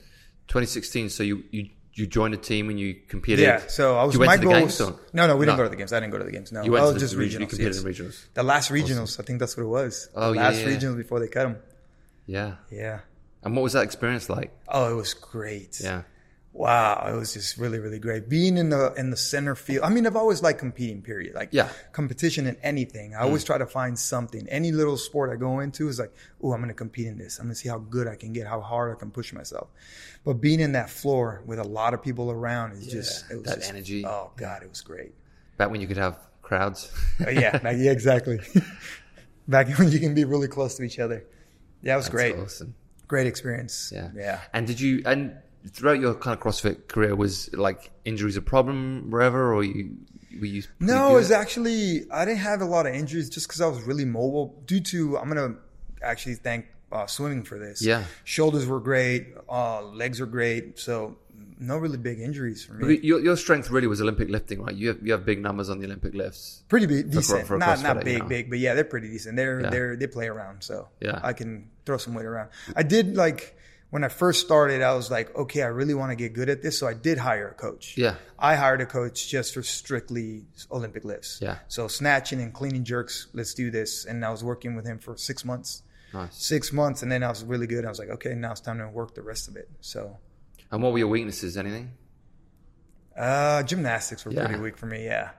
2016. 0.49 1.09
So 1.11 1.23
you 1.23 1.45
you 1.51 1.71
you 1.95 2.07
joined 2.07 2.33
a 2.35 2.39
team 2.39 2.71
and 2.71 2.79
you 2.81 2.95
competed. 3.09 3.43
Yeah, 3.45 3.61
so 3.67 3.97
I 3.99 4.05
was 4.05 4.15
You 4.15 4.21
went 4.21 4.29
my 4.31 4.37
to 4.37 4.41
the 4.41 4.47
goal. 4.47 4.55
games, 4.61 4.81
no, 5.13 5.27
no, 5.27 5.37
we 5.37 5.45
didn't 5.45 5.59
go 5.59 5.65
to 5.65 5.69
the 5.69 5.77
games. 5.77 5.93
I 5.93 6.01
didn't 6.01 6.13
go 6.13 6.19
to 6.19 6.25
the 6.25 6.31
games. 6.33 6.51
No, 6.51 6.63
You 6.63 6.73
went 6.73 6.85
I 6.85 6.89
to 6.89 6.93
was 6.95 7.03
the 7.03 7.07
just 7.09 7.17
region- 7.17 7.43
regionals. 7.43 7.45
You 7.45 7.47
competed 7.49 7.75
yes. 7.75 7.83
in 7.85 8.07
regionals. 8.07 8.25
The 8.35 8.43
last 8.43 8.71
regionals, 8.71 9.21
I 9.21 9.25
think 9.25 9.41
that's 9.41 9.57
what 9.57 9.65
it 9.65 9.67
was. 9.67 10.09
Oh, 10.15 10.31
the 10.31 10.37
yeah, 10.37 10.43
last 10.43 10.61
yeah, 10.61 10.69
yeah. 10.69 10.77
regionals 10.79 10.97
before 10.97 11.21
they 11.21 11.29
cut 11.29 11.43
them. 11.45 11.57
Yeah. 12.27 12.55
Yeah. 12.71 13.01
And 13.43 13.55
what 13.57 13.63
was 13.63 13.73
that 13.75 13.83
experience 13.85 14.31
like? 14.31 14.53
Oh, 14.69 14.91
it 14.93 14.95
was 14.95 15.13
great. 15.13 15.81
Yeah. 15.83 16.03
Wow, 16.55 17.07
it 17.11 17.17
was 17.17 17.33
just 17.33 17.57
really, 17.57 17.79
really 17.79 17.99
great. 17.99 18.29
Being 18.29 18.59
in 18.59 18.69
the 18.69 18.93
in 18.95 19.09
the 19.09 19.17
center 19.17 19.55
field. 19.55 19.85
I 19.85 19.89
mean, 19.89 20.07
I've 20.07 20.17
always 20.17 20.43
liked 20.43 20.59
competing. 20.59 21.01
Period. 21.01 21.35
Like 21.35 21.49
Yeah. 21.51 21.71
competition 21.93 22.47
in 22.47 22.57
anything. 22.63 23.15
I 23.15 23.21
Mm. 23.21 23.25
always 23.25 23.43
try 23.43 23.57
to 23.57 23.65
find 23.67 23.99
something. 23.99 24.47
Any 24.49 24.71
little 24.71 24.99
sport 24.99 25.31
I 25.31 25.37
go 25.37 25.61
into 25.61 25.89
is 25.89 25.99
like, 25.99 26.13
oh, 26.43 26.53
I'm 26.53 26.59
going 26.61 26.69
to 26.69 26.75
compete 26.75 27.07
in 27.07 27.17
this. 27.17 27.39
I'm 27.39 27.47
going 27.47 27.55
to 27.55 27.59
see 27.61 27.71
how 27.71 27.79
good 27.79 28.07
I 28.07 28.17
can 28.17 28.35
get, 28.35 28.47
how 28.47 28.61
hard 28.61 28.95
I 28.95 28.99
can 28.99 29.11
push 29.11 29.33
myself. 29.33 29.69
But 30.25 30.35
being 30.35 30.61
in 30.61 30.73
that 30.73 30.91
floor 30.91 31.43
with 31.47 31.59
a 31.59 31.65
lot 31.65 31.95
of 31.95 32.03
people 32.03 32.31
around 32.31 32.73
is 32.73 32.87
just 32.87 33.31
it 33.31 33.37
was 33.37 33.45
that 33.47 33.57
just- 33.61 33.71
energy. 33.71 34.05
Oh 34.05 34.31
God, 34.37 34.63
it 34.63 34.69
was 34.69 34.83
great. 34.83 35.15
Back 35.57 35.71
when 35.71 35.81
you 35.81 35.87
could 35.87 35.97
have 35.97 36.19
crowds. 36.43 36.93
Uh, 37.27 37.31
yeah, 37.31 37.59
yeah, 37.71 37.91
exactly. 37.93 38.41
Back 39.49 39.69
when 39.79 39.91
you 39.91 39.99
can 39.99 40.15
be 40.15 40.25
really 40.25 40.49
close 40.49 40.77
to 40.77 40.83
each 40.83 40.99
other. 40.99 41.25
Yeah, 41.83 41.95
it 41.95 41.97
was 41.97 42.05
That's 42.07 42.15
great. 42.15 42.37
Awesome. 42.37 42.75
Great 43.09 43.27
experience. 43.27 43.91
Yeah. 43.95 44.11
Yeah. 44.15 44.41
And 44.53 44.67
did 44.67 44.81
you 44.81 45.03
and 45.07 45.35
throughout 45.71 46.01
your 46.01 46.15
kind 46.15 46.37
of 46.37 46.43
CrossFit 46.43 46.89
career 46.89 47.15
was 47.15 47.53
like 47.55 47.91
injuries 48.05 48.37
a 48.37 48.43
problem 48.43 49.11
wherever 49.11 49.55
or 49.55 49.63
you 49.65 49.97
were 50.41 50.47
you 50.47 50.63
No, 50.81 51.11
it 51.11 51.15
was 51.15 51.31
actually 51.31 52.07
I 52.11 52.25
didn't 52.25 52.41
have 52.41 52.61
a 52.63 52.65
lot 52.65 52.87
of 52.87 52.95
injuries 52.95 53.29
just 53.31 53.47
because 53.49 53.61
I 53.61 53.67
was 53.67 53.83
really 53.83 54.05
mobile. 54.05 54.61
Due 54.67 54.81
to 54.81 55.19
I'm 55.19 55.29
gonna 55.29 55.55
actually 56.03 56.35
thank 56.37 56.67
uh, 56.91 57.07
swimming 57.07 57.43
for 57.43 57.59
this. 57.59 57.81
Yeah. 57.83 58.05
shoulders 58.25 58.67
were 58.67 58.81
great, 58.81 59.35
uh, 59.49 59.83
legs 59.83 60.21
were 60.21 60.27
great, 60.27 60.79
so 60.79 61.17
no 61.59 61.77
really 61.79 61.97
big 61.97 62.19
injuries 62.21 62.65
for 62.65 62.75
me. 62.75 62.99
Your, 63.03 63.21
your 63.21 63.37
strength 63.37 63.71
really 63.71 63.87
was 63.87 64.01
Olympic 64.03 64.29
lifting, 64.29 64.61
right? 64.63 64.75
You 64.75 64.89
have, 64.89 64.99
you 65.03 65.13
have 65.13 65.25
big 65.25 65.41
numbers 65.41 65.71
on 65.71 65.79
the 65.79 65.87
Olympic 65.87 66.13
lifts. 66.13 66.65
pretty 66.69 66.87
big, 66.87 67.11
decent. 67.11 67.47
for 67.47 67.55
a 67.55 67.59
not 67.59 67.83
not 67.83 67.97
you 67.99 68.03
big, 68.03 68.19
know. 68.19 68.29
big, 68.29 68.51
but 68.51 68.59
yeah, 68.59 68.75
they're 68.75 68.85
pretty 68.85 69.09
decent. 69.09 69.37
They're 69.37 69.61
Yeah. 69.61 69.71
they're 69.71 69.97
they 69.97 70.07
play 70.07 70.27
around, 70.27 70.63
so 70.65 70.89
Yeah. 71.01 71.21
I 71.23 71.33
can 71.33 71.71
throw 71.87 71.97
some 71.99 72.15
weight 72.15 72.27
around. 72.27 72.51
I 72.77 72.83
did 72.83 73.17
like 73.17 73.57
when 73.93 74.05
I 74.05 74.09
first 74.09 74.41
started, 74.41 74.81
I 74.81 74.95
was 74.95 75.11
like, 75.11 75.37
okay, 75.37 75.61
I 75.63 75.67
really 75.67 75.93
want 75.93 76.11
to 76.13 76.17
get 76.17 76.33
good 76.33 76.49
at 76.49 76.63
this, 76.63 76.79
so 76.79 76.87
I 76.87 76.95
did 76.95 77.19
hire 77.19 77.49
a 77.51 77.55
coach. 77.55 77.95
Yeah. 77.99 78.15
I 78.39 78.55
hired 78.57 78.81
a 78.81 78.87
coach 78.87 79.29
just 79.29 79.53
for 79.53 79.63
strictly 79.63 80.45
Olympic 80.71 81.05
lifts. 81.05 81.39
Yeah. 81.43 81.59
So 81.69 81.89
snatching 81.89 82.41
and 82.41 82.55
cleaning 82.55 82.85
jerks, 82.85 83.27
let's 83.35 83.53
do 83.53 83.71
this. 83.71 84.07
And 84.07 84.25
I 84.25 84.31
was 84.31 84.43
working 84.43 84.75
with 84.77 84.87
him 84.87 84.99
for 84.99 85.15
six 85.19 85.45
months. 85.45 85.83
Nice. 86.15 86.35
Six 86.35 86.73
months, 86.73 87.03
and 87.03 87.13
then 87.13 87.23
I 87.23 87.29
was 87.29 87.45
really 87.45 87.67
good. 87.67 87.85
I 87.85 87.89
was 87.91 87.99
like, 87.99 88.09
okay, 88.09 88.35
now 88.35 88.53
it's 88.53 88.63
time 88.63 88.79
to 88.79 88.89
work 88.89 89.15
the 89.15 89.21
rest 89.23 89.47
of 89.49 89.57
it. 89.57 89.69
So, 89.83 90.17
And 90.71 90.83
what 90.83 90.93
were 90.93 90.99
your 90.99 91.09
weaknesses? 91.09 91.59
Anything? 91.59 91.91
uh, 93.17 93.63
gymnastics 93.65 94.25
were 94.25 94.33
Yeah. 94.33 94.47
pretty 94.47 94.61
weak 94.63 94.79
for 94.79 94.87
me. 94.87 95.05
Yeah, 95.05 95.31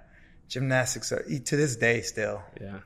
gymnastics 0.48 1.12
are, 1.12 1.24
to 1.24 1.58
this 1.58 1.76
day 1.76 2.02
still. 2.02 2.44
Yeah. 2.62 2.80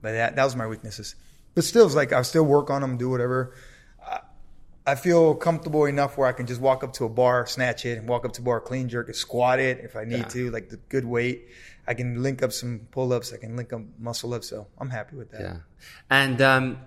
But 0.00 0.12
that 0.12 0.36
that 0.36 0.44
was 0.44 0.56
my 0.56 0.66
weaknesses. 0.66 1.14
But 1.54 1.64
still, 1.64 1.84
it's 1.86 1.94
like 1.94 2.12
I 2.12 2.22
still 2.22 2.44
work 2.44 2.70
on 2.70 2.80
them, 2.80 2.96
do 2.96 3.10
whatever. 3.10 3.54
I, 4.86 4.94
feel 4.94 5.34
comfortable 5.34 5.84
enough 5.86 6.18
where 6.18 6.26
I 6.28 6.32
can 6.32 6.46
just 6.46 6.60
walk 6.60 6.82
up 6.84 6.92
to 6.94 7.04
a 7.04 7.08
bar, 7.08 7.46
snatch 7.46 7.84
it, 7.86 7.98
and 7.98 8.08
walk 8.08 8.24
up 8.24 8.32
to 8.34 8.40
a 8.40 8.44
bar, 8.44 8.60
clean 8.60 8.88
jerk 8.88 9.08
it, 9.08 9.16
squat 9.16 9.60
it 9.60 9.80
if 9.80 9.96
I 9.96 10.04
need 10.04 10.18
Yeah. 10.18 10.24
to, 10.28 10.50
like 10.50 10.68
the 10.68 10.76
good 10.88 11.04
weight. 11.04 11.48
I 11.86 11.94
can 11.94 12.22
link 12.22 12.42
up 12.42 12.52
some 12.52 12.86
pull 12.90 13.12
ups. 13.12 13.32
I 13.32 13.36
can 13.38 13.56
link 13.56 13.72
up 13.72 13.82
muscle 13.98 14.32
ups. 14.34 14.48
So 14.48 14.66
I'm 14.78 14.90
happy 14.90 15.16
with 15.16 15.30
that. 15.32 15.40
Yeah. 15.40 15.56
And 16.10 16.40
um, 16.40 16.78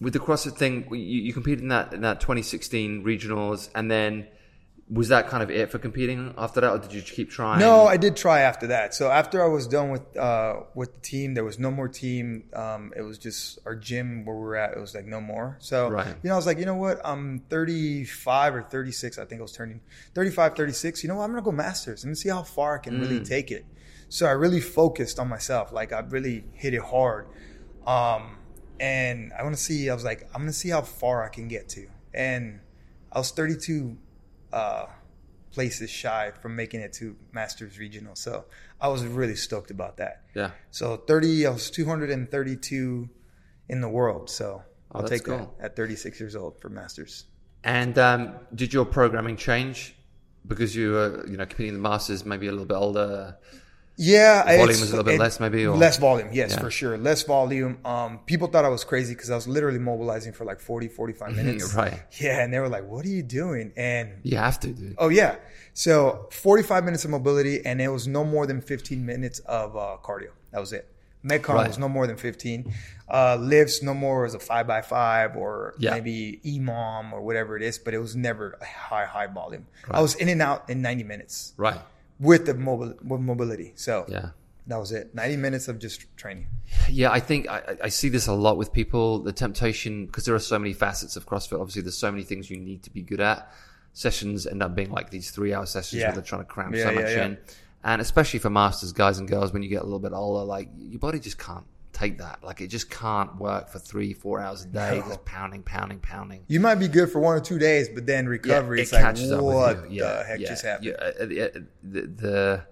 with 0.00 0.12
the 0.12 0.18
CrossFit 0.18 0.56
thing, 0.56 0.86
you, 0.90 0.96
you 0.98 1.32
competed 1.32 1.60
in 1.60 1.68
that 1.68 1.92
in 1.92 2.02
that 2.02 2.20
2016 2.20 3.04
regionals, 3.04 3.68
and 3.74 3.90
then 3.90 4.26
was 4.88 5.08
that 5.08 5.26
kind 5.26 5.42
of 5.42 5.50
it 5.50 5.70
for 5.72 5.80
competing 5.80 6.32
after 6.38 6.60
that, 6.60 6.70
or 6.70 6.78
did 6.78 6.92
you 6.92 7.02
keep 7.02 7.28
trying? 7.28 7.58
No, 7.58 7.86
I 7.86 7.96
did 7.96 8.14
try 8.16 8.42
after 8.42 8.68
that. 8.68 8.94
So 8.94 9.10
after 9.10 9.42
I 9.42 9.48
was 9.48 9.66
done 9.66 9.90
with 9.90 10.16
uh, 10.16 10.60
with 10.74 10.94
the 10.94 11.00
team, 11.00 11.34
there 11.34 11.42
was 11.44 11.58
no 11.58 11.72
more 11.72 11.88
team. 11.88 12.44
Um, 12.54 12.92
it 12.96 13.02
was 13.02 13.18
just 13.18 13.58
our 13.66 13.74
gym 13.74 14.24
where 14.24 14.36
we 14.36 14.42
were 14.42 14.54
at. 14.56 14.76
It 14.76 14.80
was 14.80 14.94
like 14.94 15.04
no 15.06 15.20
more. 15.20 15.56
So 15.58 15.88
Right. 15.88 16.06
you 16.22 16.28
know, 16.28 16.34
I 16.34 16.36
was 16.36 16.46
like, 16.46 16.58
you 16.58 16.66
know 16.66 16.76
what? 16.76 17.00
I'm 17.04 17.40
35 17.50 18.54
or 18.54 18.62
36. 18.62 19.18
I 19.18 19.24
think 19.24 19.40
I 19.40 19.42
was 19.42 19.52
turning 19.52 19.80
35, 20.14 20.54
36. 20.54 21.02
You 21.02 21.08
know 21.08 21.16
what? 21.16 21.24
I'm 21.24 21.30
gonna 21.30 21.42
go 21.42 21.50
masters. 21.52 22.04
I'm 22.04 22.14
see 22.14 22.28
how 22.28 22.44
far 22.44 22.76
I 22.76 22.78
can 22.78 23.00
really 23.00 23.20
take 23.24 23.50
it. 23.50 23.64
So 24.08 24.26
I 24.26 24.32
really 24.32 24.60
focused 24.60 25.18
on 25.18 25.28
myself. 25.28 25.72
Like 25.72 25.92
I 25.92 25.98
really 26.00 26.44
hit 26.52 26.74
it 26.74 26.82
hard. 26.82 27.26
Um, 27.86 28.36
and 28.78 29.32
I 29.36 29.42
want 29.42 29.56
to 29.56 29.60
see. 29.60 29.90
I 29.90 29.94
was 29.94 30.04
like, 30.04 30.28
I'm 30.32 30.42
gonna 30.42 30.52
see 30.52 30.68
how 30.68 30.82
far 30.82 31.24
I 31.24 31.28
can 31.28 31.48
get 31.48 31.68
to. 31.70 31.88
And 32.14 32.60
I 33.12 33.18
was 33.18 33.32
32 33.32 33.96
uh, 34.56 34.86
places 35.52 35.90
shy 35.90 36.32
from 36.42 36.56
making 36.56 36.80
it 36.80 36.92
to 36.94 37.16
Masters 37.32 37.78
Regional. 37.78 38.14
So 38.14 38.44
I 38.80 38.88
was 38.88 39.04
really 39.04 39.36
stoked 39.36 39.70
about 39.70 39.96
that. 39.98 40.22
Yeah. 40.34 40.50
So 40.70 40.96
30, 40.96 41.46
I 41.46 41.50
was 41.50 41.70
232 41.70 43.08
in 43.68 43.80
the 43.80 43.88
world. 43.88 44.30
So 44.30 44.62
I'll 44.92 45.04
Oh, 45.04 45.06
take 45.06 45.24
cool. 45.24 45.54
that 45.58 45.64
at 45.72 45.76
36 45.76 46.20
years 46.20 46.34
old 46.36 46.60
for 46.60 46.68
Masters. 46.68 47.24
And 47.64 47.98
um, 47.98 48.34
did 48.54 48.72
your 48.72 48.84
programming 48.84 49.36
change 49.36 49.94
because 50.46 50.74
you 50.76 50.92
were, 50.92 51.24
you 51.28 51.36
know, 51.36 51.46
competing 51.46 51.74
in 51.74 51.82
the 51.82 51.88
Masters, 51.88 52.24
maybe 52.24 52.46
a 52.46 52.52
little 52.52 52.66
bit 52.66 52.76
older? 52.76 53.36
Yeah, 53.98 54.44
Volume 54.44 54.66
was 54.68 54.82
a 54.82 54.84
little 54.86 55.04
bit 55.04 55.14
it- 55.14 55.20
less 55.20 55.40
maybe, 55.40 55.66
or- 55.66 55.74
less 55.76 55.96
volume. 55.96 56.28
Yes, 56.32 56.50
Yeah. 56.50 56.60
for 56.60 56.70
sure, 56.70 56.98
less 56.98 57.22
volume. 57.22 57.78
Um, 57.84 58.20
people 58.26 58.48
thought 58.48 58.64
I 58.66 58.68
was 58.68 58.84
crazy 58.84 59.14
because 59.14 59.30
I 59.30 59.34
was 59.34 59.48
literally 59.48 59.78
mobilizing 59.78 60.34
for 60.34 60.44
like 60.44 60.60
40, 60.60 60.88
45 60.88 61.34
minutes. 61.36 61.74
Right. 61.74 62.02
Yeah, 62.20 62.42
and 62.42 62.52
they 62.52 62.58
were 62.60 62.68
like, 62.68 62.86
"What 62.86 63.06
are 63.06 63.08
you 63.08 63.22
doing?" 63.22 63.72
And 63.76 64.10
You 64.22 64.36
have 64.36 64.60
to, 64.60 64.68
dude. 64.68 64.96
Oh 64.98 65.08
yeah. 65.08 65.36
So 65.72 66.28
45 66.30 66.84
minutes 66.84 67.04
of 67.04 67.10
mobility 67.10 67.64
and 67.64 67.80
it 67.80 67.88
was 67.88 68.06
no 68.06 68.22
more 68.24 68.46
than 68.46 68.60
15 68.60 69.04
minutes 69.06 69.38
of 69.40 69.76
uh, 69.76 69.96
cardio. 70.02 70.28
That 70.52 70.60
was 70.60 70.72
it. 70.74 70.88
Metcon 71.24 71.54
Right. 71.54 71.66
was 71.68 71.78
no 71.78 71.88
more 71.88 72.06
than 72.06 72.16
15. 72.16 72.72
Uh, 73.10 73.36
lifts 73.40 73.82
no 73.82 73.94
more 73.94 74.22
was 74.22 74.34
a 74.34 74.38
five 74.38 74.66
by 74.66 74.80
five 74.82 75.36
or 75.36 75.74
Yeah. 75.78 75.92
maybe 75.94 76.40
EMOM 76.44 77.12
or 77.12 77.20
whatever 77.22 77.56
it 77.56 77.62
is, 77.62 77.78
but 77.78 77.94
it 77.94 77.98
was 77.98 78.14
never 78.14 78.56
a 78.60 78.64
high, 78.64 79.06
high 79.06 79.26
volume. 79.26 79.66
I 79.90 80.00
was 80.02 80.14
in 80.16 80.28
and 80.28 80.40
out 80.40 80.68
in 80.70 80.82
90 80.82 81.02
minutes 81.04 81.52
Right. 81.56 81.80
With 82.18 82.46
the 82.46 82.54
mobile, 82.54 82.94
with 83.04 83.20
mobility. 83.20 83.72
So 83.76 84.04
Yeah. 84.08 84.30
that 84.66 84.78
was 84.78 84.92
it. 84.92 85.14
90 85.14 85.36
minutes 85.36 85.68
of 85.68 85.78
just 85.78 86.04
training. 86.16 86.46
Yeah, 86.88 87.10
I 87.10 87.20
think 87.20 87.48
I, 87.48 87.76
I- 87.84 87.88
see 87.88 88.08
this 88.08 88.26
a 88.26 88.32
lot 88.32 88.56
with 88.56 88.72
people. 88.72 89.18
The 89.20 89.32
temptation, 89.32 90.06
because 90.06 90.24
there 90.24 90.34
are 90.34 90.38
so 90.40 90.58
many 90.58 90.72
facets 90.72 91.16
of 91.16 91.26
CrossFit. 91.26 91.60
Obviously, 91.60 91.82
there's 91.82 91.98
so 91.98 92.10
many 92.10 92.24
things 92.24 92.50
you 92.50 92.56
need 92.58 92.82
to 92.84 92.90
be 92.90 93.02
good 93.02 93.20
at. 93.20 93.50
Sessions 93.92 94.46
end 94.46 94.62
up 94.62 94.74
being 94.74 94.90
like 94.90 95.10
these 95.10 95.30
three-hour 95.30 95.66
sessions 95.66 96.00
Yeah. 96.00 96.08
where 96.08 96.14
they're 96.16 96.22
trying 96.24 96.42
to 96.42 96.46
cram 96.46 96.74
Yeah, 96.74 96.84
so 96.90 96.92
much 96.94 97.04
yeah. 97.04 97.24
in, 97.26 97.38
and 97.84 98.02
especially 98.02 98.40
for 98.40 98.50
masters, 98.50 98.92
guys 98.92 99.18
and 99.18 99.28
girls, 99.28 99.52
when 99.52 99.62
you 99.62 99.68
get 99.68 99.80
a 99.82 99.84
little 99.84 100.00
bit 100.00 100.12
older, 100.12 100.44
like 100.44 100.68
your 100.78 100.98
body 100.98 101.18
just 101.20 101.38
can't 101.38 101.64
take 101.96 102.18
that. 102.18 102.44
Like 102.44 102.60
it 102.60 102.68
just 102.68 102.90
can't 102.90 103.36
work 103.36 103.68
for 103.68 103.78
three, 103.78 104.12
four 104.12 104.38
hours 104.40 104.64
a 104.64 104.68
day, 104.68 104.98
No. 105.00 105.06
just 105.08 105.24
pounding, 105.24 105.62
pounding, 105.62 105.98
pounding. 106.00 106.44
You 106.48 106.60
might 106.60 106.76
be 106.76 106.88
good 106.88 107.10
for 107.10 107.18
one 107.20 107.36
or 107.36 107.40
two 107.40 107.58
days, 107.58 107.88
but 107.88 108.06
then 108.06 108.26
recovery, 108.26 108.78
it 108.78 108.82
it's 108.82 108.92
like, 108.92 109.02
catches 109.02 109.32
up 109.32 109.42
with 109.42 109.54
what 109.54 109.76
you. 109.90 110.00
the 110.00 110.06
Yeah, 110.06 110.26
heck 110.26 110.38
yeah, 110.40 110.48
just 110.48 110.64
happened? 110.64 110.86
yeah. 110.86 110.94
Uh, 110.94 111.08
uh, 111.08 111.60
the, 111.82 112.00
the 112.24 112.64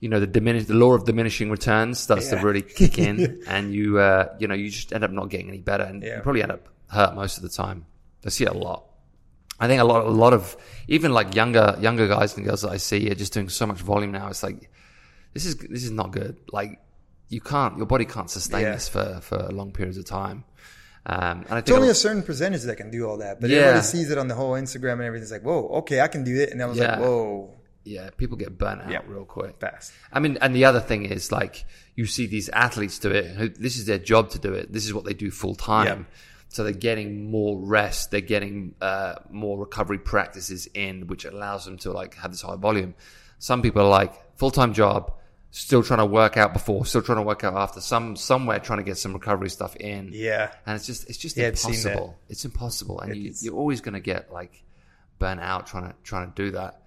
you 0.00 0.08
know 0.08 0.20
the 0.20 0.26
diminish 0.26 0.64
the 0.66 0.74
law 0.74 0.92
of 0.94 1.04
diminishing 1.04 1.50
returns 1.50 1.98
starts 1.98 2.28
to 2.28 2.36
really 2.36 2.62
kick 2.62 2.98
in, 2.98 3.42
and 3.48 3.72
you 3.74 3.98
uh, 3.98 4.34
you 4.38 4.46
know 4.48 4.54
you 4.54 4.70
just 4.70 4.92
end 4.92 5.04
up 5.04 5.10
not 5.10 5.28
getting 5.30 5.48
any 5.48 5.58
better, 5.60 5.84
and 5.84 6.02
Yeah. 6.02 6.16
you 6.16 6.22
probably 6.22 6.42
end 6.42 6.52
up 6.52 6.68
hurt 6.88 7.14
most 7.14 7.36
of 7.36 7.42
the 7.42 7.48
time. 7.48 7.86
I 8.24 8.30
see 8.30 8.44
it 8.44 8.50
a 8.50 8.56
lot. 8.58 8.84
I 9.60 9.66
think 9.66 9.80
a 9.80 9.84
lot, 9.84 10.04
a 10.06 10.10
lot 10.10 10.32
of 10.34 10.56
even 10.86 11.12
like 11.12 11.34
younger 11.34 11.76
younger 11.80 12.06
guys 12.08 12.36
and 12.36 12.44
girls 12.46 12.62
that 12.62 12.70
I 12.70 12.76
see 12.76 13.10
are 13.10 13.14
just 13.14 13.32
doing 13.32 13.48
so 13.48 13.66
much 13.66 13.78
volume 13.78 14.12
now. 14.12 14.28
It's 14.28 14.42
like 14.42 14.70
this 15.34 15.44
is 15.46 15.56
this 15.56 15.82
is 15.84 15.90
not 15.90 16.12
good. 16.12 16.36
Like 16.52 16.78
you 17.28 17.40
can't, 17.40 17.76
your 17.76 17.86
body 17.86 18.04
can't 18.04 18.30
sustain 18.30 18.62
Yeah. 18.62 18.72
this 18.72 18.88
for 18.88 19.20
for 19.22 19.38
long 19.50 19.72
periods 19.72 19.98
of 19.98 20.04
time. 20.06 20.44
Um, 21.06 21.42
and 21.42 21.46
I 21.52 21.58
It's 21.58 21.68
think 21.68 21.76
only 21.76 21.88
a- 21.88 21.94
certain 21.94 22.22
percentage 22.22 22.62
that 22.62 22.76
can 22.76 22.90
do 22.90 23.08
all 23.08 23.18
that, 23.18 23.40
but 23.40 23.48
Yeah. 23.50 23.58
everybody 23.60 23.84
sees 23.86 24.10
it 24.10 24.18
on 24.18 24.28
the 24.28 24.34
whole 24.34 24.52
Instagram 24.52 24.94
and 24.94 25.02
everything's 25.02 25.32
like, 25.32 25.42
"Whoa, 25.42 25.68
okay, 25.78 26.00
I 26.00 26.08
can 26.08 26.22
do 26.24 26.36
it," 26.36 26.50
and 26.50 26.62
I 26.62 26.66
was 26.66 26.76
Yeah. 26.78 26.92
like, 26.92 27.00
"Whoa, 27.00 27.54
yeah, 27.84 28.10
people 28.16 28.36
get 28.36 28.58
burnt 28.58 28.82
out 28.82 28.90
Yeah. 28.90 29.00
real 29.06 29.24
quick. 29.24 29.56
fast." 29.58 29.92
I 30.12 30.20
mean, 30.20 30.36
and 30.42 30.54
the 30.54 30.64
other 30.66 30.80
thing 30.80 31.06
is 31.06 31.32
like 31.32 31.64
you 31.94 32.04
see 32.06 32.26
these 32.26 32.48
athletes 32.50 32.98
do 32.98 33.10
it. 33.10 33.26
Who 33.36 33.48
this 33.48 33.76
is 33.78 33.86
their 33.86 33.98
job 33.98 34.30
to 34.30 34.38
do 34.38 34.52
it. 34.52 34.72
This 34.72 34.84
is 34.84 34.92
what 34.92 35.04
they 35.04 35.14
do 35.14 35.30
full 35.30 35.54
time. 35.54 36.06
So 36.50 36.62
they're 36.64 36.72
getting 36.72 37.30
more 37.30 37.58
rest. 37.58 38.10
They're 38.10 38.20
getting 38.22 38.74
uh, 38.80 39.16
more 39.30 39.58
recovery 39.58 39.98
practices 39.98 40.66
in, 40.74 41.06
which 41.06 41.24
allows 41.26 41.64
them 41.66 41.76
to 41.78 41.92
like 41.92 42.14
have 42.16 42.30
this 42.32 42.40
high 42.42 42.56
volume. 42.56 42.94
Some 43.38 43.60
people 43.62 43.82
are 43.82 43.88
like 43.88 44.12
full 44.38 44.50
time 44.50 44.72
job, 44.74 45.12
still 45.50 45.82
trying 45.82 45.98
to 46.00 46.06
work 46.06 46.36
out 46.36 46.52
before, 46.52 46.84
still 46.86 47.02
trying 47.02 47.18
to 47.18 47.22
work 47.22 47.42
out 47.44 47.54
after. 47.56 47.80
Some 47.80 48.16
somewhere 48.16 48.58
trying 48.58 48.78
to 48.78 48.84
get 48.84 48.98
some 48.98 49.12
recovery 49.12 49.50
stuff 49.50 49.76
in. 49.76 50.10
Yeah, 50.12 50.50
And 50.66 50.76
it's 50.76 50.86
just 50.86 51.08
it's 51.08 51.18
just 51.18 51.36
Yeah, 51.36 51.48
I've 51.48 51.58
seen 51.58 51.72
that. 51.82 51.92
impossible. 51.92 52.18
It's 52.28 52.44
impossible, 52.44 53.00
and 53.00 53.16
you, 53.16 53.22
It's- 53.26 53.42
you're 53.42 53.54
always 53.54 53.80
going 53.80 53.94
to 53.94 54.00
get 54.00 54.32
like 54.32 54.62
burnt 55.18 55.40
out 55.40 55.66
trying 55.66 55.88
to 55.88 55.94
trying 56.04 56.30
to 56.32 56.34
do 56.44 56.50
that. 56.52 56.82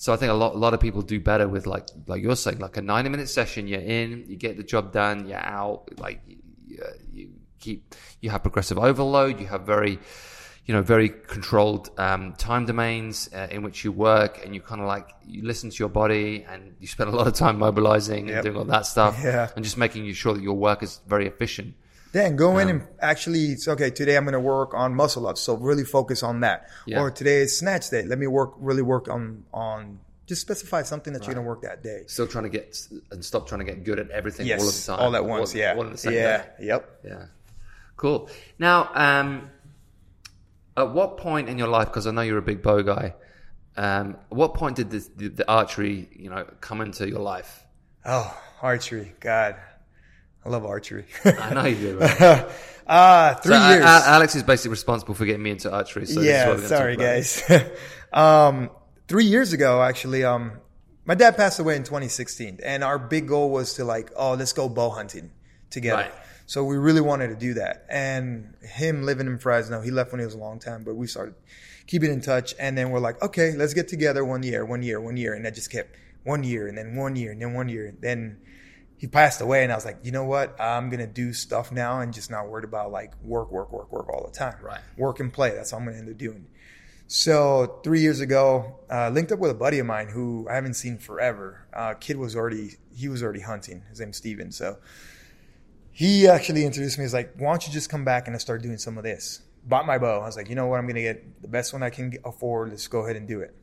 So 0.00 0.12
I 0.12 0.16
think 0.16 0.30
a 0.30 0.34
lot 0.34 0.54
a 0.54 0.58
lot 0.58 0.74
of 0.74 0.80
people 0.80 1.02
do 1.02 1.18
better 1.20 1.48
with 1.48 1.66
like 1.66 1.86
like 2.06 2.22
you're 2.22 2.36
saying, 2.36 2.58
like 2.60 2.76
a 2.76 2.82
90 2.82 3.10
minute 3.10 3.28
session. 3.28 3.66
You're 3.66 3.80
in, 3.80 4.24
you 4.28 4.36
get 4.36 4.56
the 4.56 4.62
job 4.62 4.92
done, 4.92 5.26
you're 5.28 5.38
out. 5.44 5.90
Like 5.98 6.20
you, 6.26 6.82
you 7.12 7.30
keep 7.58 7.94
you 8.20 8.30
have 8.30 8.42
progressive 8.42 8.78
overload. 8.78 9.40
You 9.40 9.46
have 9.48 9.62
very 9.62 9.98
you 10.68 10.74
know 10.74 10.82
very 10.82 11.08
controlled 11.08 11.90
um, 11.98 12.34
time 12.34 12.66
domains 12.66 13.28
uh, 13.34 13.48
in 13.50 13.62
which 13.62 13.82
you 13.84 13.90
work, 13.90 14.44
and 14.44 14.54
you 14.54 14.60
kind 14.60 14.80
of 14.80 14.86
like 14.86 15.08
you 15.26 15.42
listen 15.42 15.70
to 15.70 15.76
your 15.78 15.88
body, 15.88 16.44
and 16.48 16.76
you 16.78 16.86
spend 16.86 17.08
a 17.10 17.16
lot 17.16 17.26
of 17.26 17.34
time 17.34 17.58
mobilizing 17.58 18.30
and 18.30 18.44
doing 18.44 18.56
all 18.56 18.64
that 18.66 18.86
stuff, 18.86 19.18
Yeah. 19.24 19.48
and 19.56 19.64
just 19.64 19.76
making 19.78 20.04
you 20.04 20.12
sure 20.14 20.34
that 20.34 20.42
your 20.42 20.54
work 20.54 20.82
is 20.82 21.00
very 21.08 21.26
efficient. 21.26 21.74
then 22.12 22.36
go 22.36 22.58
in 22.58 22.68
and 22.68 22.82
actually, 23.00 23.44
it's 23.56 23.66
okay. 23.66 23.90
Today 23.90 24.16
I'm 24.16 24.24
going 24.24 24.32
to 24.34 24.40
work 24.40 24.74
on 24.74 24.94
muscle 24.94 25.26
ups, 25.26 25.40
so 25.40 25.56
really 25.56 25.84
focus 25.84 26.22
on 26.22 26.40
that. 26.40 26.68
Yeah. 26.86 27.00
Or 27.00 27.10
today 27.10 27.38
is 27.38 27.58
snatch 27.58 27.88
day. 27.90 28.02
Let 28.04 28.18
me 28.18 28.26
work 28.26 28.52
really 28.58 28.82
work 28.82 29.08
on 29.08 29.44
on 29.52 30.00
just 30.26 30.42
specify 30.42 30.82
something 30.82 31.14
that 31.14 31.24
you're 31.26 31.34
going 31.34 31.44
to 31.46 31.48
work 31.48 31.62
that 31.62 31.82
day. 31.82 32.02
still 32.06 32.26
trying 32.26 32.44
to 32.44 32.50
get 32.50 32.76
and 33.10 33.24
stop 33.24 33.48
trying 33.48 33.60
to 33.60 33.64
get 33.64 33.82
good 33.84 33.98
at 33.98 34.10
everything 34.10 34.46
Yes, 34.46 34.60
all 34.60 34.68
of 34.68 34.74
the 34.74 34.82
time, 34.86 35.00
all 35.00 35.16
at 35.16 35.24
once. 35.24 35.54
yeah, 35.54 35.74
all 35.74 35.84
the 35.84 35.96
same 35.96 36.12
yeah, 36.12 36.36
day. 36.42 36.66
yep. 36.70 37.00
Yeah, 37.02 37.24
cool. 37.96 38.28
Now, 38.58 38.90
um, 38.94 39.50
at 40.80 40.92
what 40.92 41.16
point 41.16 41.48
in 41.48 41.58
your 41.58 41.68
life? 41.68 41.88
Because 41.88 42.06
I 42.06 42.10
know 42.10 42.22
you're 42.22 42.38
a 42.38 42.42
big 42.42 42.62
bow 42.62 42.82
guy. 42.82 43.14
Um, 43.76 44.16
at 44.30 44.36
what 44.36 44.54
point 44.54 44.76
did 44.76 44.90
this, 44.90 45.08
the, 45.08 45.28
the 45.28 45.50
archery, 45.50 46.08
you 46.12 46.30
know, 46.30 46.44
come 46.60 46.80
into 46.80 47.08
your 47.08 47.20
life? 47.20 47.64
Oh, 48.04 48.36
archery, 48.62 49.14
God, 49.20 49.56
I 50.44 50.48
love 50.48 50.64
archery. 50.64 51.06
I 51.24 51.54
know 51.54 51.64
you 51.66 51.76
do. 51.76 51.98
Right? 51.98 52.46
Ah, 52.88 53.38
three 53.42 53.54
So, 53.54 53.60
uh, 53.60 53.68
years. 53.70 53.84
uh, 53.84 54.02
Alex 54.06 54.34
is 54.34 54.42
basically 54.42 54.70
responsible 54.70 55.14
for 55.14 55.26
getting 55.26 55.42
me 55.42 55.50
into 55.50 55.70
archery. 55.70 56.06
So 56.06 56.20
this 56.20 56.40
is 56.40 56.46
what 56.46 56.60
yeah, 56.62 56.66
sorry 56.66 56.96
guys. 56.96 57.42
um, 58.12 58.70
three 59.06 59.26
years 59.26 59.52
ago, 59.52 59.82
actually, 59.82 60.24
um, 60.24 60.52
my 61.04 61.14
dad 61.14 61.36
passed 61.36 61.58
away 61.60 61.76
in 61.76 61.84
2016, 61.84 62.60
and 62.64 62.82
our 62.82 62.98
big 62.98 63.28
goal 63.28 63.50
was 63.50 63.74
to 63.74 63.84
like, 63.84 64.10
oh, 64.16 64.34
let's 64.34 64.52
go 64.52 64.68
bow 64.68 64.90
hunting 64.90 65.30
together. 65.70 66.02
Right. 66.02 66.12
So 66.48 66.64
we 66.64 66.78
really 66.78 67.02
wanted 67.02 67.28
to 67.28 67.36
do 67.36 67.52
that. 67.54 67.84
And 67.90 68.54
him 68.62 69.02
living 69.02 69.26
in 69.26 69.38
Fresno, 69.38 69.82
he 69.82 69.90
left 69.90 70.12
when 70.12 70.18
he 70.18 70.24
was 70.24 70.32
a 70.32 70.38
long 70.38 70.58
time, 70.58 70.82
but 70.82 70.94
we 70.94 71.06
started 71.06 71.34
keeping 71.86 72.10
in 72.10 72.22
touch. 72.22 72.54
And 72.58 72.76
then 72.76 72.88
we're 72.88 73.00
like, 73.00 73.20
okay, 73.22 73.52
let's 73.54 73.74
get 73.74 73.86
together 73.86 74.24
one 74.24 74.42
year, 74.42 74.64
one 74.64 74.82
year, 74.82 74.98
one 74.98 75.18
year. 75.18 75.34
And 75.34 75.44
that 75.44 75.54
just 75.54 75.70
kept 75.70 75.94
one 76.24 76.42
year 76.44 76.66
and 76.66 76.78
then 76.78 76.96
one 76.96 77.16
year 77.16 77.32
and 77.32 77.42
then 77.42 77.52
one 77.52 77.68
year. 77.68 77.88
And 77.88 78.00
Then 78.00 78.40
he 78.96 79.06
passed 79.06 79.42
away 79.42 79.62
and 79.62 79.70
I 79.70 79.74
was 79.74 79.84
like, 79.84 79.98
you 80.02 80.10
know 80.10 80.24
what? 80.24 80.58
I'm 80.58 80.88
going 80.88 81.00
to 81.00 81.06
do 81.06 81.34
stuff 81.34 81.70
now 81.70 82.00
and 82.00 82.14
just 82.14 82.30
not 82.30 82.48
worried 82.48 82.64
about 82.64 82.92
like 82.92 83.12
work, 83.22 83.52
work, 83.52 83.70
work, 83.70 83.92
work 83.92 84.08
all 84.08 84.24
the 84.24 84.32
time. 84.32 84.56
Right. 84.62 84.80
Work 84.96 85.20
and 85.20 85.30
play. 85.30 85.50
That's 85.50 85.72
what 85.72 85.80
I'm 85.80 85.84
going 85.84 85.96
to 85.96 86.00
end 86.00 86.10
up 86.10 86.16
doing. 86.16 86.46
So 87.08 87.80
three 87.84 88.00
years 88.00 88.20
ago, 88.20 88.78
uh, 88.90 89.10
linked 89.10 89.32
up 89.32 89.38
with 89.38 89.50
a 89.50 89.54
buddy 89.54 89.80
of 89.80 89.86
mine 89.86 90.08
who 90.08 90.46
I 90.50 90.54
haven't 90.54 90.74
seen 90.74 90.96
forever. 90.96 91.66
Uh, 91.74 91.92
kid 91.92 92.16
was 92.16 92.34
already, 92.34 92.76
he 92.96 93.10
was 93.10 93.22
already 93.22 93.40
hunting. 93.40 93.82
His 93.90 94.00
name's 94.00 94.16
Steven. 94.16 94.50
So 94.50 94.78
he 95.98 96.28
actually 96.28 96.64
introduced 96.64 96.96
me. 96.96 97.04
He's 97.04 97.12
like, 97.12 97.32
why 97.36 97.50
don't 97.50 97.66
you 97.66 97.72
just 97.72 97.90
come 97.90 98.04
back 98.04 98.28
and 98.28 98.40
start 98.40 98.62
doing 98.62 98.78
some 98.78 98.96
of 98.98 99.02
this? 99.02 99.40
Bought 99.64 99.84
my 99.84 99.98
bow. 99.98 100.20
I 100.20 100.26
was 100.26 100.36
like, 100.36 100.48
you 100.48 100.54
know 100.54 100.66
what? 100.68 100.78
I'm 100.78 100.84
going 100.84 100.94
to 100.94 101.02
get 101.02 101.42
the 101.42 101.48
best 101.48 101.72
one 101.72 101.82
I 101.82 101.90
can 101.90 102.14
afford. 102.24 102.70
Let's 102.70 102.86
go 102.86 103.00
ahead 103.00 103.16
and 103.16 103.26
do 103.26 103.40
it 103.40 103.54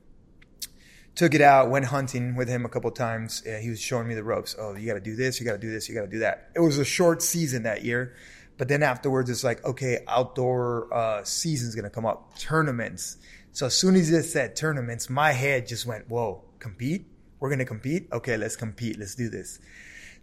took 1.15 1.33
it 1.33 1.39
out, 1.39 1.69
went 1.69 1.85
hunting 1.85 2.35
with 2.35 2.49
him 2.49 2.65
a 2.65 2.67
couple 2.69 2.91
times. 2.91 3.41
He 3.61 3.69
was 3.69 3.79
showing 3.79 4.05
me 4.05 4.15
the 4.15 4.23
ropes. 4.23 4.53
Oh, 4.59 4.75
you 4.75 4.85
got 4.85 4.95
to 4.95 4.99
do 4.99 5.15
this, 5.15 5.39
you 5.39 5.45
got 5.45 5.53
to 5.53 5.57
do 5.57 5.71
this, 5.71 5.87
you 5.87 5.95
got 5.95 6.01
to 6.01 6.09
do 6.09 6.19
that. 6.19 6.49
It 6.53 6.59
was 6.59 6.77
a 6.77 6.83
short 6.83 7.21
season 7.21 7.63
that 7.63 7.85
year, 7.85 8.17
but 8.57 8.67
then 8.67 8.83
afterwards, 8.83 9.29
it's 9.29 9.43
like, 9.43 9.63
okay, 9.63 10.03
outdoor 10.07 10.93
uh, 10.93 11.23
season's 11.23 11.75
gonna 11.75 11.89
come 11.89 12.05
up, 12.05 12.37
tournaments. 12.37 13.17
So 13.51 13.67
as 13.67 13.75
soon 13.75 13.95
as 13.95 14.11
it 14.11 14.23
said 14.23 14.55
tournaments, 14.55 15.09
my 15.09 15.31
head 15.31 15.67
just 15.67 15.85
went, 15.85 16.09
whoa, 16.09 16.43
compete? 16.59 17.05
We're 17.39 17.49
gonna 17.49 17.65
compete? 17.65 18.07
Okay, 18.11 18.37
let's 18.37 18.55
compete. 18.55 18.97
Let's 18.99 19.15
do 19.15 19.29
this. 19.29 19.59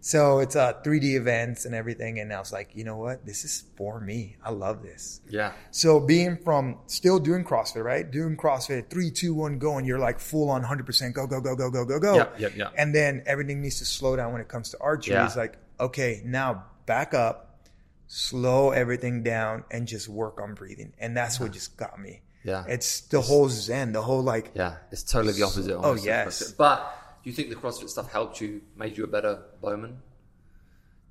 So 0.05 0.39
it's 0.39 0.57
uh, 0.57 0.73
3D 0.83 1.15
events 1.15 1.63
and 1.63 1.73
everything. 1.73 2.19
And 2.19 2.33
I 2.33 2.37
was 2.37 2.51
like, 2.51 2.71
you 2.75 2.83
know 2.83 2.97
what? 2.97 3.25
This 3.25 3.45
is 3.45 3.63
for 3.77 4.01
me. 4.01 4.35
I 4.43 4.51
love 4.51 4.83
this. 4.83 5.21
Yeah. 5.29 5.53
So 5.71 6.01
being 6.01 6.35
from 6.35 6.79
still 6.87 7.19
doing 7.19 7.45
CrossFit, 7.45 7.85
right? 7.85 8.11
Doing 8.11 8.35
CrossFit, 8.35 8.89
three, 8.89 9.11
two, 9.11 9.33
one, 9.33 9.59
go, 9.59 9.77
and 9.77 9.87
you're 9.87 9.99
like 9.99 10.19
full 10.19 10.49
on 10.49 10.61
100% 10.61 11.13
go, 11.13 11.25
go, 11.25 11.39
go, 11.39 11.55
go, 11.55 11.71
go, 11.71 11.85
go, 11.85 11.99
go. 11.99 12.15
Yeah, 12.15 12.27
yeah, 12.37 12.49
yeah. 12.53 12.69
And 12.77 12.93
then 12.93 13.23
everything 13.25 13.61
needs 13.61 13.79
to 13.79 13.85
slow 13.85 14.17
down 14.17 14.33
when 14.33 14.41
it 14.41 14.49
comes 14.49 14.71
to 14.71 14.77
archery. 14.81 15.13
Yeah. 15.13 15.25
It's 15.25 15.37
like, 15.37 15.57
okay, 15.79 16.21
now 16.25 16.65
back 16.85 17.13
up, 17.13 17.61
slow 18.07 18.71
everything 18.71 19.23
down, 19.23 19.63
and 19.71 19.87
just 19.87 20.09
work 20.09 20.41
on 20.41 20.53
breathing. 20.53 20.91
And 20.99 21.15
that's 21.15 21.39
what 21.39 21.53
just 21.53 21.77
got 21.77 21.97
me. 21.97 22.23
Yeah. 22.43 22.65
It's 22.67 23.01
the 23.01 23.21
whole 23.21 23.47
Zen, 23.47 23.93
the 23.93 24.01
whole 24.01 24.21
like, 24.21 24.51
Yeah, 24.53 24.75
it's 24.91 25.03
totally 25.03 25.31
the 25.31 25.43
opposite. 25.43 25.77
Oh, 25.77 25.93
yes. 25.93 26.51
But 26.51 26.93
do 27.23 27.29
you 27.29 27.35
think 27.35 27.49
the 27.49 27.55
CrossFit 27.55 27.89
stuff 27.89 28.11
helped 28.11 28.41
you, 28.41 28.61
made 28.75 28.97
you 28.97 29.05
a 29.05 29.07
better 29.07 29.41
bowman? 29.61 29.99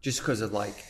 Just 0.03 0.21
because 0.21 0.41
of 0.43 0.53
like, 0.53 0.85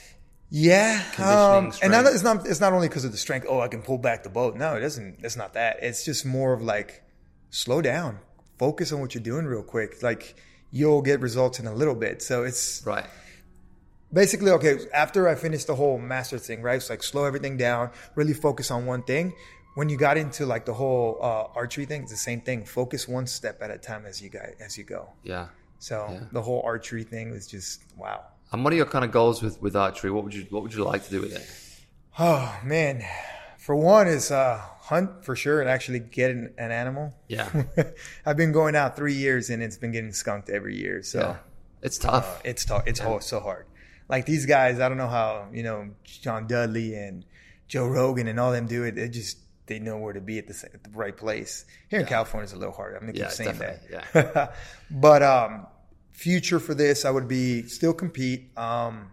Yeah, 0.50 1.02
um, 1.18 1.72
and 1.82 1.92
that, 1.92 2.06
it's 2.06 2.22
not 2.22 2.46
it's 2.46 2.60
not 2.60 2.72
only 2.72 2.88
because 2.88 3.04
of 3.04 3.12
the 3.12 3.18
strength. 3.18 3.46
Oh, 3.48 3.60
I 3.60 3.68
can 3.68 3.82
pull 3.82 3.98
back 3.98 4.22
the 4.22 4.30
boat. 4.30 4.56
No, 4.56 4.74
it 4.74 4.80
doesn't. 4.80 5.20
It's 5.22 5.36
not 5.36 5.54
that. 5.54 5.78
It's 5.82 6.04
just 6.04 6.26
more 6.26 6.52
of 6.52 6.62
like 6.62 7.02
slow 7.50 7.80
down, 7.82 8.18
focus 8.58 8.92
on 8.92 9.00
what 9.00 9.14
you're 9.14 9.22
doing 9.22 9.46
real 9.46 9.62
quick. 9.62 10.02
Like 10.02 10.34
you'll 10.70 11.02
get 11.02 11.20
results 11.20 11.60
in 11.60 11.66
a 11.66 11.74
little 11.74 11.94
bit. 11.94 12.20
So 12.22 12.42
it's 12.44 12.82
right? 12.84 13.06
basically 14.12 14.50
okay. 14.52 14.78
After 14.92 15.28
I 15.28 15.36
finished 15.36 15.68
the 15.68 15.76
whole 15.76 15.98
master 15.98 16.38
thing, 16.38 16.62
right? 16.62 16.76
It's 16.76 16.90
like 16.90 17.02
slow 17.02 17.24
everything 17.24 17.56
down, 17.56 17.90
really 18.14 18.34
focus 18.34 18.70
on 18.70 18.86
one 18.86 19.04
thing. 19.04 19.34
When 19.74 19.88
you 19.88 19.96
got 19.96 20.16
into 20.16 20.44
like 20.46 20.64
the 20.66 20.74
whole 20.74 21.18
uh, 21.22 21.44
archery 21.54 21.86
thing, 21.86 22.02
it's 22.02 22.10
the 22.12 22.16
same 22.18 22.40
thing. 22.42 22.64
Focus 22.64 23.08
one 23.08 23.26
step 23.26 23.62
at 23.62 23.70
a 23.70 23.78
time 23.78 24.04
as 24.06 24.20
you 24.20 24.28
go 24.28 24.40
as 24.60 24.76
you 24.76 24.84
go. 24.84 25.08
Yeah. 25.24 25.48
So 25.78 26.06
Yeah. 26.10 26.20
the 26.30 26.42
whole 26.42 26.62
archery 26.64 27.04
thing 27.04 27.30
was 27.30 27.46
just 27.46 27.82
wow. 27.96 28.24
And 28.52 28.62
what 28.62 28.72
are 28.72 28.76
your 28.76 28.86
kind 28.86 29.04
of 29.04 29.10
goals 29.10 29.42
with, 29.42 29.60
with 29.62 29.74
archery? 29.74 30.10
What 30.10 30.24
would 30.24 30.34
you 30.34 30.46
What 30.50 30.62
would 30.62 30.74
you 30.74 30.84
like 30.84 31.04
to 31.04 31.10
do 31.10 31.20
with 31.20 31.32
it? 31.34 31.48
Oh 32.18 32.54
man, 32.62 33.02
for 33.58 33.74
one 33.74 34.06
is 34.08 34.30
uh, 34.30 34.58
hunt 34.80 35.24
for 35.24 35.34
sure 35.34 35.60
and 35.62 35.70
actually 35.70 36.00
get 36.00 36.30
an, 36.30 36.52
an 36.58 36.70
animal. 36.70 37.14
Yeah. 37.28 37.48
I've 38.26 38.36
been 38.36 38.52
going 38.52 38.76
out 38.76 38.94
three 38.96 39.14
years 39.14 39.48
and 39.48 39.62
it's 39.62 39.78
been 39.78 39.92
getting 39.92 40.12
skunked 40.12 40.50
every 40.50 40.76
year. 40.76 41.02
So 41.02 41.20
Yeah. 41.20 41.36
It's 41.80 41.98
tough. 41.98 42.38
uh, 42.38 42.42
it's 42.44 42.64
tough. 42.66 42.82
It's 42.86 43.00
ho- 43.00 43.18
so 43.20 43.40
hard. 43.40 43.66
Like 44.08 44.26
these 44.26 44.44
guys, 44.46 44.78
I 44.80 44.88
don't 44.88 44.98
know 44.98 45.08
how 45.08 45.48
you 45.52 45.62
know 45.62 45.88
John 46.04 46.46
Dudley 46.46 46.94
and 46.94 47.24
Joe 47.68 47.86
Rogan 47.88 48.28
and 48.28 48.38
all 48.38 48.52
them 48.52 48.66
do 48.66 48.84
it. 48.84 48.94
They 48.96 49.08
just 49.08 49.38
they 49.72 49.78
know 49.78 49.96
where 49.96 50.12
to 50.12 50.20
be 50.20 50.38
at 50.38 50.46
the 50.46 50.68
at 50.74 50.84
the 50.84 50.90
right 50.90 51.16
place. 51.16 51.64
Here 51.88 52.00
in 52.00 52.06
California, 52.06 52.44
it's 52.44 52.52
a 52.52 52.56
little 52.56 52.74
harder. 52.74 52.96
I'm 52.96 53.02
gonna 53.02 53.14
keep 53.14 53.30
saying 53.30 53.58
definitely, 53.58 54.00
that. 54.12 54.54
but 54.90 55.22
um, 55.22 55.66
future 56.12 56.60
for 56.60 56.74
this, 56.74 57.06
I 57.06 57.10
would 57.10 57.26
be 57.26 57.62
still 57.68 57.94
compete. 57.94 58.56
Um, 58.58 59.12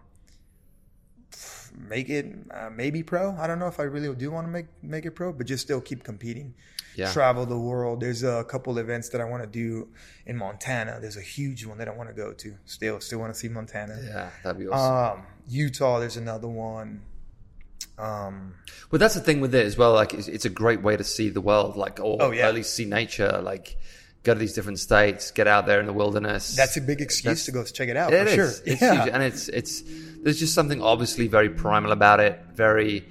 make 1.88 2.10
it 2.10 2.26
uh, 2.50 2.68
maybe 2.70 3.02
pro. 3.02 3.34
I 3.36 3.46
don't 3.46 3.58
know 3.58 3.68
if 3.68 3.80
I 3.80 3.84
really 3.84 4.14
do 4.14 4.30
want 4.30 4.46
to 4.46 4.50
make 4.50 4.66
make 4.82 5.06
it 5.06 5.12
pro, 5.12 5.32
but 5.32 5.46
just 5.46 5.64
still 5.64 5.80
keep 5.80 6.04
competing. 6.04 6.54
Yeah. 6.94 7.10
Travel 7.10 7.46
the 7.46 7.58
world. 7.58 8.00
There's 8.00 8.24
a 8.24 8.44
couple 8.44 8.76
events 8.76 9.08
that 9.10 9.20
I 9.20 9.24
want 9.24 9.42
to 9.42 9.48
do 9.48 9.88
in 10.26 10.36
Montana. 10.36 10.98
There's 11.00 11.16
a 11.16 11.22
huge 11.22 11.64
one 11.64 11.78
that 11.78 11.88
I 11.88 11.92
want 11.92 12.10
to 12.10 12.14
go 12.14 12.32
to. 12.32 12.54
Still, 12.66 13.00
still 13.00 13.20
want 13.20 13.32
to 13.32 13.38
see 13.38 13.48
Montana. 13.48 13.96
Yeah, 14.04 14.28
that'd 14.42 14.58
be 14.58 14.66
awesome. 14.66 15.20
Um, 15.20 15.26
Utah. 15.48 16.00
There's 16.00 16.16
another 16.16 16.48
one. 16.48 17.00
Um, 17.98 18.54
But 18.90 19.00
that's 19.00 19.14
the 19.14 19.20
thing 19.20 19.40
with 19.40 19.54
it 19.54 19.64
as 19.66 19.76
well. 19.76 19.92
Like, 19.92 20.14
it's, 20.14 20.28
it's 20.28 20.44
a 20.44 20.50
great 20.50 20.82
way 20.82 20.96
to 20.96 21.04
see 21.04 21.28
the 21.28 21.40
world, 21.40 21.76
like, 21.76 22.00
or 22.00 22.16
Oh, 22.20 22.30
yeah. 22.30 22.48
at 22.48 22.54
least 22.54 22.74
see 22.74 22.84
nature. 22.84 23.40
Like, 23.42 23.76
go 24.22 24.34
to 24.34 24.40
these 24.40 24.52
different 24.54 24.78
states, 24.78 25.30
get 25.30 25.46
out 25.46 25.66
there 25.66 25.80
in 25.80 25.86
the 25.86 25.92
wilderness. 25.92 26.54
that's 26.56 26.76
a 26.76 26.80
big 26.80 27.00
excuse 27.00 27.24
That's- 27.24 27.46
to 27.46 27.52
go 27.52 27.64
check 27.64 27.88
it 27.88 27.96
out. 27.96 28.12
It 28.12 28.24
for 28.24 28.28
is. 28.30 28.34
sure. 28.34 28.62
It's 28.72 28.82
yeah. 28.82 29.04
huge, 29.04 29.14
and 29.14 29.22
it's 29.22 29.48
it's. 29.48 29.82
There's 30.22 30.38
just 30.38 30.52
something 30.54 30.82
obviously 30.82 31.28
very 31.28 31.48
primal 31.48 31.92
about 31.92 32.20
it. 32.20 32.38
Very, 32.54 33.06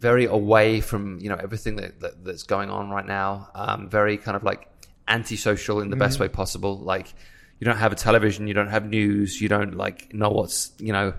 very 0.00 0.24
away 0.24 0.80
from 0.80 1.18
you 1.20 1.28
know 1.28 1.36
everything 1.40 1.76
that, 1.76 2.00
that 2.00 2.24
that's 2.24 2.42
going 2.42 2.70
on 2.70 2.90
right 2.90 3.06
now. 3.06 3.50
Um, 3.54 3.88
very 3.88 4.16
kind 4.16 4.36
of 4.36 4.42
like 4.42 4.68
antisocial 5.06 5.80
in 5.80 5.90
the 5.90 5.94
Mm-hmm. 5.96 6.00
best 6.04 6.18
way 6.20 6.28
possible. 6.28 6.76
Like 6.78 7.14
you 7.60 7.64
don't 7.64 7.76
have 7.76 7.92
a 7.92 7.96
television, 7.96 8.46
you 8.48 8.54
don't 8.54 8.68
have 8.70 8.84
news, 8.86 9.40
you 9.40 9.48
don't 9.48 9.74
like 9.76 10.12
know 10.12 10.30
what's 10.30 10.72
you 10.78 10.92
know 10.92 11.14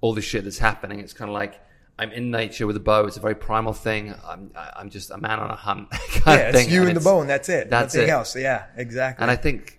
all 0.00 0.14
this 0.14 0.24
shit 0.24 0.44
that's 0.44 0.58
happening. 0.58 1.00
It's 1.00 1.12
kind 1.14 1.30
of 1.30 1.34
like. 1.34 1.60
I'm 1.98 2.10
in 2.12 2.30
nature 2.30 2.66
with 2.66 2.76
a 2.76 2.80
bow. 2.80 3.06
It's 3.06 3.16
a 3.16 3.20
very 3.20 3.36
primal 3.36 3.72
thing. 3.72 4.14
I'm, 4.26 4.50
I'm 4.56 4.90
just 4.90 5.10
a 5.10 5.16
man 5.18 5.38
on 5.38 5.50
a 5.50 5.54
hunt 5.56 5.90
kind 6.24 6.40
yeah, 6.40 6.48
of 6.48 6.54
it's 6.56 6.68
you 6.68 6.80
and 6.80 6.88
and 6.90 6.96
the 6.96 7.00
it's- 7.00 7.04
bow, 7.04 7.20
and 7.20 7.30
that's 7.30 7.48
it. 7.48 7.70
that's 7.70 7.94
Nothing 7.94 8.08
it. 8.08 8.12
else. 8.12 8.34
Yeah, 8.36 8.64
exactly. 8.76 9.22
and 9.22 9.30
I 9.30 9.36
think, 9.36 9.78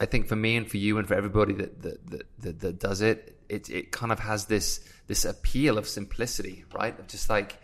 I 0.00 0.06
think 0.06 0.28
for 0.28 0.36
me 0.36 0.56
and 0.56 0.70
for 0.70 0.76
you 0.76 0.98
and 0.98 1.08
for 1.08 1.14
everybody 1.14 1.54
that 1.54 1.82
that, 1.82 2.06
that, 2.10 2.22
that, 2.40 2.60
that 2.60 2.78
does 2.78 3.00
it, 3.00 3.36
it 3.48 3.68
it 3.70 3.90
kind 3.90 4.12
of 4.12 4.20
has 4.20 4.44
this 4.46 4.80
this 5.08 5.24
appeal 5.24 5.78
of 5.78 5.88
simplicity, 5.88 6.64
right? 6.72 6.96
Of 6.98 7.08
just 7.08 7.28
like 7.28 7.58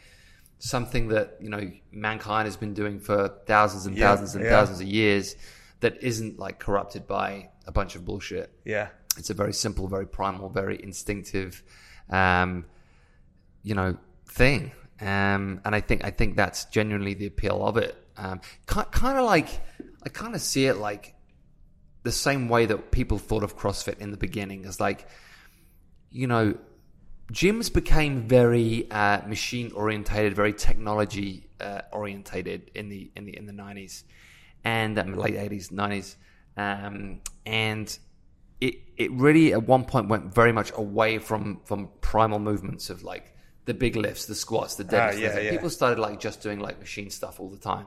something 0.59 1.09
that 1.09 1.37
you 1.41 1.49
know 1.51 1.71
mankind 1.93 2.47
has 2.47 2.57
been 2.57 2.75
doing 2.75 2.99
for 2.99 3.29
thousands 3.47 3.87
and 3.87 3.97
Yeah, 3.97 4.09
thousands 4.09 4.35
and 4.35 4.45
yeah. 4.45 4.51
thousands 4.51 4.81
of 4.81 4.87
years, 4.87 5.37
that 5.81 6.03
isn't 6.03 6.39
like 6.39 6.59
corrupted 6.59 7.07
by 7.07 7.51
a 7.67 7.73
bunch 7.73 7.95
of 7.97 8.05
bullshit. 8.05 8.51
yeah, 8.65 8.89
It's 9.19 9.31
a 9.31 9.35
very 9.35 9.53
simple, 9.53 9.87
very 9.89 10.07
primal, 10.07 10.49
very 10.49 10.83
instinctive, 10.83 11.63
um, 12.11 12.65
you 13.65 13.75
know, 13.75 13.97
thing. 14.29 14.71
Um, 15.01 15.61
and 15.65 15.75
I 15.75 15.81
think 15.81 16.05
I 16.05 16.11
think 16.11 16.37
that's 16.37 16.67
genuinely 16.67 17.15
the 17.15 17.27
appeal 17.27 17.67
of 17.67 17.77
it. 17.77 17.97
Um, 18.17 18.41
kind 18.67 19.19
of 19.19 19.25
like 19.25 19.49
I 20.05 20.09
kind 20.09 20.37
of 20.37 20.41
see 20.41 20.67
it 20.67 20.77
like 20.77 21.15
the 22.05 22.13
same 22.13 22.49
way 22.49 22.67
that 22.67 22.93
people 22.93 23.19
thought 23.19 23.43
of 23.43 23.57
CrossFit 23.57 23.99
in 23.99 24.13
the 24.13 24.17
beginning 24.17 24.67
as 24.67 24.79
like, 24.79 25.09
you 26.11 26.27
know, 26.27 26.55
gyms 27.33 27.73
became 27.73 28.29
very 28.29 28.89
uh, 28.91 29.27
machine 29.27 29.73
orientated, 29.73 30.35
very 30.35 30.53
technology 30.53 31.49
uh, 31.61 31.81
orientated 31.93 32.71
in 32.75 32.89
the 32.89 33.11
in 33.17 33.25
the 33.25 33.37
in 33.37 33.47
the 33.47 33.53
nineties 33.53 34.05
and 34.63 34.99
um, 34.99 35.15
late 35.15 35.35
eighties, 35.35 35.73
nineties, 35.73 36.17
um, 36.57 37.21
and 37.47 37.99
it 38.61 38.77
it 38.97 39.11
really 39.13 39.53
at 39.53 39.67
one 39.67 39.85
point 39.85 40.09
went 40.09 40.33
very 40.35 40.53
much 40.53 40.73
away 40.77 41.19
from 41.19 41.61
from 41.65 41.89
primal 42.01 42.39
movements 42.39 42.91
of 42.91 43.03
like 43.03 43.34
the 43.65 43.75
big 43.75 43.97
lifts, 43.97 44.27
the 44.27 44.35
squats, 44.35 44.77
the 44.77 44.85
deadlifts. 44.85 45.15
Ah, 45.15 45.19
yeah, 45.19 45.39
yeah. 45.39 45.51
People 45.51 45.71
started 45.71 45.99
like 45.99 46.21
just 46.21 46.43
doing 46.43 46.61
like 46.61 46.79
machine 46.79 47.11
stuff 47.11 47.41
all 47.41 47.49
the 47.49 47.59
time. 47.59 47.87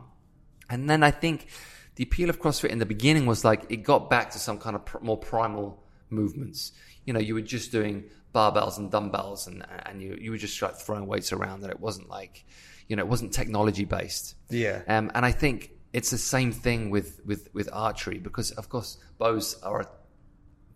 And 0.69 0.89
then 0.89 1.03
I 1.03 1.11
think 1.11 1.47
the 1.95 2.03
appeal 2.03 2.29
of 2.29 2.39
CrossFit 2.39 2.69
in 2.69 2.79
the 2.79 2.85
beginning 2.85 3.25
was 3.25 3.45
like 3.45 3.65
it 3.69 3.77
got 3.77 4.09
back 4.09 4.31
to 4.31 4.39
some 4.39 4.57
kind 4.57 4.75
of 4.75 4.85
pr- 4.85 4.99
more 5.01 5.17
primal 5.17 5.83
movements. 6.09 6.71
You 7.05 7.13
know, 7.13 7.19
you 7.19 7.35
were 7.35 7.41
just 7.41 7.71
doing 7.71 8.05
barbells 8.33 8.77
and 8.77 8.91
dumbbells, 8.91 9.47
and 9.47 9.65
and 9.85 10.01
you 10.01 10.17
you 10.19 10.31
were 10.31 10.37
just 10.37 10.61
like 10.61 10.75
throwing 10.75 11.07
weights 11.07 11.31
around. 11.31 11.63
And 11.63 11.71
it 11.71 11.79
wasn't 11.79 12.09
like, 12.09 12.45
you 12.87 12.95
know, 12.95 13.03
it 13.03 13.07
wasn't 13.07 13.33
technology 13.33 13.85
based. 13.85 14.35
Yeah. 14.49 14.81
Um, 14.87 15.11
and 15.15 15.25
I 15.25 15.31
think 15.31 15.71
it's 15.93 16.09
the 16.09 16.17
same 16.17 16.51
thing 16.51 16.89
with 16.89 17.21
with 17.25 17.49
with 17.53 17.69
archery 17.71 18.19
because 18.19 18.51
of 18.51 18.69
course 18.69 18.97
bows 19.17 19.59
are 19.63 19.81
a 19.81 19.87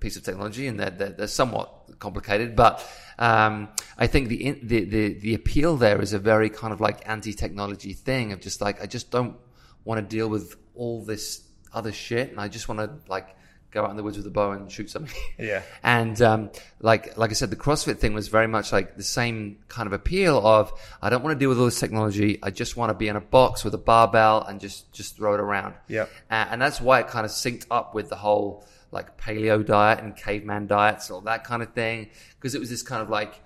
piece 0.02 0.18
of 0.18 0.24
technology 0.24 0.68
and 0.68 0.78
they're, 0.78 0.90
they're, 0.90 1.28
somewhat 1.28 1.70
complicated. 2.00 2.56
But 2.56 2.86
um, 3.18 3.70
I 3.98 4.08
think 4.08 4.28
the, 4.28 4.60
the 4.64 4.84
the 4.84 5.14
the 5.20 5.34
appeal 5.36 5.78
there 5.78 6.02
is 6.02 6.12
a 6.12 6.20
very 6.20 6.50
kind 6.50 6.74
of 6.74 6.82
like 6.82 7.08
anti-technology 7.08 7.94
thing 7.94 8.34
of 8.34 8.42
just 8.42 8.60
like 8.60 8.82
I 8.82 8.88
just 8.88 9.12
don't 9.12 9.38
want 9.86 10.00
to 10.00 10.16
deal 10.16 10.28
with 10.28 10.58
all 10.76 11.06
this 11.06 11.48
other 11.74 11.94
shit, 11.94 12.32
and 12.32 12.40
I 12.40 12.50
just 12.50 12.68
want 12.68 12.80
to 12.80 12.90
like 13.08 13.36
go 13.72 13.84
out 13.84 13.90
in 13.90 13.98
the 13.98 14.04
woods 14.04 14.18
with 14.18 14.28
a 14.28 14.32
bow 14.32 14.52
and 14.52 14.72
shoot 14.72 14.90
something. 14.90 15.16
Yeah. 15.40 15.64
And 15.82 16.22
um, 16.22 16.52
like 16.82 17.18
like 17.18 17.32
I 17.32 17.34
said, 17.34 17.50
the 17.50 17.56
CrossFit 17.56 17.98
thing 17.98 18.14
was 18.14 18.28
very 18.28 18.48
much 18.48 18.72
like 18.72 18.96
the 18.96 19.04
same 19.04 19.58
kind 19.70 19.88
of 19.88 19.94
appeal 19.94 20.46
of 20.46 20.72
I 21.02 21.10
don't 21.10 21.24
want 21.24 21.36
to 21.36 21.40
deal 21.40 21.50
with 21.50 21.58
all 21.58 21.66
this 21.66 21.80
technology. 21.80 22.38
I 22.44 22.52
just 22.52 22.78
want 22.78 22.92
to 22.92 22.94
be 22.94 23.08
in 23.08 23.16
a 23.16 23.22
box 23.22 23.64
with 23.64 23.74
a 23.74 23.80
barbell 23.80 24.44
and 24.44 24.60
just 24.60 24.92
just 24.92 25.16
throw 25.16 25.34
it 25.34 25.40
around. 25.40 25.76
Yeah. 25.88 26.04
Uh, 26.30 26.48
and 26.52 26.62
that's 26.62 26.80
why 26.80 27.00
it 27.00 27.08
kind 27.08 27.26
of 27.26 27.32
synced 27.32 27.66
up 27.72 27.96
with 27.96 28.10
the 28.10 28.18
whole 28.18 28.66
like 28.92 29.18
paleo 29.18 29.66
diet 29.66 30.04
and 30.04 30.16
caveman 30.16 30.68
diets, 30.68 31.10
and 31.10 31.16
all 31.16 31.22
that 31.22 31.44
kind 31.44 31.64
of 31.64 31.74
thing, 31.74 32.10
because 32.36 32.54
it 32.54 32.60
was 32.60 32.70
this 32.70 32.84
kind 32.84 33.02
of 33.02 33.10
like 33.10 33.42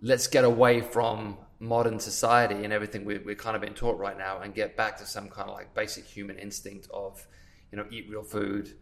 let's 0.00 0.26
get 0.26 0.44
away 0.44 0.80
from 0.80 1.38
modern 1.58 1.98
society 1.98 2.64
and 2.64 2.72
everything 2.72 3.04
we, 3.04 3.18
we're 3.18 3.34
kind 3.34 3.56
of 3.56 3.62
being 3.62 3.74
taught 3.74 3.98
right 3.98 4.18
now 4.18 4.40
and 4.40 4.54
get 4.54 4.76
back 4.76 4.98
to 4.98 5.06
some 5.06 5.28
kind 5.28 5.48
of 5.48 5.54
like 5.54 5.74
basic 5.74 6.04
human 6.04 6.38
instinct 6.38 6.86
of 6.92 7.26
you 7.72 7.78
know 7.78 7.86
eat 7.90 8.06
real 8.10 8.22
food 8.22 8.74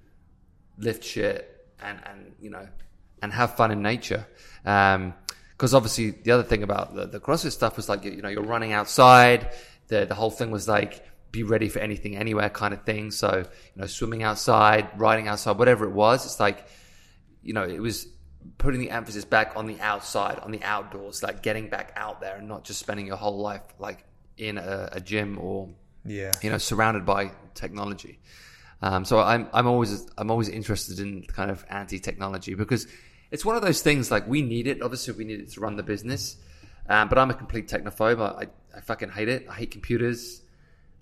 lift 0.78 1.04
shit 1.04 1.66
and 1.80 1.98
and 2.06 2.34
you 2.40 2.50
know 2.50 2.66
and 3.22 3.32
have 3.32 3.56
fun 3.56 3.70
in 3.70 3.82
nature. 3.82 4.26
Um, 4.64 5.14
because 5.52 5.72
obviously 5.72 6.10
the 6.10 6.32
other 6.32 6.42
thing 6.42 6.62
about 6.64 6.94
the, 6.96 7.06
the 7.06 7.20
CrossFit 7.20 7.52
stuff 7.52 7.76
was 7.76 7.88
like 7.88 8.04
you 8.04 8.20
know 8.22 8.28
you're 8.28 8.42
running 8.42 8.72
outside. 8.72 9.50
The 9.88 10.04
the 10.04 10.14
whole 10.14 10.30
thing 10.30 10.50
was 10.50 10.66
like 10.68 11.04
be 11.30 11.42
ready 11.42 11.68
for 11.68 11.78
anything 11.80 12.16
anywhere 12.16 12.48
kind 12.50 12.74
of 12.74 12.82
thing. 12.84 13.10
So 13.10 13.38
you 13.74 13.80
know 13.80 13.86
swimming 13.86 14.22
outside 14.22 14.88
riding 14.98 15.28
outside 15.28 15.58
whatever 15.58 15.84
it 15.84 15.92
was 15.92 16.24
it's 16.26 16.40
like 16.40 16.66
you 17.42 17.52
know 17.52 17.64
it 17.64 17.80
was 17.80 18.08
putting 18.58 18.80
the 18.80 18.90
emphasis 18.90 19.24
back 19.24 19.52
on 19.56 19.66
the 19.66 19.80
outside 19.80 20.38
on 20.40 20.50
the 20.50 20.62
outdoors 20.62 21.22
like 21.22 21.42
getting 21.42 21.68
back 21.68 21.92
out 21.96 22.20
there 22.20 22.36
and 22.36 22.46
not 22.48 22.62
just 22.64 22.78
spending 22.80 23.06
your 23.06 23.16
whole 23.16 23.38
life 23.38 23.62
like 23.78 24.04
in 24.36 24.58
a, 24.58 24.88
a 24.92 25.00
gym 25.00 25.38
or 25.38 25.70
Yeah. 26.04 26.32
you 26.42 26.50
know 26.50 26.58
surrounded 26.58 27.06
by 27.06 27.30
technology 27.54 28.18
um, 28.84 29.06
so 29.06 29.18
I'm 29.18 29.48
I'm 29.54 29.66
always 29.66 30.06
I'm 30.18 30.30
always 30.30 30.50
interested 30.50 31.00
in 31.00 31.22
kind 31.22 31.50
of 31.50 31.64
anti-technology 31.70 32.54
because 32.54 32.86
it's 33.30 33.42
one 33.42 33.56
of 33.56 33.62
those 33.62 33.80
things 33.80 34.10
like 34.10 34.28
we 34.28 34.42
need 34.42 34.66
it. 34.66 34.82
Obviously, 34.82 35.14
we 35.14 35.24
need 35.24 35.40
it 35.40 35.50
to 35.52 35.60
run 35.60 35.76
the 35.76 35.82
business. 35.82 36.36
Um, 36.86 37.08
but 37.08 37.16
I'm 37.16 37.30
a 37.30 37.34
complete 37.34 37.66
technophobe. 37.66 38.20
I, 38.20 38.48
I 38.76 38.80
fucking 38.82 39.08
hate 39.08 39.30
it. 39.30 39.46
I 39.48 39.54
hate 39.54 39.70
computers. 39.70 40.42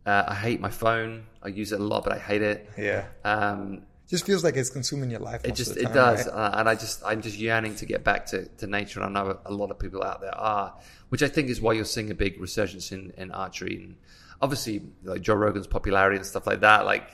Uh, 0.06 0.22
I 0.28 0.34
hate 0.34 0.60
my 0.60 0.70
phone. 0.70 1.24
I 1.42 1.48
use 1.48 1.72
it 1.72 1.80
a 1.80 1.82
lot, 1.82 2.04
but 2.04 2.12
I 2.12 2.18
hate 2.18 2.42
it. 2.42 2.70
Yeah. 2.78 3.06
Um, 3.24 3.82
Just 4.08 4.26
feels 4.26 4.44
like 4.44 4.54
it's 4.56 4.70
consuming 4.70 5.10
your 5.10 5.18
life. 5.18 5.44
it 5.44 5.56
just 5.56 5.74
the 5.74 5.80
it 5.80 5.92
does, 5.92 6.28
right? 6.28 6.34
uh, 6.34 6.58
and 6.58 6.68
I 6.68 6.76
just 6.76 7.02
I'm 7.04 7.20
just 7.20 7.36
yearning 7.36 7.74
to 7.76 7.86
get 7.86 8.04
back 8.04 8.26
to, 8.26 8.46
to 8.58 8.68
nature, 8.68 9.00
and 9.02 9.18
I 9.18 9.24
know 9.24 9.38
a 9.44 9.52
lot 9.52 9.72
of 9.72 9.80
people 9.80 10.04
out 10.04 10.20
there 10.20 10.36
are, 10.36 10.72
which 11.08 11.24
I 11.24 11.28
think 11.28 11.50
is 11.50 11.60
why 11.60 11.72
you're 11.72 11.84
seeing 11.84 12.12
a 12.12 12.14
big 12.14 12.40
resurgence 12.40 12.92
in, 12.92 13.12
in 13.16 13.32
archery, 13.32 13.74
and 13.74 13.96
obviously 14.40 14.82
like 15.02 15.22
Joe 15.22 15.34
Rogan's 15.34 15.66
popularity 15.66 16.16
and 16.16 16.26
stuff 16.26 16.46
like 16.46 16.60
that. 16.60 16.84
Like 16.84 17.08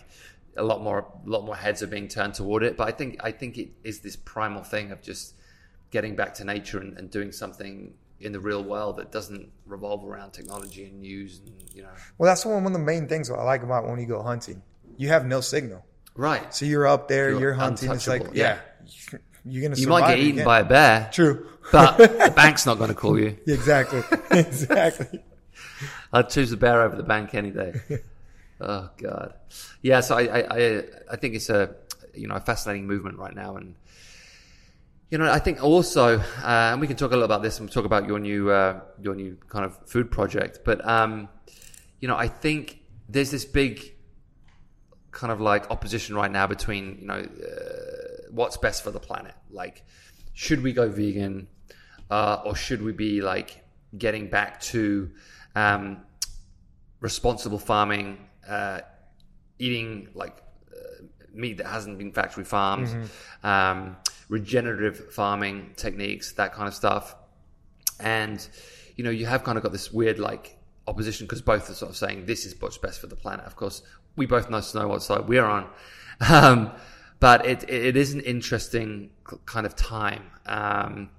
a 0.59 0.63
lot 0.63 0.83
more 0.83 1.07
a 1.27 1.29
lot 1.29 1.45
more 1.45 1.57
heads 1.57 1.83
are 1.83 1.87
being 1.87 2.09
turned 2.09 2.35
toward 2.35 2.63
it, 2.63 2.77
but 2.77 2.89
I 2.89 2.93
think 2.93 3.19
I 3.25 3.33
think 3.33 3.57
it 3.59 3.71
is 3.85 4.01
this 4.01 4.17
primal 4.17 4.63
thing 4.63 4.91
of 4.93 5.01
just 5.03 5.35
getting 5.91 6.17
back 6.17 6.35
to 6.35 6.45
nature 6.45 6.79
and, 6.81 6.99
and 6.99 7.11
doing 7.11 7.33
something 7.33 7.95
in 8.21 8.33
the 8.33 8.41
real 8.41 8.63
world 8.65 8.97
that 8.97 9.13
doesn't 9.13 9.49
revolve 9.67 10.05
around 10.05 10.33
technology 10.33 10.85
and 10.85 11.01
news 11.01 11.41
and 11.47 11.55
you 11.73 11.83
know 11.83 11.89
Well, 12.19 12.29
that's 12.29 12.45
one 12.45 12.67
of 12.67 12.73
the 12.73 12.79
main 12.79 13.07
things 13.07 13.31
I 13.31 13.43
like 13.43 13.63
about 13.63 13.87
when 13.89 13.99
you 13.99 14.07
go 14.07 14.23
hunting. 14.23 14.63
You 14.97 15.09
have 15.09 15.25
no 15.25 15.41
signal, 15.41 15.85
right. 16.17 16.53
so 16.53 16.67
you're 16.67 16.87
up 16.87 17.07
there, 17.09 17.31
You're 17.31 17.41
you're, 17.41 17.53
hunting. 17.55 17.93
It's 17.93 18.09
like, 18.09 18.25
yeah, 18.33 18.59
yeah. 19.13 19.19
you're 19.45 19.63
gonna. 19.63 19.81
You 19.81 19.87
might 19.87 20.09
get 20.09 20.19
eaten 20.19 20.37
can. 20.39 20.45
by 20.45 20.61
a 20.61 20.65
bear, 20.65 21.09
True, 21.13 21.47
but 21.71 21.97
the 21.99 22.33
bank's 22.35 22.67
not 22.67 22.79
going 22.79 22.89
to 22.89 22.95
call 22.95 23.19
you. 23.19 23.39
exactly, 23.47 24.03
exactly. 24.31 25.23
I'd 26.13 26.31
choose 26.31 26.51
the 26.51 26.57
bear 26.57 26.83
over 26.83 26.97
the 26.97 27.03
bank 27.03 27.35
any 27.35 27.51
day. 27.51 27.75
Oh 28.61 28.91
God, 28.97 29.35
yeah. 29.83 30.01
So 30.01 30.17
I, 30.17 30.41
I, 30.41 30.83
I, 31.13 31.17
think 31.17 31.35
it's 31.35 31.51
a, 31.51 31.75
you 32.15 32.27
know, 32.27 32.35
a 32.35 32.41
fascinating 32.41 32.87
movement 32.87 33.19
right 33.19 33.35
now, 33.35 33.57
and 33.57 33.75
you 35.11 35.19
know, 35.19 35.31
I 35.31 35.39
think 35.39 35.63
also, 35.63 36.19
uh, 36.19 36.23
and 36.45 36.81
we 36.81 36.87
can 36.87 36.97
talk 36.97 37.11
a 37.11 37.15
little 37.15 37.25
about 37.25 37.43
this 37.43 37.61
and 37.61 37.71
talk 37.71 37.85
about 37.85 38.07
your 38.07 38.19
new, 38.19 38.51
uh, 38.51 38.81
your 39.01 39.15
new 39.15 39.39
kind 39.49 39.65
of 39.65 39.79
food 39.89 40.11
project. 40.11 40.61
But 40.65 40.87
um, 40.87 41.29
you 42.01 42.09
know, 42.09 42.17
I 42.17 42.29
think 42.29 42.81
there's 43.09 43.31
this 43.31 43.45
big 43.45 43.95
kind 45.11 45.33
of 45.33 45.41
like 45.41 45.71
opposition 45.71 46.15
right 46.15 46.31
now 46.31 46.47
between 46.47 46.99
you 47.01 47.07
know 47.07 47.15
uh, 47.15 48.31
what's 48.31 48.57
best 48.57 48.85
for 48.85 48.91
the 48.91 49.01
planet. 49.01 49.35
Like, 49.51 49.85
should 50.35 50.63
we 50.63 50.73
go 50.73 50.89
vegan, 50.89 51.49
uh, 52.11 52.43
or 52.45 52.55
should 52.55 52.83
we 52.83 52.93
be 52.93 53.21
like 53.23 53.65
getting 53.97 54.29
back 54.29 54.61
to 54.61 55.11
um, 55.55 56.03
responsible 57.01 57.59
farming, 57.59 58.19
uh, 58.49 58.81
eating 59.59 60.09
like 60.15 60.43
uh, 60.73 61.05
meat 61.33 61.59
that 61.59 61.67
hasn't 61.67 61.99
been 61.99 62.13
factory 62.13 62.45
farmed, 62.45 62.89
um, 63.43 63.97
regenerative 64.29 65.13
farming 65.13 65.73
techniques, 65.77 66.33
that 66.35 66.53
kind 66.53 66.69
of 66.69 66.75
stuff. 66.75 67.15
And 68.01 68.47
you 68.97 69.05
know, 69.05 69.11
you 69.11 69.27
have 69.27 69.45
kind 69.45 69.57
of 69.57 69.63
got 69.63 69.73
this 69.73 69.93
weird 69.93 70.19
like 70.19 70.59
opposition 70.87 71.27
because 71.27 71.43
both 71.43 71.71
are 71.71 71.75
sort 71.75 71.91
of 71.91 71.97
saying 71.97 72.27
this 72.27 72.47
is 72.47 72.61
what's 72.61 72.79
best 72.79 73.01
for 73.01 73.07
the 73.07 73.17
planet. 73.17 73.45
Of 73.47 73.57
course, 73.57 73.83
we 74.17 74.27
both 74.27 74.51
know 74.51 74.61
know 74.75 74.89
what 74.89 75.03
side 75.03 75.29
we're 75.29 75.45
on. 75.45 75.69
Um, 76.21 76.73
but 77.21 77.47
it, 77.47 77.71
it 77.71 77.97
is 77.97 78.13
an 78.13 78.21
interesting 78.21 79.11
kind 79.47 79.67
of 79.67 79.77
time. 79.77 80.25
Um, 80.47 81.11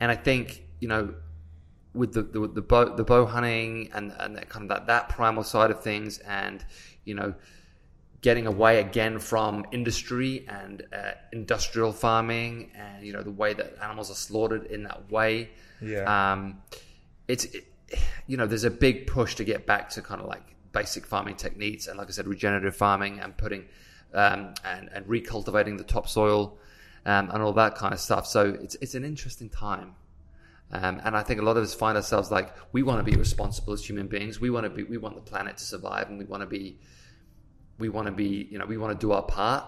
and 0.00 0.10
I 0.10 0.16
think, 0.16 0.64
you 0.80 0.88
know, 0.88 1.14
with 1.94 2.14
the, 2.14 2.22
the, 2.22 2.48
the 2.48 2.62
bow, 2.62 2.96
the 2.96 3.04
bow 3.04 3.26
hunting 3.26 3.90
and, 3.92 4.12
and 4.18 4.36
that 4.36 4.48
kind 4.48 4.64
of 4.64 4.68
that, 4.70 4.86
that 4.86 5.08
primal 5.08 5.44
side 5.44 5.70
of 5.70 5.82
things 5.82 6.18
and, 6.18 6.64
you 7.04 7.14
know, 7.14 7.34
getting 8.22 8.46
away 8.46 8.78
again 8.78 9.18
from 9.18 9.66
industry 9.72 10.46
and 10.48 10.84
uh, 10.92 11.12
industrial 11.32 11.92
farming 11.92 12.70
and, 12.74 13.04
you 13.04 13.12
know, 13.12 13.22
the 13.22 13.30
way 13.30 13.52
that 13.52 13.76
animals 13.82 14.10
are 14.10 14.14
slaughtered 14.14 14.64
in 14.66 14.84
that 14.84 15.10
way. 15.10 15.50
Yeah. 15.80 16.32
Um, 16.32 16.62
it's, 17.28 17.44
it, 17.46 17.66
you 18.26 18.36
know, 18.36 18.46
there's 18.46 18.64
a 18.64 18.70
big 18.70 19.06
push 19.06 19.34
to 19.34 19.44
get 19.44 19.66
back 19.66 19.90
to 19.90 20.02
kind 20.02 20.20
of 20.20 20.28
like 20.28 20.42
basic 20.72 21.04
farming 21.04 21.36
techniques 21.36 21.88
and, 21.88 21.98
like 21.98 22.08
I 22.08 22.12
said, 22.12 22.26
regenerative 22.26 22.76
farming 22.76 23.20
and 23.20 23.36
putting 23.36 23.66
um, 24.14 24.54
and, 24.64 24.88
and 24.94 25.04
recultivating 25.06 25.76
the 25.76 25.84
topsoil 25.84 26.56
um, 27.04 27.30
and 27.30 27.42
all 27.42 27.52
that 27.54 27.74
kind 27.74 27.92
of 27.92 28.00
stuff. 28.00 28.26
So 28.26 28.56
it's 28.62 28.76
it's 28.76 28.94
an 28.94 29.04
interesting 29.04 29.50
time. 29.50 29.94
Um, 30.72 31.00
and 31.04 31.14
I 31.16 31.22
think 31.22 31.40
a 31.40 31.42
lot 31.42 31.56
of 31.56 31.62
us 31.62 31.74
find 31.74 31.96
ourselves 31.96 32.30
like 32.30 32.54
we 32.72 32.82
want 32.82 33.04
to 33.04 33.10
be 33.10 33.16
responsible 33.16 33.74
as 33.74 33.84
human 33.84 34.06
beings. 34.06 34.40
We 34.40 34.50
want 34.50 34.64
to 34.64 34.70
be 34.70 34.84
we 34.84 34.96
want 34.96 35.16
the 35.16 35.20
planet 35.20 35.58
to 35.58 35.64
survive, 35.64 36.08
and 36.08 36.18
we 36.18 36.24
want 36.24 36.42
to 36.42 36.46
be 36.46 36.78
we 37.78 37.88
want 37.88 38.06
to 38.06 38.12
be 38.12 38.48
you 38.50 38.58
know 38.58 38.64
we 38.64 38.78
want 38.78 38.98
to 38.98 39.06
do 39.06 39.12
our 39.12 39.22
part. 39.22 39.64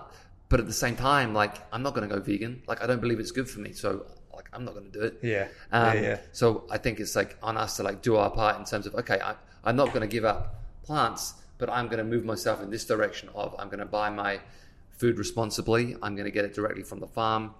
But 0.48 0.60
at 0.60 0.66
the 0.66 0.72
same 0.72 0.96
time, 0.96 1.34
like 1.34 1.56
I'm 1.72 1.82
not 1.82 1.94
going 1.94 2.08
to 2.08 2.14
go 2.14 2.20
vegan. 2.20 2.62
Like 2.66 2.82
I 2.82 2.86
don't 2.86 3.00
believe 3.00 3.20
it's 3.20 3.32
good 3.32 3.48
for 3.48 3.60
me. 3.60 3.72
So 3.72 4.06
like 4.34 4.48
I'm 4.52 4.64
not 4.64 4.74
going 4.74 4.90
to 4.90 4.92
do 4.92 5.04
it. 5.04 5.18
Yeah. 5.22 5.48
Um, 5.72 5.94
yeah, 5.96 6.02
yeah. 6.02 6.18
So 6.32 6.64
I 6.70 6.78
think 6.78 7.00
it's 7.00 7.16
like 7.16 7.36
on 7.42 7.56
us 7.56 7.76
to 7.76 7.82
like 7.82 8.02
do 8.02 8.16
our 8.16 8.30
part 8.30 8.58
in 8.58 8.64
terms 8.64 8.86
of 8.86 8.94
okay, 8.94 9.20
I, 9.20 9.34
I'm 9.62 9.76
not 9.76 9.88
going 9.88 10.02
to 10.02 10.06
give 10.06 10.24
up 10.24 10.62
plants, 10.82 11.34
but 11.58 11.68
I'm 11.68 11.86
going 11.86 11.98
to 11.98 12.04
move 12.04 12.24
myself 12.24 12.62
in 12.62 12.70
this 12.70 12.84
direction 12.84 13.28
of 13.34 13.54
I'm 13.58 13.68
going 13.68 13.80
to 13.80 13.86
buy 13.86 14.10
my 14.10 14.40
food 14.90 15.18
responsibly. 15.18 15.96
I'm 16.02 16.14
going 16.14 16.26
to 16.26 16.30
get 16.30 16.44
it 16.44 16.54
directly 16.54 16.82
from 16.82 17.00
the 17.00 17.08
farm, 17.08 17.54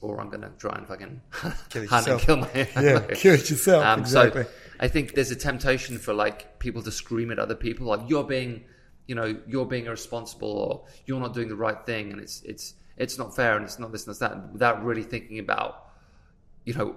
or 0.00 0.20
I'm 0.20 0.28
going 0.28 0.42
to 0.42 0.50
try 0.58 0.76
and 0.76 0.86
fucking 0.86 1.20
Kill 1.70 1.86
hunt 1.86 2.08
and 2.08 2.20
kill 2.20 2.36
my 2.36 2.48
Yeah, 2.54 3.00
kill 3.14 3.34
it 3.34 3.50
yourself. 3.50 3.84
Um, 3.84 4.00
exactly. 4.00 4.44
So 4.44 4.50
I 4.80 4.88
think 4.88 5.14
there's 5.14 5.30
a 5.30 5.36
temptation 5.36 5.98
for 5.98 6.14
like 6.14 6.58
people 6.58 6.82
to 6.82 6.92
scream 6.92 7.30
at 7.30 7.38
other 7.38 7.54
people 7.54 7.86
like 7.86 8.08
you're 8.08 8.24
being, 8.24 8.64
you 9.06 9.14
know, 9.14 9.36
you're 9.46 9.66
being 9.66 9.86
irresponsible 9.86 10.50
or 10.50 10.84
you're 11.06 11.20
not 11.20 11.34
doing 11.34 11.48
the 11.48 11.56
right 11.56 11.84
thing, 11.84 12.12
and 12.12 12.20
it's 12.20 12.42
it's 12.42 12.74
it's 12.96 13.18
not 13.18 13.34
fair 13.34 13.56
and 13.56 13.64
it's 13.64 13.78
not 13.78 13.92
this 13.92 14.06
and 14.06 14.12
it's 14.12 14.20
that, 14.20 14.52
without 14.52 14.84
really 14.84 15.02
thinking 15.02 15.38
about, 15.38 15.88
you 16.64 16.74
know, 16.74 16.96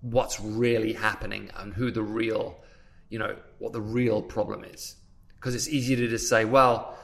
what's 0.00 0.40
really 0.40 0.92
happening 0.92 1.50
and 1.56 1.74
who 1.74 1.90
the 1.90 2.02
real, 2.02 2.56
you 3.08 3.18
know, 3.18 3.36
what 3.58 3.72
the 3.72 3.80
real 3.80 4.22
problem 4.22 4.64
is. 4.64 4.96
Because 5.34 5.54
it's 5.54 5.68
easy 5.68 5.96
to 5.96 6.08
just 6.08 6.28
say, 6.28 6.44
well, 6.44 6.98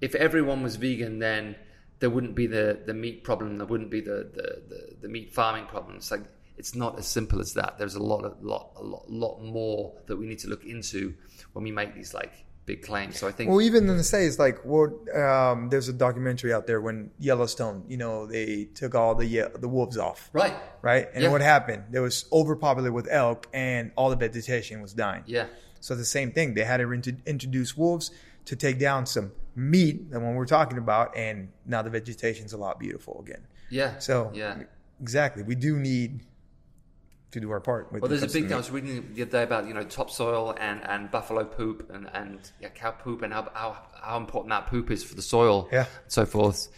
if 0.00 0.14
everyone 0.14 0.62
was 0.62 0.76
vegan, 0.76 1.18
then 1.18 1.56
there 2.00 2.10
wouldn't 2.10 2.34
be 2.34 2.46
the, 2.46 2.78
the 2.86 2.94
meat 2.94 3.24
problem, 3.24 3.58
there 3.58 3.66
wouldn't 3.66 3.90
be 3.90 4.00
the, 4.00 4.30
the, 4.34 4.62
the, 4.68 4.96
the 5.02 5.08
meat 5.08 5.32
farming 5.34 5.66
problem. 5.66 5.96
It's 5.96 6.10
like 6.10 6.22
it's 6.56 6.74
not 6.74 6.98
as 6.98 7.06
simple 7.06 7.40
as 7.40 7.54
that. 7.54 7.78
There's 7.78 7.94
a 7.94 8.02
lot 8.02 8.24
of 8.24 8.42
lot 8.42 8.72
a 8.76 8.82
lot 8.82 9.08
lot 9.10 9.40
more 9.42 9.94
that 10.06 10.16
we 10.16 10.26
need 10.26 10.38
to 10.40 10.48
look 10.48 10.64
into 10.64 11.14
when 11.52 11.64
we 11.64 11.70
make 11.70 11.94
these 11.94 12.12
like 12.14 12.32
big 12.66 12.82
claims. 12.82 13.18
So 13.18 13.26
I 13.26 13.32
think 13.32 13.48
Well, 13.50 13.62
even 13.62 13.88
in 13.88 13.96
the 13.96 14.04
States, 14.04 14.38
like 14.38 14.62
what 14.64 14.90
um, 15.16 15.70
there's 15.70 15.88
a 15.88 15.92
documentary 15.92 16.52
out 16.52 16.66
there 16.66 16.80
when 16.80 17.10
Yellowstone, 17.18 17.84
you 17.88 17.96
know, 17.96 18.26
they 18.26 18.68
took 18.74 18.94
all 18.94 19.14
the 19.14 19.48
the 19.58 19.68
wolves 19.68 19.96
off, 19.96 20.28
right, 20.32 20.54
right? 20.82 21.08
And 21.14 21.22
Yeah. 21.24 21.30
what 21.30 21.40
happened? 21.40 21.84
There 21.90 22.02
was 22.02 22.26
overpopulated 22.32 22.92
with 22.92 23.08
elk, 23.10 23.48
and 23.54 23.90
all 23.96 24.10
the 24.10 24.16
vegetation 24.16 24.82
was 24.82 24.92
dying. 24.92 25.22
yeah, 25.26 25.46
So 25.80 25.94
the 25.94 26.04
same 26.04 26.30
thing, 26.32 26.54
they 26.54 26.64
had 26.64 26.78
to 26.78 26.92
int- 26.92 27.22
introduce 27.26 27.76
wolves 27.76 28.10
to 28.46 28.56
take 28.56 28.78
down 28.78 29.06
some 29.06 29.32
meat, 29.58 30.10
the 30.10 30.20
one 30.20 30.34
we're 30.34 30.46
talking 30.46 30.78
about, 30.78 31.16
and 31.16 31.48
now 31.66 31.82
the 31.82 31.90
vegetation's 31.90 32.52
a 32.52 32.56
lot 32.56 32.78
beautiful 32.78 33.20
again. 33.20 33.46
yeah. 33.70 33.98
So 33.98 34.30
yeah. 34.34 34.62
exactly, 35.00 35.42
we 35.42 35.54
do 35.54 35.76
need 35.76 36.20
to 37.32 37.40
do 37.40 37.50
our 37.50 37.60
part. 37.60 37.92
With 37.92 38.00
Well, 38.02 38.08
there's 38.08 38.22
a 38.22 38.26
when 38.26 38.32
big. 38.32 38.44
thing. 38.44 38.52
I 38.54 38.56
was 38.56 38.70
reading 38.70 39.12
the 39.14 39.22
other 39.22 39.30
day 39.30 39.42
about 39.42 39.66
you 39.66 39.74
know 39.74 39.84
topsoil 39.84 40.54
and, 40.58 40.82
and 40.88 41.10
buffalo 41.10 41.44
poop 41.44 41.90
and, 41.92 42.08
and 42.14 42.50
yeah, 42.60 42.68
cow 42.70 42.92
poop 42.92 43.22
and 43.22 43.32
how, 43.32 43.50
how 43.52 43.76
how 44.00 44.16
important 44.16 44.50
that 44.50 44.68
poop 44.68 44.90
is 44.90 45.04
for 45.04 45.14
the 45.14 45.22
soil. 45.22 45.68
Yeah. 45.72 45.80
and 45.80 46.12
so 46.12 46.24
forth. 46.24 46.68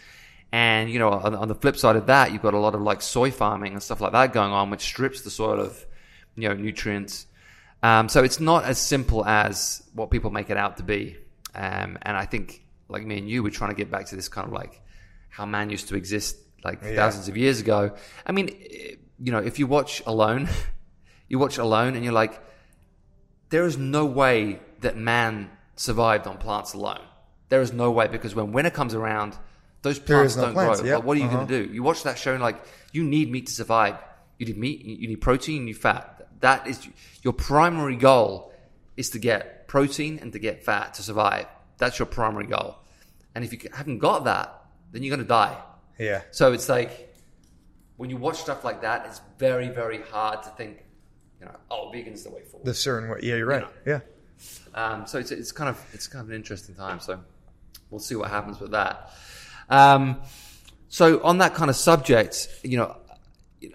And 0.52 0.90
you 0.90 0.98
know, 0.98 1.10
on, 1.10 1.34
on 1.36 1.46
the 1.48 1.54
flip 1.54 1.76
side 1.76 1.94
of 1.94 2.06
that, 2.06 2.32
you've 2.32 2.42
got 2.42 2.54
a 2.54 2.58
lot 2.58 2.74
of 2.74 2.80
like 2.82 3.02
soy 3.02 3.30
farming 3.30 3.72
and 3.74 3.82
stuff 3.82 4.00
like 4.00 4.12
that 4.12 4.32
going 4.32 4.50
on, 4.52 4.70
which 4.70 4.80
strips 4.82 5.22
the 5.22 5.30
soil 5.30 5.60
of 5.60 5.86
you 6.34 6.48
know 6.48 6.54
nutrients. 6.54 7.26
Um, 7.82 8.08
so 8.08 8.22
it's 8.24 8.40
not 8.40 8.64
as 8.64 8.78
simple 8.78 9.24
as 9.24 9.82
what 9.94 10.10
people 10.10 10.30
make 10.30 10.50
it 10.50 10.56
out 10.56 10.76
to 10.78 10.82
be. 10.82 11.16
Um, 11.54 11.96
and 12.02 12.16
I 12.16 12.26
think, 12.26 12.62
like 12.90 13.04
me 13.04 13.18
and 13.18 13.28
you, 13.28 13.42
we're 13.42 13.50
trying 13.50 13.70
to 13.70 13.76
get 13.76 13.90
back 13.90 14.06
to 14.06 14.16
this 14.16 14.28
kind 14.28 14.46
of 14.46 14.52
like 14.52 14.80
how 15.28 15.46
man 15.46 15.70
used 15.70 15.88
to 15.88 15.96
exist 15.96 16.36
like 16.64 16.80
Yeah. 16.82 16.96
thousands 16.96 17.28
of 17.28 17.36
years 17.36 17.60
ago. 17.60 17.92
I 18.26 18.32
mean, 18.32 18.48
you 19.18 19.32
know, 19.32 19.38
if 19.38 19.58
you 19.58 19.66
watch 19.66 20.02
Alone, 20.06 20.48
you 21.28 21.38
watch 21.38 21.58
Alone, 21.58 21.94
and 21.94 22.04
you're 22.04 22.12
like, 22.12 22.40
there 23.50 23.64
is 23.64 23.76
no 23.78 24.04
way 24.06 24.60
that 24.80 24.96
man 24.96 25.50
survived 25.76 26.26
on 26.26 26.36
plants 26.38 26.72
alone. 26.74 27.00
There 27.48 27.60
is 27.62 27.72
no 27.72 27.90
way 27.90 28.06
because 28.06 28.34
when 28.34 28.52
winter 28.52 28.70
comes 28.70 28.94
around, 28.94 29.36
those 29.82 29.98
plants 29.98 30.36
no 30.36 30.44
don't 30.44 30.52
plants, 30.54 30.80
grow. 30.80 30.88
yep, 30.88 30.96
Like, 30.98 31.06
what 31.06 31.16
are 31.16 31.20
you 31.20 31.26
uh-huh. 31.26 31.36
going 31.36 31.48
to 31.48 31.66
do? 31.66 31.72
You 31.72 31.82
watch 31.82 32.02
that 32.04 32.18
show 32.18 32.32
and 32.32 32.42
like 32.42 32.62
you 32.92 33.02
need 33.02 33.30
meat 33.30 33.46
to 33.46 33.52
survive. 33.52 33.96
You 34.38 34.46
need 34.46 34.58
meat, 34.58 34.84
you 34.84 35.08
need 35.08 35.20
protein, 35.20 35.62
you 35.62 35.66
need 35.66 35.78
fat. 35.78 36.28
That 36.40 36.66
is 36.66 36.86
your 37.22 37.32
primary 37.32 37.96
goal 37.96 38.52
is 38.96 39.10
to 39.10 39.18
get 39.18 39.66
protein 39.68 40.18
and 40.22 40.32
to 40.32 40.38
get 40.38 40.62
fat 40.64 40.94
to 40.94 41.02
survive. 41.02 41.46
That's 41.80 41.98
your 41.98 42.06
primary 42.06 42.46
goal. 42.46 42.76
And 43.34 43.44
if 43.44 43.52
you 43.52 43.58
haven't 43.72 43.98
got 43.98 44.24
that, 44.24 44.62
then 44.92 45.02
you're 45.02 45.16
going 45.16 45.26
to 45.26 45.28
die. 45.28 45.56
Yeah. 45.98 46.22
So 46.30 46.52
it's 46.52 46.68
like 46.68 47.14
when 47.96 48.10
you 48.10 48.16
watch 48.16 48.38
stuff 48.38 48.64
like 48.64 48.82
that, 48.82 49.06
it's 49.06 49.20
very, 49.38 49.68
very 49.68 50.00
hard 50.02 50.42
to 50.44 50.48
think, 50.50 50.84
you 51.40 51.46
know, 51.46 51.56
oh, 51.70 51.90
vegan's 51.92 52.22
the 52.22 52.30
way 52.30 52.42
forward. 52.42 52.64
The 52.64 52.74
certain 52.74 53.10
way. 53.10 53.18
Yeah, 53.22 53.36
you're 53.36 53.46
right. 53.46 53.66
Yeah. 53.84 54.00
Um, 54.74 55.06
so 55.06 55.18
it's, 55.18 55.30
it's 55.30 55.52
kind 55.52 55.68
of 55.68 55.84
it's 55.92 56.06
kind 56.06 56.22
of 56.22 56.30
an 56.30 56.36
interesting 56.36 56.74
time. 56.74 57.00
So 57.00 57.20
we'll 57.90 58.00
see 58.00 58.14
what 58.14 58.30
happens 58.30 58.60
with 58.60 58.70
that. 58.70 59.10
Um, 59.68 60.22
so 60.88 61.22
on 61.22 61.38
that 61.38 61.54
kind 61.54 61.70
of 61.70 61.76
subject, 61.76 62.48
you 62.62 62.78
know, 62.78 62.96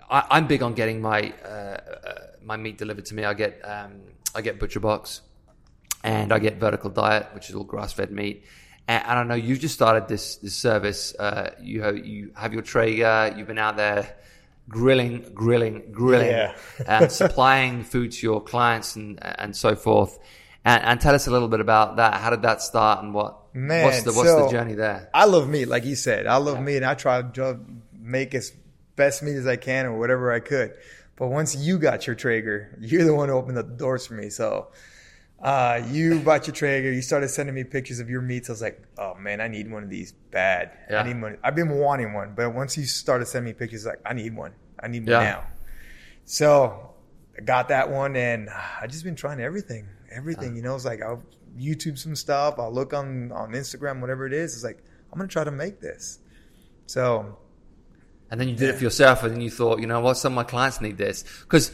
I, 0.10 0.24
I'm 0.32 0.48
big 0.48 0.64
on 0.64 0.74
getting 0.74 1.02
my 1.02 1.34
uh, 1.44 1.48
uh, 1.48 1.80
my 2.44 2.58
meat 2.58 2.78
delivered 2.78 3.06
to 3.06 3.16
me. 3.16 3.24
I 3.26 3.34
get 3.34 3.62
um, 3.64 4.02
I 4.34 4.42
get 4.42 4.60
ButcherBox, 4.60 5.22
and 6.06 6.32
I 6.32 6.40
get 6.40 6.58
vertical 6.58 6.90
diet, 6.90 7.28
which 7.34 7.50
is 7.50 7.56
all 7.56 7.64
grass 7.64 7.92
fed 7.94 8.12
meat. 8.12 8.46
And, 8.88 9.04
and 9.08 9.20
I 9.20 9.24
know 9.24 9.36
you've 9.36 9.60
just 9.60 9.74
started 9.74 10.08
this 10.08 10.36
this 10.38 10.56
service. 10.56 11.16
Uh, 11.16 11.52
you 11.62 11.82
have 11.82 11.98
you 12.06 12.32
have 12.36 12.54
your 12.54 12.62
Traeger. 12.62 13.34
You've 13.36 13.48
been 13.48 13.58
out 13.58 13.76
there 13.78 14.16
grilling, 14.70 15.26
grilling, 15.34 15.92
grilling, 15.92 16.28
Yeah. 16.30 16.56
and 16.88 17.12
supplying 17.12 17.84
food 17.84 18.12
to 18.14 18.22
your 18.26 18.42
clients 18.42 18.96
and 18.96 19.20
and 19.22 19.56
so 19.56 19.76
forth. 19.76 20.18
And, 20.64 20.84
and 20.84 21.02
tell 21.02 21.14
us 21.14 21.28
a 21.28 21.32
little 21.32 21.48
bit 21.48 21.60
about 21.60 21.98
that. 21.98 22.16
How 22.16 22.30
did 22.32 22.42
that 22.44 22.62
start, 22.62 23.04
and 23.04 23.14
what 23.14 23.54
Man, 23.54 23.86
what's 23.86 24.04
the 24.04 24.14
what's 24.14 24.30
so- 24.30 24.46
the 24.46 24.52
journey 24.52 24.74
there? 24.74 25.10
I 25.14 25.26
love 25.26 25.48
meat, 25.50 25.68
like 25.68 25.86
you 25.86 25.96
said. 25.96 26.28
I 26.28 26.38
love 26.38 26.60
meat, 26.62 26.78
and 26.78 26.86
I 26.86 26.94
try 26.96 27.22
to 27.22 27.60
make 27.94 28.34
as 28.36 28.52
best 28.96 29.24
meat 29.24 29.36
as 29.36 29.46
I 29.48 29.58
can 29.58 29.86
or 29.86 29.98
whatever 30.00 30.32
I 30.32 30.40
could. 30.40 30.74
But 31.18 31.28
once 31.28 31.56
you 31.56 31.78
got 31.80 32.08
your 32.08 32.16
Traeger, 32.16 32.78
you're 32.80 33.06
the 33.06 33.14
one 33.16 33.30
who 33.30 33.36
opened 33.36 33.58
the 33.58 33.64
doors 33.64 34.06
for 34.08 34.14
me. 34.16 34.30
So 34.30 34.68
uh, 35.46 35.80
you 35.92 36.20
bought 36.22 36.48
your 36.48 36.56
Traeger. 36.56 36.92
You 36.92 37.04
started 37.04 37.28
sending 37.30 37.54
me 37.54 37.64
pictures 37.64 38.00
of 38.00 38.10
your 38.10 38.22
meats. 38.24 38.50
I 38.50 38.54
was 38.54 38.64
like, 38.64 38.82
oh 38.98 39.14
man, 39.14 39.40
I 39.40 39.48
need 39.48 39.72
one 39.72 39.84
of 39.84 39.92
these 39.92 40.12
bad. 40.32 40.72
Yeah. 40.90 41.02
I 41.02 41.04
need 41.08 41.22
one. 41.22 41.38
I've 41.44 41.54
been 41.54 41.70
wanting 41.70 42.14
one, 42.14 42.34
but 42.36 42.52
once 42.56 42.76
you 42.76 42.86
started 42.86 43.28
sending 43.28 43.54
me 43.54 43.54
pictures, 43.54 43.86
like 43.86 44.00
I 44.04 44.14
need 44.14 44.36
one. 44.36 44.54
I 44.80 44.88
need 44.88 45.04
one 45.04 45.12
Yeah. 45.12 45.20
now. 45.20 45.44
So 46.26 46.96
I 47.38 47.42
got 47.42 47.68
that 47.70 47.92
one, 47.92 48.16
and 48.16 48.50
I 48.82 48.88
just 48.88 49.04
been 49.04 49.16
trying 49.16 49.40
everything, 49.40 49.88
everything. 50.12 50.56
You 50.56 50.64
know, 50.64 50.74
it's 50.76 50.84
like 50.84 51.04
I'll 51.04 51.22
YouTube 51.60 52.00
some 52.00 52.16
stuff. 52.16 52.56
I'll 52.58 52.74
look 52.74 52.94
on 52.96 53.32
on 53.32 53.52
Instagram, 53.52 54.02
whatever 54.02 54.26
it 54.26 54.34
is. 54.34 54.56
It's 54.56 54.64
like 54.64 54.84
I'm 55.14 55.20
gonna 55.20 55.28
try 55.28 55.44
to 55.44 55.52
make 55.52 55.80
this. 55.80 56.18
So 56.88 57.38
And 58.32 58.42
then 58.42 58.50
you 58.50 58.56
did 58.56 58.70
it 58.72 58.78
for 58.78 58.84
yourself, 58.84 59.22
and 59.22 59.32
then 59.32 59.42
you 59.42 59.52
thought, 59.52 59.80
you 59.80 59.86
know 59.86 60.00
what, 60.00 60.18
some 60.18 60.34
of 60.34 60.36
my 60.36 60.44
clients 60.44 60.82
need 60.82 60.98
this. 60.98 61.24
Because, 61.42 61.72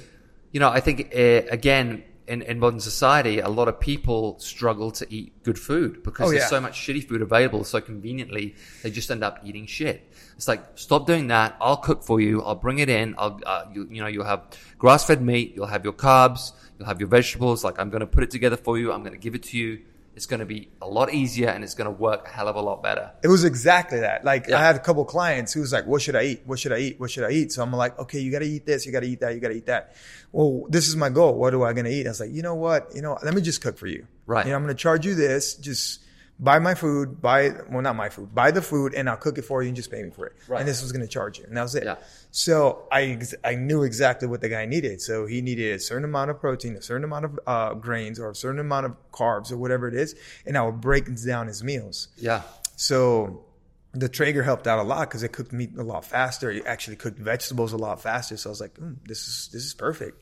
you 0.52 0.60
know, 0.60 0.68
I 0.70 0.82
think, 0.82 1.14
uh, 1.16 1.48
again, 1.50 2.04
in, 2.32 2.42
in 2.44 2.60
modern 2.60 2.80
society, 2.80 3.40
a 3.40 3.50
lot 3.50 3.68
of 3.68 3.80
people 3.80 4.40
struggle 4.40 4.90
to 4.92 5.06
eat 5.14 5.44
good 5.44 5.60
food 5.60 6.02
because 6.04 6.28
Oh, 6.28 6.32
there's 6.32 6.44
yeah. 6.44 6.48
so 6.48 6.62
much 6.62 6.74
shitty 6.80 7.08
food 7.08 7.22
available 7.22 7.64
so 7.64 7.82
conveniently, 7.82 8.56
they 8.84 8.90
just 8.90 9.12
end 9.12 9.24
up 9.24 9.40
eating 9.44 9.66
shit. 9.66 9.98
It's 10.38 10.48
like, 10.48 10.64
stop 10.76 11.06
doing 11.06 11.28
that. 11.28 11.56
I'll 11.60 11.78
cook 11.78 12.04
for 12.04 12.20
you. 12.22 12.42
I'll 12.42 12.56
bring 12.56 12.80
it 12.80 12.90
in. 12.90 13.16
I'll, 13.18 13.40
uh, 13.46 13.66
you, 13.74 13.88
you 13.92 14.02
know, 14.02 14.08
you'll 14.08 14.26
have 14.26 14.42
grass 14.78 15.06
fed 15.06 15.22
meat. 15.22 15.54
You'll 15.56 15.68
have 15.68 15.84
your 15.84 15.94
carbs. 15.94 16.54
You'll 16.80 16.88
have 16.88 17.00
your 17.00 17.10
vegetables. 17.10 17.64
Like, 17.64 17.78
I'm 17.80 17.90
going 17.90 18.00
to 18.02 18.08
put 18.08 18.24
it 18.24 18.32
together 18.32 18.58
for 18.58 18.78
you. 18.80 18.92
I'm 18.92 19.02
going 19.02 19.14
to 19.14 19.20
give 19.20 19.36
it 19.36 19.44
to 19.52 19.58
you. 19.58 19.82
It's 20.22 20.28
going 20.28 20.42
to 20.42 20.46
be 20.46 20.70
a 20.84 20.88
lot 20.88 21.12
easier 21.12 21.50
and 21.50 21.64
it's 21.64 21.74
going 21.74 21.86
to 21.92 21.98
work 22.00 22.28
a 22.28 22.30
hell 22.30 22.48
of 22.48 22.56
a 22.56 22.62
lot 22.62 22.84
better. 22.84 23.10
it 23.24 23.28
was 23.28 23.44
exactly 23.44 24.02
that. 24.02 24.24
Like 24.24 24.46
Yeah. 24.46 24.60
I 24.60 24.64
had 24.64 24.76
a 24.76 24.80
couple 24.80 25.04
clients 25.04 25.52
who 25.52 25.62
was 25.62 25.74
like, 25.74 25.88
"What 25.88 26.00
should 26.04 26.16
I 26.16 26.22
eat? 26.26 26.44
What 26.46 26.60
should 26.60 26.72
I 26.72 26.78
eat? 26.78 27.00
What 27.00 27.10
should 27.10 27.24
I 27.24 27.32
eat?" 27.32 27.52
So 27.52 27.64
I'm 27.64 27.74
like, 27.74 27.98
"Okay, 27.98 28.20
you 28.20 28.32
got 28.32 28.40
to 28.40 28.46
eat 28.46 28.68
this. 28.68 28.86
You 28.86 28.92
got 28.92 29.00
to 29.00 29.08
eat 29.08 29.22
that. 29.22 29.34
You 29.34 29.40
got 29.40 29.48
to 29.48 29.56
eat 29.56 29.66
that." 29.66 29.96
Well, 30.32 30.68
this 30.70 30.88
is 30.88 30.96
my 30.96 31.10
goal. 31.10 31.34
What 31.40 31.50
do 31.50 31.64
I 31.64 31.74
going 31.74 31.86
to 31.86 31.92
eat? 31.92 32.06
I 32.06 32.10
was 32.10 32.20
like, 32.20 32.30
you 32.32 32.44
know 32.44 32.54
what? 32.54 32.94
You 32.94 33.02
know, 33.02 33.18
let 33.24 33.34
me 33.34 33.42
just 33.42 33.62
cook 33.64 33.80
for 33.80 33.88
you. 33.88 34.06
Right. 34.28 34.46
You 34.46 34.52
know, 34.52 34.58
I'm 34.58 34.64
going 34.64 34.76
to 34.78 34.80
charge 34.80 35.08
you 35.08 35.16
this. 35.16 35.56
Just 35.56 36.02
buy 36.42 36.60
my 36.60 36.74
food. 36.74 37.22
Buy 37.22 37.52
well, 37.70 37.82
not 37.82 37.96
my 37.96 38.10
food. 38.10 38.34
Buy 38.34 38.52
the 38.52 38.62
food, 38.62 38.94
and 38.94 39.10
I'll 39.10 39.18
cook 39.18 39.38
it 39.38 39.44
for 39.44 39.62
you, 39.62 39.68
and 39.68 39.76
just 39.76 39.92
pay 39.92 40.02
me 40.04 40.10
for 40.10 40.26
it. 40.26 40.34
Right. 40.48 40.60
And 40.60 40.68
this 40.68 40.82
was 40.82 40.92
going 40.92 41.04
to 41.04 41.08
charge 41.08 41.38
you, 41.40 41.46
and 41.46 41.56
that 41.56 41.62
was 41.62 41.76
it. 41.76 41.84
Yeah. 41.84 41.96
So 42.32 42.88
I 42.92 43.04
ex- 43.04 43.36
I 43.44 43.56
knew 43.56 43.84
exactly 43.84 44.28
what 44.28 44.42
the 44.42 44.50
guy 44.50 44.66
needed. 44.66 45.02
So 45.02 45.26
he 45.26 45.42
needed 45.42 45.76
a 45.76 45.80
certain 45.80 46.04
amount 46.04 46.32
of 46.32 46.40
protein, 46.40 46.76
a 46.76 46.82
certain 46.82 47.04
amount 47.04 47.26
of 47.26 47.40
uh, 47.46 47.74
grains, 47.76 48.20
or 48.20 48.32
a 48.32 48.36
certain 48.36 48.60
amount 48.60 48.88
of 48.88 48.96
carbs, 49.12 49.52
or 49.52 49.58
whatever 49.58 49.88
it 49.88 49.94
is, 49.94 50.16
and 50.46 50.58
I 50.58 50.64
would 50.64 50.82
break 50.82 51.08
down 51.24 51.48
his 51.48 51.64
meals. 51.64 52.10
Yeah. 52.18 52.42
So 52.76 53.46
the 53.94 54.10
Traeger 54.10 54.44
helped 54.44 54.68
out 54.68 54.80
a 54.80 54.84
lot 54.84 55.02
because 55.10 55.24
it 55.24 55.32
cooked 55.32 55.52
meat 55.54 55.72
a 55.78 55.84
lot 55.84 56.06
faster. 56.06 56.50
It 56.50 56.66
actually 56.66 56.96
cooked 56.96 57.20
vegetables 57.20 57.74
a 57.74 57.78
lot 57.78 58.02
faster. 58.02 58.38
So 58.38 58.50
I 58.50 58.52
was 58.52 58.62
like, 58.62 58.76
mm, 58.76 58.96
this 59.06 59.28
is 59.28 59.50
this 59.52 59.64
is 59.64 59.74
perfect. 59.74 60.18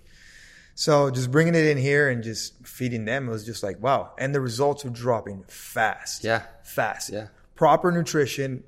So 0.75 1.11
just 1.11 1.29
bringing 1.31 1.55
it 1.55 1.65
in 1.65 1.77
here 1.77 2.09
and 2.09 2.23
just 2.23 2.65
feeding 2.65 3.03
them 3.05 3.27
it 3.27 3.31
was 3.31 3.45
just 3.45 3.63
like 3.63 3.81
wow, 3.81 4.13
and 4.17 4.33
the 4.33 4.41
results 4.41 4.83
were 4.83 4.89
dropping 4.91 5.43
fast. 5.47 6.23
Yeah. 6.23 6.43
fast. 6.63 7.11
Yeah. 7.11 7.27
proper 7.55 7.91
nutrition, 7.91 8.63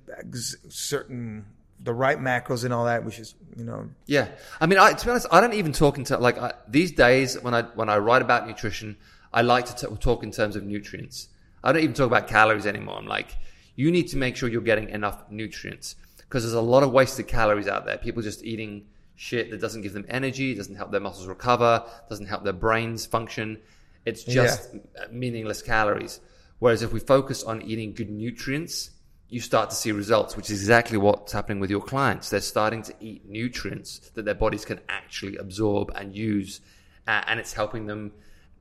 certain 0.69 1.45
the 1.83 1.93
right 1.93 2.19
macros 2.19 2.63
and 2.63 2.73
all 2.73 2.85
that, 2.85 3.03
which 3.05 3.19
is 3.19 3.35
you 3.55 3.63
know 3.63 3.89
Yeah, 4.05 4.27
I 4.59 4.65
mean, 4.67 4.77
I, 4.79 4.93
to 4.93 5.05
be 5.05 5.09
honest, 5.11 5.27
I 5.31 5.41
don't 5.41 5.53
even 5.53 5.73
talk 5.73 5.97
in 5.97 6.03
ter- 6.03 6.17
like 6.17 6.37
I, 6.37 6.53
these 6.67 6.91
days 6.91 7.39
when 7.41 7.53
I 7.53 7.63
when 7.63 7.89
I 7.89 7.97
write 7.97 8.21
about 8.21 8.47
nutrition, 8.47 8.97
I 9.33 9.41
like 9.41 9.65
to 9.65 9.75
t- 9.75 9.95
talk 9.95 10.23
in 10.23 10.31
terms 10.31 10.55
of 10.55 10.63
nutrients. 10.63 11.29
I 11.63 11.71
don't 11.71 11.83
even 11.83 11.95
talk 11.95 12.07
about 12.07 12.27
calories 12.27 12.65
anymore. 12.65 12.97
I'm 12.97 13.07
like, 13.07 13.37
you 13.75 13.91
need 13.91 14.07
to 14.09 14.17
make 14.17 14.35
sure 14.35 14.49
you're 14.49 14.61
getting 14.61 14.89
enough 14.89 15.23
nutrients 15.29 15.95
because 16.17 16.43
there's 16.43 16.53
a 16.53 16.61
lot 16.61 16.83
of 16.83 16.91
wasted 16.91 17.27
calories 17.27 17.67
out 17.67 17.85
there. 17.85 17.97
People 17.97 18.21
just 18.21 18.43
eating 18.43 18.85
shit 19.21 19.51
that 19.51 19.61
doesn't 19.61 19.83
give 19.83 19.93
them 19.93 20.05
energy, 20.09 20.55
doesn't 20.55 20.75
help 20.75 20.89
their 20.89 20.99
muscles 20.99 21.27
recover, 21.27 21.83
doesn't 22.09 22.25
help 22.25 22.43
their 22.43 22.53
brains 22.53 23.05
function. 23.05 23.59
It's 24.03 24.23
just 24.23 24.73
meaningless 25.11 25.61
calories. 25.61 26.19
Whereas 26.57 26.81
if 26.81 26.91
we 26.91 26.99
focus 26.99 27.43
on 27.43 27.61
eating 27.61 27.93
good 27.93 28.09
nutrients, 28.09 28.89
you 29.29 29.39
start 29.39 29.69
to 29.69 29.75
see 29.75 29.91
results, 29.91 30.35
which 30.35 30.49
is 30.49 30.59
exactly 30.59 30.97
what's 30.97 31.31
happening 31.31 31.59
with 31.59 31.69
your 31.69 31.81
clients. 31.81 32.31
They're 32.31 32.41
starting 32.41 32.81
to 32.81 32.95
eat 32.99 33.29
nutrients 33.29 33.99
that 34.15 34.25
their 34.25 34.33
bodies 34.33 34.65
can 34.65 34.79
actually 34.89 35.37
absorb 35.37 35.91
and 35.95 36.15
use, 36.15 36.59
uh, 37.07 37.21
and 37.27 37.39
it's 37.39 37.53
helping 37.53 37.85
them 37.85 38.13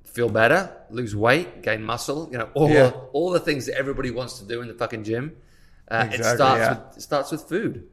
feel 0.05 0.29
better, 0.29 0.71
lose 0.91 1.17
weight, 1.17 1.63
gain 1.63 1.83
muscle. 1.83 2.29
You 2.31 2.39
know, 2.39 2.51
all 2.53 2.69
Yeah. 2.69 2.91
the, 2.91 2.97
all 3.15 3.31
the 3.31 3.41
things 3.41 3.65
that 3.65 3.79
everybody 3.79 4.11
wants 4.11 4.39
to 4.41 4.45
do 4.45 4.61
in 4.61 4.69
the 4.69 4.75
fucking 4.75 5.05
gym. 5.05 5.37
Uh, 5.89 6.07
it 6.13 6.23
starts 6.23 6.61
yeah. 6.61 6.69
with 6.69 6.99
it 6.99 7.01
starts 7.01 7.33
with 7.33 7.45
food. 7.49 7.89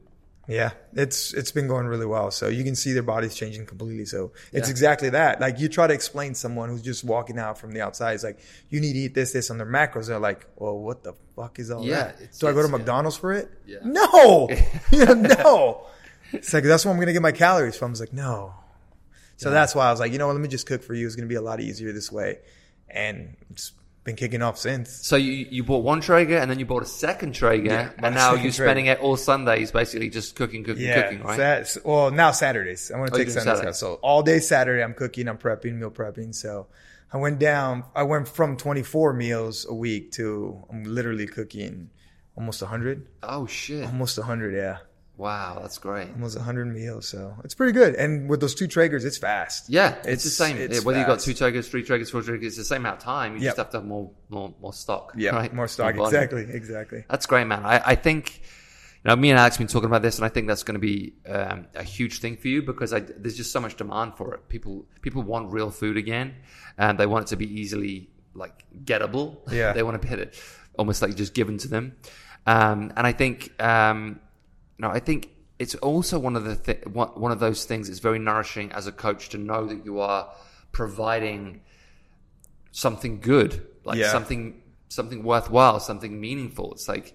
Yeah, 0.50 0.70
it's 0.94 1.34
it's 1.34 1.52
been 1.52 1.68
going 1.68 1.86
really 1.86 2.06
well. 2.06 2.30
So 2.30 2.48
you 2.48 2.64
can 2.64 2.74
see 2.74 2.94
their 2.94 3.02
bodies 3.02 3.34
changing 3.34 3.66
completely. 3.66 4.06
So 4.06 4.32
it's 4.50 4.66
Yeah. 4.68 4.70
exactly 4.70 5.10
that. 5.10 5.40
Like 5.42 5.58
you 5.60 5.68
try 5.68 5.86
to 5.86 5.92
explain 5.92 6.32
to 6.32 6.38
someone 6.38 6.70
who's 6.70 6.80
just 6.80 7.04
walking 7.04 7.38
out 7.38 7.58
from 7.58 7.72
the 7.72 7.82
outside, 7.82 8.14
it's 8.14 8.24
like 8.24 8.38
you 8.70 8.80
need 8.80 8.94
to 8.94 8.98
eat 8.98 9.14
this, 9.14 9.32
this 9.32 9.50
on 9.50 9.58
their 9.58 9.66
macros. 9.66 10.06
They're 10.06 10.18
like, 10.18 10.46
well, 10.56 10.78
what 10.78 11.02
the 11.04 11.12
fuck 11.36 11.58
is 11.58 11.70
all 11.70 11.84
Yeah, 11.84 12.12
that? 12.12 12.32
Do 12.40 12.46
I 12.48 12.52
go 12.52 12.56
to 12.56 12.60
it's- 12.60 12.70
yeah. 12.70 12.76
McDonald's 12.78 13.16
for 13.18 13.32
it? 13.34 13.50
Yeah. 13.66 13.78
No, 13.84 14.48
no. 14.92 15.86
It's 16.32 16.52
like 16.54 16.64
that's 16.64 16.84
what 16.86 16.92
I'm 16.92 16.98
gonna 16.98 17.12
get 17.12 17.20
my 17.22 17.32
calories 17.32 17.76
from. 17.76 17.88
I 17.88 17.90
was 17.90 18.00
like, 18.00 18.14
no. 18.14 18.54
So 19.36 19.50
that's 19.50 19.74
why 19.74 19.86
I 19.86 19.90
was 19.90 20.00
like, 20.00 20.12
you 20.12 20.18
know 20.18 20.26
what? 20.28 20.32
Let 20.32 20.40
me 20.42 20.48
just 20.48 20.66
cook 20.66 20.82
for 20.82 20.94
you. 20.94 21.06
It's 21.06 21.14
gonna 21.14 21.28
be 21.28 21.34
a 21.36 21.42
lot 21.42 21.60
easier 21.60 21.92
this 21.92 22.10
way, 22.10 22.38
and 22.88 23.36
it's 23.50 23.72
been 24.04 24.16
kicking 24.16 24.40
off 24.42 24.56
since. 24.58 24.90
So 25.06 25.16
you 25.16 25.46
you 25.50 25.62
bought 25.64 25.84
one 25.84 26.00
Traeger 26.00 26.38
and 26.38 26.50
then 26.50 26.58
you 26.58 26.64
bought 26.66 26.82
a 26.82 26.86
second 26.86 27.34
Traeger, 27.34 27.66
Yeah, 27.66 27.90
and 28.02 28.14
now 28.14 28.34
you're 28.34 28.52
spending 28.52 28.86
it 28.86 29.00
all 29.00 29.16
Sundays 29.16 29.70
basically 29.70 30.08
just 30.08 30.34
cooking, 30.34 30.64
cooking, 30.64 30.84
Yeah. 30.84 31.02
cooking, 31.02 31.22
right? 31.24 31.66
Sat- 31.66 31.84
well, 31.84 32.10
now 32.10 32.30
Saturdays. 32.30 32.90
I'm 32.90 32.98
going 32.98 33.10
Oh, 33.10 33.12
to 33.12 33.18
you're 33.18 33.26
take 33.26 33.34
Sundays. 33.34 33.56
Saturdays. 33.58 33.76
So 33.78 33.94
all 34.02 34.22
day 34.22 34.38
Saturday, 34.40 34.82
I'm 34.82 34.94
cooking, 34.94 35.28
I'm 35.28 35.36
prepping, 35.38 35.74
meal 35.74 35.90
prepping. 35.90 36.34
So 36.34 36.68
I 37.12 37.16
went 37.18 37.38
down, 37.38 37.84
I 37.94 38.02
went 38.04 38.28
from 38.28 38.56
24 38.56 39.12
meals 39.12 39.66
a 39.68 39.74
week 39.74 40.12
to 40.12 40.62
I'm 40.70 40.84
literally 40.84 41.26
cooking 41.26 41.90
almost 42.36 42.62
100. 42.62 43.06
oh 43.22 43.46
shit! 43.46 43.84
Almost 43.84 44.16
100, 44.18 44.54
yeah. 44.54 44.78
Wow, 45.18 45.58
that's 45.60 45.78
great. 45.78 46.08
Almost 46.12 46.36
100 46.36 46.64
meals. 46.72 47.08
So 47.08 47.34
it's 47.42 47.52
pretty 47.54 47.72
good. 47.72 47.96
And 47.96 48.30
with 48.30 48.40
those 48.40 48.54
two 48.54 48.68
Traegers, 48.68 49.04
it's 49.04 49.18
fast. 49.18 49.68
Yeah, 49.68 49.96
it's, 49.96 50.06
It's- 50.06 50.22
the 50.24 50.30
same. 50.30 50.56
it's 50.56 50.76
Yeah, 50.78 50.84
Whether 50.84 51.00
you've 51.00 51.08
got 51.08 51.18
two 51.20 51.34
Traegers, 51.34 51.68
three 51.68 51.82
Traegers, 51.84 52.10
four 52.10 52.22
Traegers, 52.22 52.44
it's 52.44 52.56
the 52.56 52.64
same 52.64 52.82
amount 52.82 52.98
of 52.98 53.02
time. 53.04 53.34
You 53.34 53.40
Yep. 53.42 53.48
just 53.48 53.56
have 53.58 53.70
to 53.70 53.76
have 53.78 53.84
more, 53.86 54.12
more, 54.28 54.54
more 54.60 54.72
stock. 54.72 55.12
Yeah, 55.16 55.30
right? 55.34 55.52
more 55.52 55.66
stock. 55.66 55.96
Exactly, 55.96 56.42
exactly. 56.48 57.04
That's 57.10 57.26
great, 57.26 57.46
man. 57.48 57.66
I, 57.66 57.82
I 57.84 57.94
think, 57.96 58.38
you 58.38 58.44
Now, 59.04 59.16
me 59.16 59.30
and 59.30 59.38
Alex 59.40 59.56
have 59.56 59.66
been 59.66 59.72
talking 59.72 59.88
about 59.88 60.02
this, 60.02 60.18
and 60.18 60.24
I 60.24 60.28
think 60.28 60.46
that's 60.46 60.62
going 60.62 60.76
to 60.76 60.78
be 60.80 61.14
um, 61.28 61.66
a 61.74 61.82
huge 61.82 62.20
thing 62.20 62.36
for 62.36 62.46
you 62.46 62.62
because 62.62 62.92
I, 62.92 63.00
there's 63.00 63.36
just 63.36 63.50
so 63.50 63.58
much 63.60 63.76
demand 63.76 64.14
for 64.16 64.34
it. 64.34 64.48
People 64.48 64.86
people 65.02 65.22
want 65.22 65.52
real 65.52 65.70
food 65.72 65.96
again, 65.96 66.34
and 66.76 66.96
they 66.96 67.06
want 67.06 67.26
it 67.26 67.28
to 67.30 67.36
be 67.36 67.60
easily 67.60 68.08
like 68.34 68.64
gettable. 68.84 69.38
Yeah. 69.50 69.72
they 69.72 69.82
want 69.82 70.00
to 70.00 70.06
get 70.08 70.20
it 70.20 70.40
almost 70.78 71.02
like 71.02 71.16
just 71.16 71.34
given 71.34 71.58
to 71.58 71.68
them. 71.68 71.96
Um, 72.46 72.92
and 72.96 73.04
I 73.06 73.10
think, 73.12 73.52
um, 73.60 74.20
no, 74.78 74.88
I 74.90 75.00
think 75.00 75.30
it's 75.58 75.74
also 75.76 76.18
one 76.18 76.36
of 76.36 76.44
the 76.44 76.56
th- 76.56 76.86
one, 76.86 77.08
one 77.08 77.32
of 77.32 77.40
those 77.40 77.64
things. 77.64 77.88
It's 77.88 77.98
very 77.98 78.18
nourishing 78.18 78.70
as 78.72 78.86
a 78.86 78.92
coach 78.92 79.28
to 79.30 79.38
know 79.38 79.66
that 79.66 79.84
you 79.84 80.00
are 80.00 80.30
providing 80.72 81.62
something 82.70 83.20
good, 83.20 83.66
like 83.84 83.98
Yeah. 83.98 84.10
something 84.12 84.62
something 84.90 85.22
worthwhile, 85.22 85.80
something 85.80 86.18
meaningful. 86.18 86.72
It's 86.72 86.88
like 86.88 87.14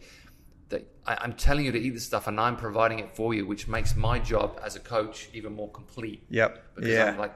that 0.70 0.86
I, 1.08 1.18
I'm 1.22 1.34
telling 1.34 1.66
you 1.66 1.72
to 1.72 1.80
eat 1.80 1.90
this 1.92 2.06
stuff, 2.06 2.28
and 2.28 2.40
I'm 2.40 2.56
providing 2.58 3.00
it 3.00 3.16
for 3.16 3.34
you, 3.34 3.48
which 3.48 3.68
makes 3.68 3.96
my 3.96 4.20
job 4.20 4.60
as 4.64 4.76
a 4.76 4.80
coach 4.80 5.30
even 5.34 5.56
more 5.56 5.72
complete. 5.72 6.24
Yep. 6.30 6.64
Because 6.76 6.92
yeah. 6.92 7.06
I'm 7.06 7.18
like, 7.18 7.34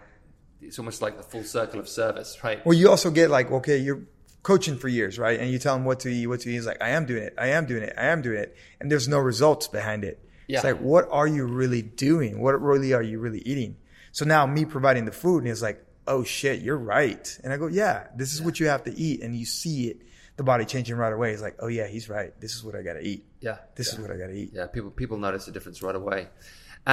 it's 0.62 0.78
almost 0.78 1.02
like 1.02 1.18
the 1.18 1.24
full 1.24 1.44
circle 1.44 1.80
of 1.80 1.88
service, 1.90 2.44
right? 2.44 2.64
Well, 2.66 2.78
you 2.78 2.90
also 2.90 3.10
get 3.10 3.30
like, 3.32 3.50
okay, 3.52 3.78
you're 3.78 4.02
coaching 4.48 4.78
for 4.78 4.88
years, 4.88 5.20
right? 5.20 5.40
And 5.42 5.52
you 5.52 5.60
tell 5.60 5.76
him 5.76 5.84
what 5.86 6.00
to 6.02 6.10
eat, 6.10 6.26
what 6.28 6.40
to 6.42 6.50
eat. 6.50 6.54
He's 6.54 6.66
like, 6.66 6.82
I 6.82 6.90
am 6.98 7.06
doing 7.06 7.24
it. 7.24 7.34
I 7.38 7.48
am 7.58 7.66
doing 7.66 7.84
it. 7.84 7.94
I 7.98 8.06
am 8.14 8.22
doing 8.22 8.40
it. 8.40 8.56
And 8.80 8.90
there's 8.92 9.08
no 9.08 9.20
results 9.20 9.68
behind 9.68 10.04
it. 10.04 10.18
Yeah. 10.48 10.58
It's 10.60 10.64
like, 10.64 10.80
what 10.80 11.06
are 11.12 11.28
you 11.28 11.46
really 11.46 11.82
doing? 11.82 12.40
What 12.40 12.54
really 12.62 12.94
are 12.94 13.02
you 13.12 13.20
really 13.20 13.40
eating? 13.52 13.76
So 14.14 14.24
now 14.26 14.46
me 14.48 14.64
providing 14.66 15.04
the 15.06 15.12
food 15.12 15.40
and 15.44 15.50
it's 15.52 15.62
like, 15.62 15.84
oh 16.08 16.24
shit, 16.24 16.62
you're 16.62 16.78
right. 16.78 17.26
And 17.44 17.52
I 17.52 17.58
go, 17.58 17.68
yeah, 17.68 18.08
this 18.16 18.34
is 18.34 18.42
what 18.42 18.60
you 18.62 18.68
have 18.68 18.84
to 18.86 18.94
eat. 18.98 19.22
And 19.22 19.36
you 19.36 19.46
see 19.46 19.90
it, 19.90 19.98
the 20.38 20.44
body 20.44 20.64
changing 20.64 20.96
right 20.96 21.12
away. 21.12 21.34
It's 21.34 21.42
like, 21.42 21.58
oh 21.60 21.68
yeah, 21.68 21.88
he's 21.88 22.08
right. 22.08 22.32
This 22.40 22.56
is 22.56 22.64
what 22.64 22.74
I 22.76 22.82
got 22.84 22.94
to 22.94 23.02
eat. 23.12 23.26
yeah, 23.42 23.58
This 23.76 23.88
yeah. 23.90 23.96
is 23.96 24.00
what 24.02 24.12
I 24.12 24.18
got 24.18 24.28
to 24.28 24.34
eat. 24.42 24.52
yeah 24.54 24.68
people 24.68 24.92
people 24.92 25.18
notice 25.18 25.46
the 25.46 25.52
difference 25.52 25.82
right 25.84 25.96
away 26.04 26.30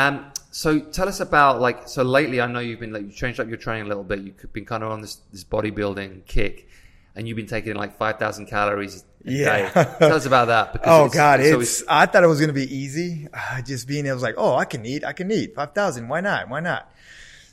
um 0.00 0.14
so 0.50 0.80
tell 0.80 1.08
us 1.08 1.20
about 1.20 1.60
like 1.60 1.78
so 1.88 2.02
lately 2.02 2.40
i 2.40 2.46
know 2.52 2.58
you've 2.58 2.80
been 2.80 2.92
like 2.96 3.04
you 3.08 3.12
changed 3.12 3.38
up 3.38 3.46
your 3.46 3.56
training 3.66 3.84
a 3.86 3.88
little 3.92 4.02
bit 4.12 4.18
you've 4.26 4.52
been 4.52 4.64
kind 4.64 4.82
of 4.82 4.90
on 4.90 5.00
this 5.00 5.14
this 5.34 5.44
bodybuilding 5.44 6.24
kick 6.26 6.68
and 7.16 7.26
you've 7.28 7.36
been 7.36 7.46
taking 7.46 7.74
like 7.74 7.96
5000 7.96 8.46
calories 8.46 9.04
a 9.26 9.30
Yeah. 9.30 9.72
day. 9.72 9.96
tell 9.98 10.14
us 10.14 10.26
about 10.26 10.46
that 10.48 10.72
because 10.72 10.88
Oh 10.90 11.06
it's- 11.06 11.14
God, 11.14 11.40
it's 11.40 11.80
it's, 11.80 11.88
I 11.88 12.06
thought 12.06 12.24
it 12.24 12.28
was 12.28 12.40
gonna 12.40 12.52
be 12.52 12.74
easy. 12.74 13.28
Uh, 13.32 13.62
just 13.62 13.86
being, 13.88 14.06
it 14.06 14.12
was 14.12 14.22
like, 14.22 14.34
oh, 14.38 14.54
I 14.56 14.64
can 14.64 14.84
eat, 14.84 15.04
I 15.04 15.12
can 15.12 15.30
eat 15.30 15.54
five 15.54 15.72
thousand. 15.74 16.08
Why 16.08 16.20
not? 16.20 16.48
Why 16.48 16.60
not? 16.60 16.90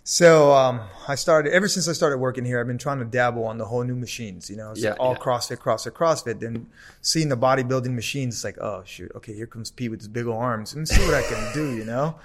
So 0.04 0.52
um, 0.54 0.82
I 1.08 1.14
started 1.14 1.54
ever 1.54 1.68
since 1.68 1.88
I 1.88 1.94
started 1.94 2.18
working 2.18 2.44
here. 2.44 2.60
I've 2.60 2.66
been 2.66 2.80
trying 2.80 2.98
to 3.00 3.06
dabble 3.06 3.46
on 3.46 3.60
the 3.60 3.66
whole 3.66 3.84
new 3.84 3.96
machines. 3.96 4.50
You 4.50 4.58
know, 4.58 4.72
it's 4.72 4.82
Yeah, 4.82 4.94
all 4.94 5.14
yeah. 5.14 5.20
CrossFit, 5.20 5.58
CrossFit, 5.58 5.92
CrossFit. 5.92 6.40
Then 6.40 6.68
seeing 7.02 7.30
the 7.30 7.38
bodybuilding 7.38 7.94
machines, 7.94 8.34
it's 8.34 8.44
like, 8.44 8.58
oh 8.60 8.82
shoot, 8.84 9.12
okay, 9.16 9.34
here 9.34 9.46
comes 9.46 9.70
Pete 9.70 9.92
with 9.92 10.00
his 10.00 10.08
big 10.08 10.26
old 10.26 10.38
arms. 10.42 10.74
Let 10.74 10.80
me 10.80 10.86
see 10.88 11.06
what 11.06 11.14
I 11.14 11.22
can 11.22 11.54
do. 11.54 11.76
You 11.76 11.86
know, 11.86 12.16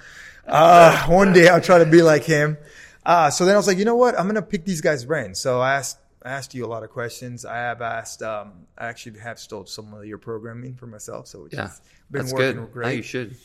uh, 0.47 1.05
one 1.05 1.33
day 1.33 1.49
I'll 1.49 1.61
try 1.61 1.77
to 1.77 1.85
be 1.85 2.01
like 2.01 2.23
him. 2.23 2.57
Uh, 3.05 3.29
so 3.29 3.45
then 3.45 3.53
I 3.53 3.57
was 3.57 3.67
like, 3.67 3.77
you 3.77 3.85
know 3.85 3.95
what? 3.95 4.19
I'm 4.19 4.25
gonna 4.27 4.41
pick 4.41 4.65
these 4.65 4.81
guys' 4.81 5.05
brains. 5.05 5.39
So 5.39 5.61
I 5.61 5.75
asked. 5.75 5.99
I 6.27 6.31
asked 6.31 6.53
you 6.53 6.65
a 6.65 6.67
lot 6.67 6.83
of 6.83 6.89
questions. 6.89 7.45
I 7.45 7.55
have 7.57 7.81
asked. 7.81 8.21
Um, 8.21 8.67
I 8.77 8.87
actually 8.87 9.19
have 9.19 9.39
stole 9.39 9.65
some 9.65 9.93
of 9.93 10.05
your 10.05 10.17
programming 10.17 10.75
for 10.75 10.85
myself. 10.87 11.27
So 11.27 11.47
yeah 11.51 11.69
been 12.11 12.21
that's 12.21 12.33
working 12.33 12.55
good 12.57 12.71
great 12.71 12.97
you 12.97 13.03
should 13.03 13.35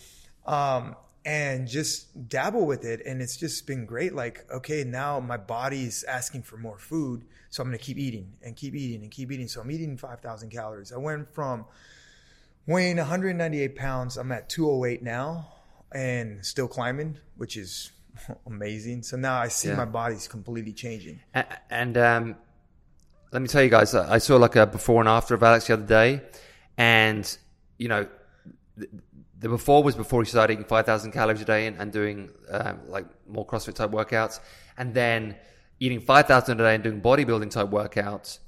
um, 0.46 0.96
and 1.24 1.68
just 1.68 2.28
dabble 2.28 2.66
with 2.66 2.84
it. 2.84 3.02
And 3.06 3.22
it's 3.22 3.36
just 3.36 3.66
been 3.66 3.86
great. 3.86 4.14
Like, 4.14 4.44
okay, 4.50 4.82
now 4.82 5.20
my 5.20 5.36
body's 5.36 6.02
asking 6.04 6.42
for 6.42 6.56
more 6.56 6.78
food. 6.78 7.24
So 7.50 7.62
I'm 7.62 7.68
going 7.68 7.78
to 7.78 7.84
keep 7.84 7.98
eating 7.98 8.32
and 8.42 8.56
keep 8.56 8.74
eating 8.74 9.02
and 9.02 9.10
keep 9.10 9.30
eating. 9.30 9.46
So 9.46 9.60
I'm 9.60 9.70
eating 9.70 9.96
5,000 9.96 10.50
calories. 10.50 10.92
I 10.92 10.96
went 10.96 11.32
from 11.32 11.64
weighing 12.66 12.96
198 12.96 13.76
pounds. 13.76 14.16
I'm 14.16 14.32
at 14.32 14.48
208 14.48 15.02
now 15.02 15.52
and 15.92 16.44
still 16.44 16.66
climbing, 16.66 17.18
which 17.36 17.56
is 17.56 17.92
amazing. 18.46 19.02
So 19.04 19.16
now 19.16 19.36
I 19.36 19.48
see 19.48 19.68
Yeah. 19.68 19.76
my 19.76 19.84
body's 19.84 20.26
completely 20.26 20.72
changing. 20.72 21.20
And 21.70 21.96
um, 21.96 22.36
let 23.32 23.40
me 23.40 23.48
tell 23.48 23.62
you 23.62 23.70
guys, 23.70 23.94
I 23.94 24.18
saw 24.18 24.36
like 24.36 24.56
a 24.56 24.66
before 24.66 25.00
and 25.00 25.08
after 25.08 25.34
of 25.34 25.42
Alex 25.42 25.66
the 25.66 25.72
other 25.72 25.86
day, 25.86 26.20
and 26.76 27.36
you 27.78 27.88
know, 27.88 28.06
the, 28.76 29.48
before 29.48 29.82
was 29.82 29.94
before 29.96 30.22
he 30.22 30.28
started 30.28 30.52
eating 30.52 30.66
five 30.66 30.84
thousand 30.84 31.12
calories 31.12 31.40
a 31.40 31.46
day 31.46 31.66
and, 31.66 31.78
and 31.80 31.90
doing 31.90 32.30
um, 32.50 32.80
like 32.88 33.06
more 33.26 33.46
CrossFit 33.46 33.74
type 33.74 33.90
workouts, 33.90 34.38
and 34.76 34.92
then 34.92 35.34
eating 35.80 36.00
five 36.00 36.26
thousand 36.26 36.60
a 36.60 36.62
day 36.62 36.74
and 36.74 36.84
doing 36.84 37.00
bodybuilding 37.00 37.50
type 37.50 37.68
workouts, 37.68 38.38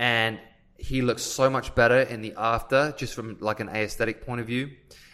and 0.00 0.40
he 0.78 1.00
looks 1.00 1.22
so 1.22 1.48
much 1.48 1.72
better 1.76 2.00
in 2.00 2.20
the 2.20 2.34
after, 2.36 2.92
just 2.96 3.14
from 3.14 3.38
like 3.40 3.60
an 3.60 3.68
aesthetic 3.68 4.26
point 4.26 4.40
of 4.40 4.48
view. 4.48 4.70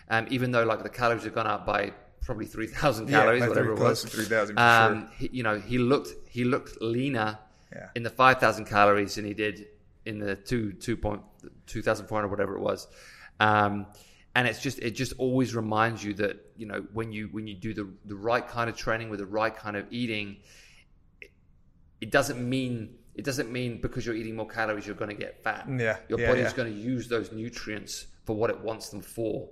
Um, 0.08 0.26
even 0.30 0.50
though 0.50 0.64
like 0.64 0.82
the 0.82 0.88
calories 0.88 1.24
have 1.24 1.34
gone 1.34 1.46
up 1.46 1.66
by 1.66 1.92
probably 2.22 2.46
three 2.46 2.66
thousand 2.66 3.08
Yeah, 3.10 3.20
calories, 3.20 3.42
by 3.42 3.48
whatever 3.48 3.72
it 3.72 3.78
was. 3.78 4.02
to 4.02 4.08
3,000 4.08 4.58
um, 4.58 5.00
sure. 5.00 5.08
he, 5.18 5.30
you 5.36 5.42
know, 5.42 5.60
he 5.60 5.76
looked 5.76 6.08
he 6.30 6.44
looked 6.44 6.80
leaner 6.80 7.38
Yeah. 7.72 7.88
in 7.94 8.02
the 8.02 8.10
5,000 8.10 8.64
calories 8.64 9.14
than 9.14 9.24
he 9.24 9.34
did 9.34 9.66
in 10.04 10.18
the 10.18 10.34
two, 10.34 10.72
two 10.72 10.96
point, 10.96 11.22
2,400, 11.66 12.28
whatever 12.28 12.56
it 12.56 12.60
was. 12.60 12.88
Um, 13.38 13.86
and 14.34 14.46
it's 14.46 14.60
just, 14.60 14.78
it 14.78 14.92
just 14.92 15.12
always 15.18 15.54
reminds 15.54 16.04
you 16.04 16.14
that, 16.14 16.36
you 16.56 16.66
know, 16.66 16.84
when 16.92 17.12
you, 17.12 17.28
when 17.32 17.46
you 17.46 17.54
do 17.54 17.74
the, 17.74 17.88
the 18.04 18.14
right 18.14 18.46
kind 18.46 18.70
of 18.70 18.76
training 18.76 19.10
with 19.10 19.18
the 19.18 19.26
right 19.26 19.54
kind 19.54 19.76
of 19.76 19.86
eating, 19.90 20.36
it, 21.20 21.30
it 22.00 22.10
doesn't 22.10 22.40
mean, 22.48 22.96
it 23.14 23.24
doesn't 23.24 23.50
mean 23.50 23.80
because 23.80 24.06
you're 24.06 24.14
eating 24.14 24.36
more 24.36 24.46
calories, 24.46 24.86
you're 24.86 24.96
going 24.96 25.10
to 25.10 25.16
get 25.16 25.42
fat. 25.42 25.66
Yeah, 25.68 25.96
Your 26.08 26.20
yeah, 26.20 26.28
body's 26.28 26.44
yeah. 26.44 26.52
going 26.56 26.72
to 26.72 26.78
use 26.78 27.08
those 27.08 27.32
nutrients 27.32 28.06
for 28.24 28.36
what 28.36 28.50
it 28.50 28.60
wants 28.60 28.90
them 28.90 29.02
for. 29.02 29.48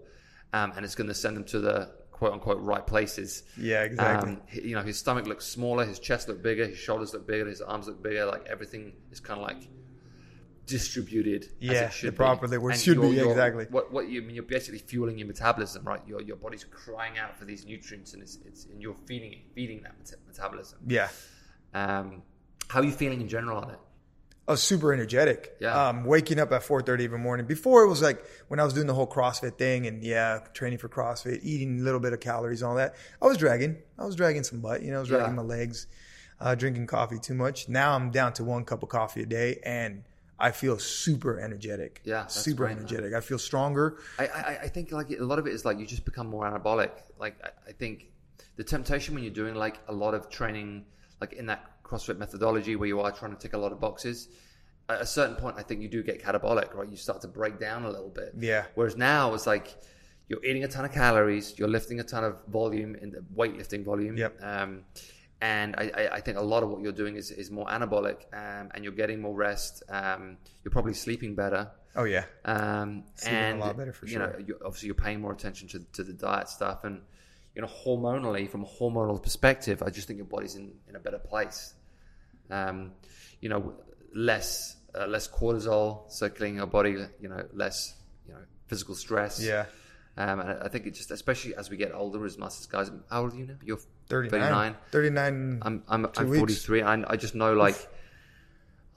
Um, 0.52 0.72
and 0.76 0.84
it's 0.84 0.94
going 0.94 1.08
to 1.08 1.14
send 1.14 1.36
them 1.36 1.44
to 1.44 1.60
the 1.60 1.90
quote 2.18 2.32
unquote 2.32 2.60
right 2.62 2.84
places. 2.84 3.44
Yeah, 3.56 3.84
exactly. 3.84 4.32
Um, 4.32 4.40
you 4.52 4.74
know, 4.74 4.82
his 4.82 4.98
stomach 4.98 5.26
looks 5.26 5.46
smaller, 5.46 5.84
his 5.86 5.98
chest 6.00 6.26
looked 6.28 6.42
bigger, 6.42 6.66
his 6.66 6.76
shoulders 6.78 7.12
look 7.14 7.26
bigger, 7.26 7.46
his 7.48 7.60
arms 7.62 7.86
look 7.86 8.02
bigger. 8.02 8.24
Like 8.26 8.46
everything 8.46 8.92
is 9.12 9.20
kind 9.20 9.40
of 9.40 9.46
like 9.46 9.68
distributed. 10.66 11.44
as 11.44 11.50
Yeah, 11.60 11.72
it 11.86 11.92
should 11.92 12.12
the 12.12 12.16
proper- 12.16 12.46
the 12.46 12.60
word 12.60 12.72
And 12.72 12.80
should 12.80 12.96
be, 13.00 13.06
you're- 13.06 13.16
you're- 13.16 13.30
exactly. 13.30 13.66
What 13.70 13.92
what 13.92 14.08
you 14.08 14.20
I 14.22 14.24
mean? 14.24 14.34
You're 14.34 14.44
basically 14.44 14.80
fueling 14.80 15.16
your 15.18 15.26
metabolism, 15.28 15.84
right? 15.84 16.00
Your 16.06 16.20
your 16.22 16.36
body's 16.36 16.64
crying 16.64 17.18
out 17.18 17.38
for 17.38 17.44
these 17.44 17.64
nutrients, 17.64 18.12
and 18.14 18.22
it's, 18.22 18.38
it's 18.44 18.64
and 18.66 18.82
you're 18.82 18.94
feeding 19.06 19.32
it, 19.32 19.38
feeding 19.54 19.82
that 19.82 19.94
metabolism. 20.26 20.78
yeah. 20.86 21.08
Um, 21.74 22.22
how 22.68 22.80
are 22.80 22.84
you 22.84 22.92
feeling 22.92 23.20
in 23.20 23.28
general 23.28 23.58
on 23.58 23.70
it? 23.70 23.78
I 24.48 24.52
was 24.52 24.62
super 24.62 24.92
energetic. 24.94 25.54
Yeah. 25.60 25.88
Um, 25.88 26.04
waking 26.04 26.40
up 26.40 26.50
at 26.52 26.62
4.30 26.62 27.04
every 27.04 27.18
morning. 27.18 27.44
Before 27.46 27.82
it 27.84 27.88
was 27.88 28.00
like 28.02 28.24
when 28.48 28.58
I 28.58 28.64
was 28.64 28.72
doing 28.72 28.86
the 28.86 28.94
whole 28.94 29.06
CrossFit 29.06 29.58
thing 29.58 29.86
and 29.86 30.02
yeah, 30.02 30.40
training 30.54 30.78
for 30.78 30.88
CrossFit, 30.88 31.40
eating 31.42 31.80
a 31.80 31.82
little 31.82 32.00
bit 32.00 32.14
of 32.14 32.20
calories 32.20 32.62
and 32.62 32.70
all 32.70 32.76
that. 32.76 32.94
I 33.22 33.26
was 33.26 33.36
dragging. 33.36 33.76
I 33.98 34.06
was 34.06 34.16
dragging 34.16 34.42
some 34.44 34.60
butt. 34.60 34.82
You 34.82 34.90
know, 34.90 34.96
I 34.96 35.00
was 35.00 35.08
dragging 35.10 35.28
Yeah. 35.28 35.34
my 35.34 35.42
legs, 35.42 35.86
uh, 36.40 36.54
drinking 36.54 36.86
coffee 36.86 37.18
too 37.18 37.34
much. 37.34 37.68
Now 37.68 37.92
I'm 37.94 38.10
down 38.10 38.32
to 38.34 38.44
one 38.44 38.64
cup 38.64 38.82
of 38.82 38.88
coffee 38.88 39.22
a 39.22 39.26
day 39.26 39.60
and 39.64 40.02
I 40.40 40.52
feel 40.52 40.78
super 40.78 41.38
energetic. 41.40 42.00
Yeah, 42.04 42.26
Super 42.28 42.56
great, 42.64 42.68
man. 42.76 42.78
energetic. 42.86 43.12
I 43.12 43.20
feel 43.20 43.38
stronger. 43.38 43.98
I, 44.18 44.26
I, 44.28 44.58
I 44.62 44.68
think 44.68 44.92
like 44.92 45.10
a 45.10 45.16
lot 45.24 45.38
of 45.38 45.46
it 45.46 45.52
is 45.52 45.64
like 45.66 45.78
you 45.78 45.84
just 45.84 46.04
become 46.06 46.26
more 46.28 46.44
anabolic. 46.50 46.92
Like 47.18 47.36
I, 47.44 47.50
I 47.68 47.72
think 47.72 48.06
the 48.56 48.64
temptation 48.64 49.14
when 49.14 49.24
you're 49.24 49.32
doing 49.32 49.56
like 49.56 49.78
a 49.88 49.92
lot 49.92 50.14
of 50.14 50.30
training, 50.30 50.86
like 51.20 51.34
in 51.34 51.46
that 51.46 51.77
CrossFit 51.88 52.18
methodology 52.18 52.76
where 52.76 52.88
you 52.88 53.00
are 53.00 53.10
trying 53.12 53.32
to 53.32 53.38
tick 53.38 53.54
a 53.54 53.58
lot 53.58 53.72
of 53.72 53.80
boxes, 53.80 54.28
at 54.88 55.00
a 55.00 55.06
certain 55.06 55.36
point 55.36 55.56
I 55.58 55.62
think 55.62 55.80
you 55.80 55.88
do 55.88 56.02
get 56.02 56.22
catabolic, 56.22 56.74
right? 56.74 56.88
You 56.88 56.96
start 56.96 57.20
to 57.22 57.28
break 57.28 57.58
down 57.58 57.84
a 57.84 57.90
little 57.90 58.10
bit. 58.10 58.34
Yeah. 58.38 58.64
Whereas 58.74 58.96
now 58.96 59.34
it's 59.34 59.46
like 59.46 59.76
you're 60.28 60.44
eating 60.44 60.64
a 60.64 60.68
ton 60.68 60.84
of 60.84 60.92
calories, 60.92 61.58
you're 61.58 61.68
lifting 61.68 62.00
a 62.00 62.04
ton 62.04 62.24
of 62.24 62.36
volume 62.46 62.94
in 62.94 63.10
the 63.10 63.24
weightlifting 63.34 63.84
volume. 63.84 64.16
Yep. 64.16 64.42
Um, 64.42 64.84
and 65.40 65.76
I, 65.76 66.08
I, 66.14 66.20
think 66.20 66.36
a 66.36 66.42
lot 66.42 66.64
of 66.64 66.68
what 66.68 66.82
you're 66.82 66.90
doing 66.90 67.14
is, 67.14 67.30
is 67.30 67.48
more 67.48 67.66
anabolic, 67.66 68.22
um, 68.32 68.70
and 68.74 68.82
you're 68.82 68.92
getting 68.92 69.20
more 69.20 69.34
rest. 69.34 69.84
Um, 69.88 70.36
you're 70.64 70.72
probably 70.72 70.94
sleeping 70.94 71.36
better. 71.36 71.70
Oh 71.94 72.04
yeah. 72.04 72.24
Um, 72.44 73.04
Sleeping 73.14 73.38
a 73.38 73.40
and 73.40 73.60
lot 73.60 73.76
better 73.76 73.92
for 73.92 74.06
you 74.06 74.18
know, 74.18 74.32
sure. 74.32 74.40
you 74.40 74.58
obviously 74.64 74.86
you're 74.86 74.96
paying 74.96 75.20
more 75.20 75.32
attention 75.32 75.68
to, 75.68 75.80
to 75.92 76.02
the 76.02 76.12
diet 76.12 76.48
stuff, 76.48 76.82
and 76.82 77.02
you 77.54 77.62
know, 77.62 77.68
hormonally, 77.68 78.48
from 78.48 78.64
a 78.64 78.66
hormonal 78.66 79.22
perspective, 79.22 79.82
I 79.82 79.90
just 79.90 80.06
think 80.06 80.18
your 80.18 80.26
body's 80.26 80.56
in, 80.56 80.72
in 80.88 80.96
a 80.96 81.00
better 81.00 81.18
place. 81.18 81.74
Um, 82.50 82.92
you 83.40 83.48
know, 83.48 83.74
less 84.14 84.76
uh, 84.98 85.06
less 85.06 85.28
cortisol 85.28 86.10
circulating 86.10 86.54
in 86.54 86.58
your 86.58 86.66
body. 86.66 86.96
You 87.20 87.28
know, 87.28 87.44
less 87.52 87.94
you 88.26 88.34
know 88.34 88.40
physical 88.66 88.94
stress. 88.94 89.42
Yeah. 89.42 89.66
Um, 90.16 90.40
and 90.40 90.50
I 90.62 90.68
think 90.68 90.84
it 90.86 90.94
just, 90.94 91.12
especially 91.12 91.54
as 91.54 91.70
we 91.70 91.76
get 91.76 91.94
older 91.94 92.24
as 92.24 92.36
masters 92.38 92.66
guys. 92.66 92.90
How 93.08 93.22
old 93.22 93.34
are 93.34 93.36
you 93.36 93.46
now? 93.46 93.54
You're 93.64 93.78
39. 94.08 94.40
39. 94.40 94.76
39. 94.90 95.62
I'm 95.62 95.82
I'm, 95.86 96.08
I'm 96.16 96.28
weeks. 96.28 96.38
43. 96.66 96.82
I, 96.82 97.04
I 97.06 97.16
just 97.16 97.36
know 97.36 97.52
like 97.54 97.76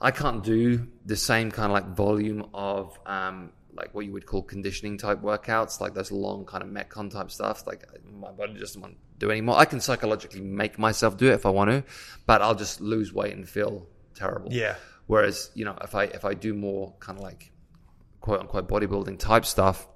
I 0.00 0.10
can't 0.10 0.42
do 0.42 0.88
the 1.06 1.16
same 1.16 1.52
kind 1.52 1.66
of 1.66 1.72
like 1.72 1.94
volume 1.94 2.48
of 2.52 2.98
um 3.06 3.52
like 3.74 3.94
what 3.94 4.04
you 4.04 4.12
would 4.12 4.26
call 4.26 4.42
conditioning 4.42 4.98
type 4.98 5.22
workouts, 5.22 5.80
like 5.80 5.94
those 5.94 6.12
long 6.12 6.44
kind 6.44 6.62
of 6.62 6.68
metcon 6.68 7.10
type 7.10 7.30
stuff. 7.30 7.66
Like 7.66 7.84
my 8.12 8.30
body 8.30 8.52
just 8.52 8.74
doesn't 8.74 8.80
want 8.80 8.94
to 8.94 9.00
do 9.18 9.30
anymore. 9.30 9.58
I 9.58 9.64
can 9.64 9.80
psychologically 9.80 10.40
make 10.40 10.78
myself 10.78 11.16
do 11.16 11.28
it 11.28 11.34
if 11.34 11.46
I 11.46 11.50
want 11.50 11.70
to, 11.70 11.84
but 12.26 12.42
I'll 12.42 12.54
just 12.54 12.80
lose 12.80 13.12
weight 13.12 13.34
and 13.34 13.48
feel 13.48 13.86
terrible. 14.14 14.52
Yeah. 14.52 14.76
Whereas 15.06 15.50
you 15.54 15.64
know 15.64 15.76
if 15.82 15.94
I 15.94 16.04
if 16.04 16.24
I 16.24 16.34
do 16.34 16.54
more 16.54 16.94
kind 17.00 17.18
of 17.18 17.24
like 17.24 17.52
quote 18.20 18.40
unquote 18.40 18.68
bodybuilding 18.68 19.18
type 19.18 19.44
stuff, 19.44 19.86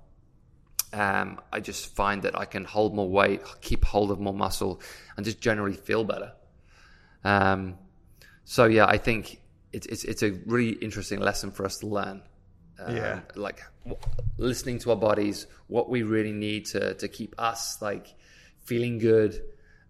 um, 0.93 1.41
I 1.53 1.61
just 1.61 1.95
find 1.95 2.23
that 2.23 2.39
I 2.39 2.45
can 2.45 2.65
hold 2.65 2.95
more 2.95 3.09
weight, 3.09 3.43
keep 3.61 3.85
hold 3.85 4.11
of 4.11 4.21
more 4.21 4.35
muscle, 4.35 4.81
and 5.17 5.25
just 5.25 5.41
generally 5.41 5.77
feel 5.77 6.05
better. 6.05 6.33
Um, 7.25 7.79
so 8.45 8.67
yeah, 8.67 8.87
I 8.87 8.99
think 8.99 9.41
it's 9.73 9.87
it's 9.87 10.05
it's 10.05 10.23
a 10.23 10.31
really 10.47 10.71
interesting 10.71 11.21
lesson 11.21 11.51
for 11.51 11.67
us 11.67 11.79
to 11.79 11.87
learn. 11.87 12.23
Um, 12.79 12.97
Yeah. 12.97 13.21
like 13.35 13.63
w- 13.85 14.01
listening 14.39 14.79
to 14.81 14.91
our 14.91 14.97
bodies, 14.97 15.47
what 15.69 15.89
we 15.89 16.03
really 16.03 16.33
need 16.33 16.67
to 16.67 16.95
to 16.95 17.09
keep 17.09 17.35
us 17.39 17.81
like 17.81 18.15
feeling 18.65 18.99
good, 18.99 19.41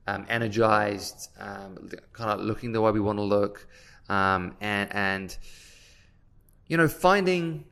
um, 0.07 0.25
energized, 0.29 1.31
um, 1.39 1.89
kind 2.13 2.31
of 2.31 2.41
looking 2.41 2.73
the 2.73 2.81
way 2.81 2.91
we 2.93 3.01
want 3.01 3.19
to 3.19 3.23
look, 3.25 3.67
um, 4.09 4.57
and 4.61 4.95
and 4.95 5.37
you 6.69 6.77
know 6.77 6.89
finding 6.89 7.65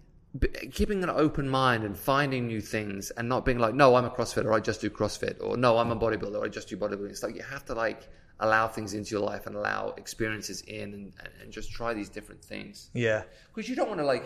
keeping 0.73 1.05
an 1.05 1.11
open 1.11 1.49
mind 1.49 1.85
and 1.85 1.97
finding 1.97 2.49
new 2.49 2.61
things 2.61 3.13
and 3.13 3.29
not 3.29 3.45
being 3.45 3.59
like 3.61 3.73
no 3.73 3.95
i'm 3.95 4.05
a 4.05 4.11
crossfitter 4.11 4.53
i 4.53 4.59
just 4.59 4.81
do 4.81 4.91
crossfit 4.91 5.37
or 5.41 5.57
no 5.57 5.79
i'm 5.79 5.93
a 5.93 5.97
bodybuilder 5.97 6.43
i 6.45 6.49
just 6.49 6.69
do 6.69 6.77
bodybuilding 6.77 7.09
it's 7.11 7.23
like 7.23 7.37
you 7.37 7.43
have 7.43 7.65
to 7.65 7.73
like 7.73 8.09
allow 8.41 8.67
things 8.67 8.95
into 8.95 9.13
your 9.13 9.21
life 9.25 9.47
and 9.47 9.55
allow 9.55 9.91
experiences 9.97 10.61
in 10.63 10.93
and, 10.93 11.13
and 11.41 11.53
just 11.53 11.71
try 11.71 11.95
these 11.95 12.09
different 12.09 12.43
things 12.45 12.91
Yeah. 12.95 13.23
because 13.55 13.69
you 13.71 13.77
don't 13.77 13.87
want 13.89 14.01
to 14.01 14.05
like 14.07 14.25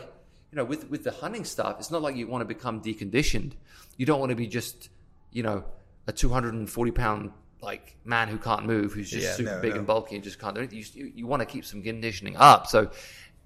you 0.50 0.56
know 0.56 0.64
with 0.64 0.88
with 0.90 1.04
the 1.04 1.10
hunting 1.10 1.44
stuff 1.44 1.76
it's 1.78 1.90
not 1.90 2.02
like 2.02 2.16
you 2.16 2.26
want 2.26 2.42
to 2.42 2.46
become 2.46 2.80
deconditioned. 2.80 3.52
You 3.96 4.06
don't 4.06 4.20
want 4.20 4.30
to 4.30 4.36
be 4.36 4.46
just 4.46 4.88
you 5.32 5.42
know 5.42 5.64
a 6.06 6.12
240 6.12 6.90
pound 6.92 7.32
like 7.60 7.96
man 8.04 8.28
who 8.28 8.38
can't 8.38 8.64
move 8.64 8.92
who's 8.92 9.10
just 9.10 9.24
Yeah, 9.24 9.32
super 9.32 9.56
no, 9.56 9.60
big 9.60 9.72
no. 9.72 9.78
and 9.78 9.86
bulky 9.86 10.14
and 10.14 10.24
just 10.24 10.38
can't 10.38 10.54
do 10.54 10.60
anything. 10.60 10.78
You, 10.94 11.12
you, 11.14 11.26
want 11.26 11.40
to 11.40 11.46
keep 11.46 11.64
some 11.64 11.82
conditioning 11.82 12.36
up. 12.36 12.68
So 12.68 12.90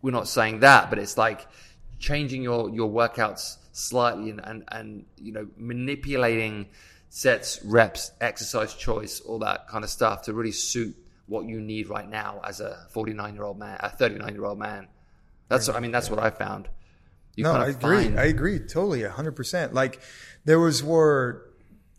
we're 0.03 0.11
not 0.11 0.28
saying 0.28 0.61
that 0.61 0.90
but 0.90 0.98
it's 0.98 1.16
like 1.16 1.46
changing 1.98 2.42
your 2.42 2.70
your 2.70 2.90
workouts 2.90 3.57
slightly 3.72 4.30
and 4.30 4.40
and, 4.44 4.64
and 4.68 5.05
you 5.16 5.32
know 5.32 5.46
manipulating 5.57 6.66
sets 7.09 7.62
reps 7.64 8.12
exercise 8.20 8.74
choice 8.74 9.20
all 9.20 9.38
that 9.38 9.68
kind 9.68 9.84
of 9.84 9.90
stuff 9.90 10.22
to 10.22 10.32
really 10.32 10.53
suit 10.53 10.96
what 11.26 11.46
you 11.46 11.61
need 11.61 11.88
right 11.88 12.09
now 12.09 12.40
as 12.44 12.61
a 12.61 12.86
49 12.90 13.34
year 13.34 13.44
old 13.44 13.59
man 13.59 13.76
a 13.80 13.88
39 13.88 14.34
year 14.34 14.44
old 14.44 14.59
man 14.59 14.88
that's 15.53 15.68
I 15.68 15.80
mean 15.80 15.90
that's 15.90 16.09
what 16.09 16.18
I 16.18 16.30
found. 16.30 16.68
You 17.37 17.45
no, 17.45 17.53
I 17.53 17.68
agree. 17.68 18.05
find- 18.05 18.20
I 18.20 18.24
agree 18.24 18.59
totally, 18.59 19.03
hundred 19.05 19.33
percent. 19.37 19.72
Like 19.74 20.01
there 20.45 20.59
was 20.61 20.83
where 20.83 21.43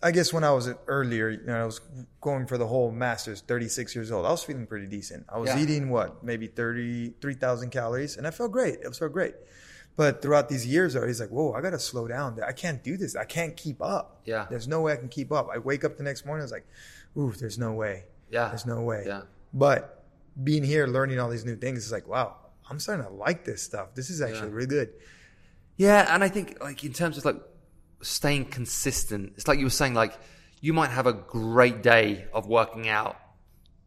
I 0.01 0.11
guess 0.11 0.33
when 0.33 0.43
I 0.43 0.51
was 0.51 0.69
earlier, 0.87 1.29
you 1.29 1.45
know, 1.45 1.61
I 1.61 1.65
was 1.65 1.79
going 2.19 2.45
for 2.45 2.57
the 2.57 2.67
whole 2.67 2.91
masters, 2.91 3.41
thirty 3.41 3.67
six 3.69 3.95
years 3.95 4.11
old. 4.11 4.25
I 4.25 4.31
was 4.31 4.43
feeling 4.43 4.67
pretty 4.67 4.85
decent. 4.87 5.25
I 5.29 5.37
was 5.37 5.49
Yeah. 5.49 5.59
eating 5.61 5.89
what, 5.89 6.23
maybe 6.23 6.47
thirty 6.47 7.13
three 7.21 7.33
thousand 7.35 7.69
calories, 7.71 8.17
and 8.17 8.27
I 8.27 8.31
felt 8.31 8.51
great. 8.51 8.79
It 8.81 8.95
felt 8.95 9.13
great. 9.13 9.35
But 9.95 10.21
throughout 10.21 10.49
these 10.49 10.65
years, 10.65 10.95
I 10.95 11.05
was 11.05 11.19
like, 11.19 11.29
"Whoa, 11.29 11.53
I 11.53 11.61
gotta 11.61 11.79
slow 11.79 12.07
down. 12.07 12.39
I 12.45 12.51
can't 12.51 12.83
do 12.83 12.97
this. 12.97 13.15
I 13.15 13.25
can't 13.25 13.55
keep 13.55 13.81
up. 13.81 14.21
Yeah. 14.25 14.47
there's 14.49 14.67
no 14.67 14.81
way 14.81 14.93
I 14.93 14.97
can 14.97 15.07
keep 15.07 15.31
up." 15.31 15.49
I 15.53 15.57
wake 15.59 15.83
up 15.85 15.97
the 15.97 16.03
next 16.03 16.25
morning, 16.25 16.41
I 16.41 16.45
was 16.45 16.51
like, 16.51 16.65
"Ooh, 17.17 17.31
there's 17.31 17.57
no 17.57 17.73
way. 17.73 18.05
Yeah. 18.29 18.49
there's 18.49 18.65
no 18.65 18.81
way." 18.81 19.03
Yeah. 19.07 19.21
But 19.53 20.03
being 20.43 20.63
here, 20.63 20.85
learning 20.87 21.19
all 21.19 21.29
these 21.29 21.45
new 21.45 21.55
things, 21.55 21.77
it's 21.83 21.91
like, 21.91 22.07
wow, 22.07 22.37
I'm 22.69 22.79
starting 22.79 23.05
to 23.05 23.11
like 23.11 23.45
this 23.45 23.61
stuff. 23.61 23.93
This 23.93 24.09
is 24.09 24.19
actually 24.19 24.49
Yeah. 24.49 24.55
really 24.55 24.67
good. 24.67 24.89
Yeah, 25.77 26.13
and 26.13 26.23
I 26.23 26.29
think 26.29 26.57
like 26.61 26.83
in 26.83 26.93
terms 26.93 27.17
of 27.17 27.25
like 27.25 27.37
staying 28.01 28.45
consistent, 28.45 29.33
it's 29.35 29.47
like 29.47 29.59
you 29.59 29.65
were 29.65 29.69
saying, 29.71 29.93
like 29.93 30.13
you 30.61 30.73
might 30.73 30.91
have 30.91 31.07
a 31.07 31.13
great 31.13 31.81
day 31.81 32.25
of 32.33 32.47
working 32.47 32.87
out, 32.89 33.17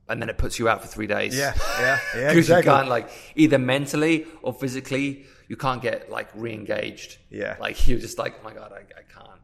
and 0.09 0.21
then 0.21 0.29
it 0.29 0.39
puts 0.39 0.59
you 0.59 0.69
out 0.69 0.83
for 0.83 0.89
three 0.89 1.07
days. 1.07 1.37
Yeah, 1.37 1.55
yeah, 1.81 1.99
yeah, 2.15 2.29
because 2.29 2.37
exactly. 2.39 2.71
you 2.73 2.77
can't 2.77 2.89
like 2.89 3.09
either 3.37 3.59
mentally 3.59 4.27
or 4.43 4.53
physically, 4.53 5.27
you 5.49 5.57
can't 5.57 5.81
get 5.81 6.11
like 6.11 6.29
re-engaged. 6.35 7.19
Yeah. 7.31 7.57
like 7.61 7.87
you're 7.89 8.01
just 8.01 8.19
like, 8.19 8.35
oh 8.41 8.45
my 8.45 8.53
god, 8.53 8.73
I, 8.73 8.79
I 8.79 9.03
can't. 9.13 9.41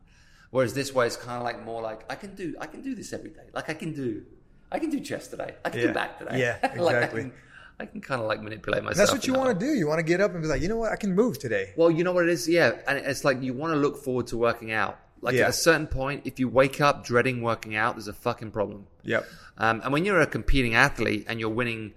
Whereas 0.51 0.75
this 0.75 0.93
way, 0.95 1.07
it's 1.07 1.17
kind 1.17 1.39
of 1.39 1.45
like 1.45 1.65
more 1.65 1.81
like 1.81 2.05
I 2.11 2.15
can 2.17 2.35
do, 2.35 2.55
I 2.61 2.67
can 2.67 2.83
do 2.83 2.95
this 2.95 3.13
every 3.13 3.31
day. 3.31 3.49
Like 3.55 3.71
I 3.71 3.75
can 3.75 3.95
do, 3.95 4.25
I 4.71 4.79
can 4.79 4.91
do 4.91 5.01
chest 5.01 5.31
today. 5.31 5.55
I 5.65 5.71
can 5.71 5.81
Yeah. 5.81 5.87
do 5.87 5.93
back 5.95 6.19
today. 6.19 6.41
Yeah, 6.41 6.59
exactly. 6.73 7.23
can, 7.23 7.33
I 7.81 7.87
can 7.87 8.01
kind 8.01 8.21
of 8.21 8.29
like 8.29 8.41
manipulate 8.43 8.83
myself. 8.85 8.97
That's 8.99 9.13
what 9.13 9.27
you 9.27 9.35
want 9.35 9.59
to 9.59 9.67
do. 9.67 9.73
You 9.73 9.87
want 9.89 9.99
to 9.99 10.05
get 10.05 10.21
up 10.21 10.33
and 10.33 10.43
be 10.43 10.49
like, 10.49 10.63
you 10.63 10.69
know 10.69 10.77
what? 10.77 10.93
I 10.93 10.97
can 10.97 11.15
move 11.15 11.39
today. 11.39 11.73
well, 11.77 11.91
you 11.91 12.05
know 12.05 12.13
what 12.13 12.25
it 12.25 12.31
is, 12.31 12.49
yeah, 12.49 12.73
and 12.87 12.99
it's 12.99 13.25
like 13.25 13.43
you 13.43 13.53
want 13.55 13.73
to 13.73 13.77
look 13.79 13.97
forward 13.97 14.27
to 14.29 14.37
working 14.39 14.71
out. 14.73 14.99
Like 15.21 15.35
Yeah. 15.37 15.45
at 15.45 15.51
a 15.51 15.53
certain 15.53 15.87
point, 15.87 16.23
if 16.25 16.39
you 16.41 16.49
wake 16.49 16.81
up 16.81 17.05
dreading 17.05 17.43
working 17.43 17.75
out, 17.77 17.95
there's 17.95 18.09
a 18.09 18.13
fucking 18.13 18.51
problem. 18.51 18.87
Yep. 19.05 19.25
Um, 19.59 19.81
and 19.85 19.93
when 19.93 20.05
you're 20.05 20.21
a 20.21 20.27
competing 20.27 20.75
athlete 20.75 21.27
and 21.29 21.39
you're 21.41 21.49
winning 21.51 21.95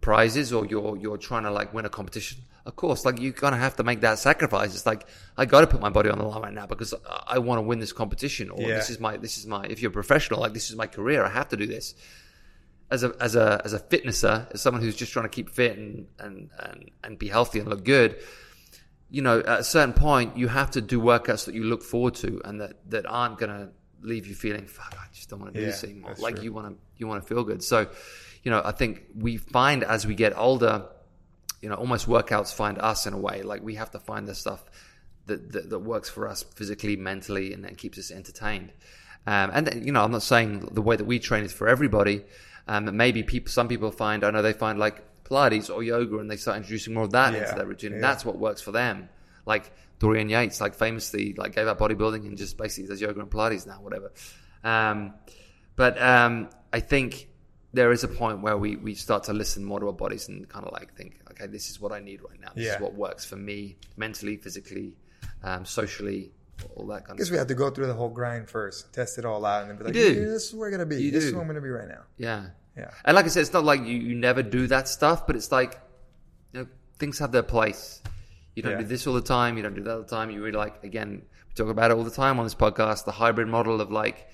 prizes 0.00 0.52
or 0.52 0.66
you're 0.66 0.96
you're 0.96 1.16
trying 1.16 1.42
to 1.44 1.50
like 1.50 1.72
win 1.74 1.84
a 1.84 1.88
competition, 1.88 2.42
of 2.64 2.74
course, 2.76 3.04
like 3.04 3.20
you're 3.20 3.32
gonna 3.32 3.56
have 3.56 3.76
to 3.76 3.84
make 3.84 4.00
that 4.00 4.18
sacrifice. 4.18 4.74
It's 4.74 4.86
like 4.86 5.06
I 5.36 5.44
got 5.46 5.60
to 5.62 5.66
put 5.66 5.80
my 5.80 5.90
body 5.90 6.10
on 6.10 6.18
the 6.18 6.24
line 6.24 6.42
right 6.42 6.52
now 6.52 6.66
because 6.66 6.92
I, 7.08 7.34
I 7.34 7.38
want 7.38 7.58
to 7.58 7.62
win 7.62 7.78
this 7.78 7.92
competition, 7.92 8.50
or 8.50 8.60
Yeah. 8.60 8.76
this 8.76 8.90
is 8.90 8.98
my 9.00 9.16
this 9.16 9.38
is 9.38 9.46
my. 9.46 9.64
If 9.64 9.80
you're 9.80 9.90
a 9.90 9.94
professional, 9.94 10.40
like 10.40 10.52
this 10.52 10.70
is 10.70 10.76
my 10.76 10.86
career, 10.86 11.24
I 11.24 11.30
have 11.30 11.48
to 11.50 11.56
do 11.56 11.66
this. 11.66 11.94
As 12.90 13.02
a 13.02 13.14
as 13.20 13.34
a 13.34 13.60
as 13.64 13.72
a 13.72 13.80
fitnesser, 13.80 14.52
as 14.52 14.60
someone 14.60 14.82
who's 14.82 14.94
just 14.96 15.12
trying 15.12 15.24
to 15.24 15.28
keep 15.28 15.50
fit 15.50 15.76
and 15.76 16.06
and 16.18 16.50
and, 16.58 16.90
and 17.02 17.18
be 17.18 17.28
healthy 17.28 17.58
and 17.58 17.68
look 17.68 17.84
good, 17.84 18.16
you 19.10 19.22
know, 19.22 19.40
at 19.40 19.60
a 19.60 19.64
certain 19.64 19.92
point, 19.92 20.36
you 20.36 20.48
have 20.48 20.70
to 20.72 20.80
do 20.80 21.00
workouts 21.00 21.46
that 21.46 21.54
you 21.54 21.64
look 21.64 21.82
forward 21.82 22.14
to 22.16 22.40
and 22.44 22.60
that, 22.60 22.90
that 22.90 23.06
aren't 23.06 23.38
going 23.38 23.50
to 23.50 23.68
leave 24.02 24.26
you 24.26 24.34
feeling, 24.34 24.66
fuck, 24.66 24.94
I 24.98 25.06
just 25.12 25.30
don't 25.30 25.40
want 25.40 25.54
to 25.54 25.60
do 25.60 25.64
Yeah, 25.64 25.70
this 25.72 25.84
anymore. 25.84 26.14
Like 26.18 26.36
true. 26.36 26.44
you 26.44 26.52
want 26.52 26.68
to, 26.68 26.76
you 26.96 27.06
want 27.06 27.22
to 27.22 27.28
feel 27.28 27.44
good. 27.44 27.62
So, 27.62 27.88
you 28.42 28.50
know, 28.50 28.62
I 28.64 28.72
think 28.72 29.04
we 29.16 29.36
find 29.36 29.84
as 29.84 30.06
we 30.06 30.14
get 30.14 30.36
older, 30.36 30.86
you 31.62 31.68
know, 31.68 31.76
almost 31.76 32.08
workouts 32.08 32.52
find 32.52 32.78
us 32.78 33.06
in 33.06 33.12
a 33.14 33.18
way. 33.18 33.42
Like 33.42 33.62
we 33.62 33.76
have 33.76 33.90
to 33.92 33.98
find 33.98 34.26
the 34.26 34.34
stuff 34.34 34.64
that, 35.26 35.52
that, 35.52 35.70
that 35.70 35.78
works 35.78 36.08
for 36.08 36.28
us 36.28 36.42
physically, 36.42 36.96
mentally, 36.96 37.52
and 37.52 37.64
then 37.64 37.74
keeps 37.74 37.98
us 37.98 38.10
entertained. 38.10 38.72
Um, 39.26 39.50
and 39.52 39.66
then, 39.66 39.84
you 39.84 39.92
know, 39.92 40.02
I'm 40.04 40.12
not 40.12 40.22
saying 40.22 40.68
the 40.72 40.82
way 40.82 40.96
that 40.96 41.04
we 41.04 41.18
train 41.18 41.44
is 41.44 41.52
for 41.52 41.68
everybody. 41.68 42.24
Um, 42.68 42.96
maybe 42.96 43.22
people, 43.22 43.50
some 43.50 43.68
people 43.68 43.90
find, 43.90 44.24
I 44.24 44.30
know 44.30 44.42
they 44.42 44.52
find 44.52 44.78
like 44.78 45.02
Pilates 45.24 45.74
or 45.74 45.82
yoga, 45.82 46.18
and 46.18 46.30
they 46.30 46.36
start 46.36 46.56
introducing 46.58 46.94
more 46.94 47.04
of 47.04 47.12
that 47.12 47.32
Yeah, 47.32 47.40
into 47.42 47.54
their 47.54 47.66
routine, 47.66 47.92
and 47.92 48.00
yeah. 48.00 48.08
that's 48.08 48.24
what 48.24 48.38
works 48.38 48.60
for 48.60 48.72
them. 48.72 49.08
Like 49.44 49.72
Dorian 49.98 50.28
Yates, 50.28 50.60
like 50.60 50.74
famously, 50.74 51.34
like 51.34 51.54
gave 51.54 51.66
up 51.68 51.78
bodybuilding 51.78 52.26
and 52.26 52.36
just 52.36 52.58
basically 52.58 52.88
does 52.88 53.00
yoga 53.00 53.20
and 53.20 53.30
Pilates 53.30 53.66
now, 53.66 53.80
whatever. 53.80 54.12
Um, 54.64 55.14
but 55.76 56.00
um, 56.02 56.48
I 56.72 56.80
think 56.80 57.28
there 57.72 57.92
is 57.92 58.02
a 58.04 58.08
point 58.08 58.40
where 58.40 58.56
we, 58.56 58.76
we 58.76 58.94
start 58.94 59.24
to 59.24 59.32
listen 59.32 59.64
more 59.64 59.78
to 59.80 59.86
our 59.86 59.92
bodies 59.92 60.28
and 60.28 60.48
kind 60.48 60.64
of 60.64 60.72
like 60.72 60.94
think, 60.94 61.20
okay, 61.30 61.46
this 61.46 61.68
is 61.70 61.80
what 61.80 61.92
I 61.92 62.00
need 62.00 62.20
right 62.28 62.40
now. 62.40 62.48
This 62.54 62.66
Yeah. 62.66 62.74
is 62.76 62.80
what 62.80 62.94
works 62.94 63.24
for 63.24 63.36
me 63.36 63.76
mentally, 63.96 64.36
physically, 64.38 64.94
um, 65.42 65.64
socially, 65.64 66.32
all 66.74 66.86
that 66.86 67.04
kind 67.04 67.10
I 67.10 67.12
of 67.12 67.18
guess 67.18 67.26
stuff. 67.26 67.32
we 67.32 67.38
have 67.38 67.46
to 67.48 67.54
go 67.54 67.70
through 67.70 67.86
the 67.86 67.94
whole 67.94 68.08
grind 68.08 68.48
first, 68.48 68.92
test 68.92 69.18
it 69.18 69.24
all 69.24 69.44
out, 69.44 69.62
and 69.62 69.70
then 69.70 69.76
be 69.78 69.84
like, 69.84 69.92
do. 69.94 70.00
"Yeah, 70.00 70.20
this 70.28 70.46
is 70.48 70.54
where 70.54 70.68
I'm 70.68 70.72
gonna 70.72 70.86
be. 70.86 71.02
You 71.02 71.10
this 71.10 71.24
is 71.24 71.32
where 71.32 71.42
I'm 71.42 71.48
gonna 71.48 71.60
be 71.60 71.68
right 71.68 71.88
now. 71.88 72.02
Yeah. 72.18 72.46
Yeah. 72.76 72.90
And 73.04 73.14
like 73.14 73.24
I 73.24 73.28
said, 73.28 73.40
it's 73.40 73.52
not 73.52 73.64
like 73.64 73.80
you, 73.80 73.96
you 73.96 74.14
never 74.14 74.42
do 74.42 74.66
that 74.66 74.86
stuff, 74.88 75.26
but 75.26 75.34
it's 75.36 75.50
like, 75.50 75.80
you 76.52 76.60
know, 76.60 76.66
things 76.98 77.18
have 77.20 77.32
their 77.32 77.42
place. 77.42 78.02
You 78.54 78.62
don't 78.62 78.72
Yeah. 78.72 78.78
do 78.80 78.84
this 78.84 79.06
all 79.06 79.14
the 79.14 79.22
time. 79.22 79.56
You 79.56 79.62
don't 79.62 79.74
do 79.74 79.82
that 79.82 79.92
all 79.94 80.02
the 80.02 80.08
time. 80.08 80.30
You 80.30 80.40
really 80.42 80.56
like, 80.58 80.84
again, 80.84 81.22
we 81.48 81.54
talk 81.54 81.68
about 81.68 81.90
it 81.90 81.96
all 81.96 82.04
the 82.04 82.10
time 82.10 82.38
on 82.38 82.44
this 82.44 82.54
podcast, 82.54 83.04
the 83.06 83.12
hybrid 83.12 83.48
model 83.48 83.80
of 83.80 83.90
like, 83.90 84.28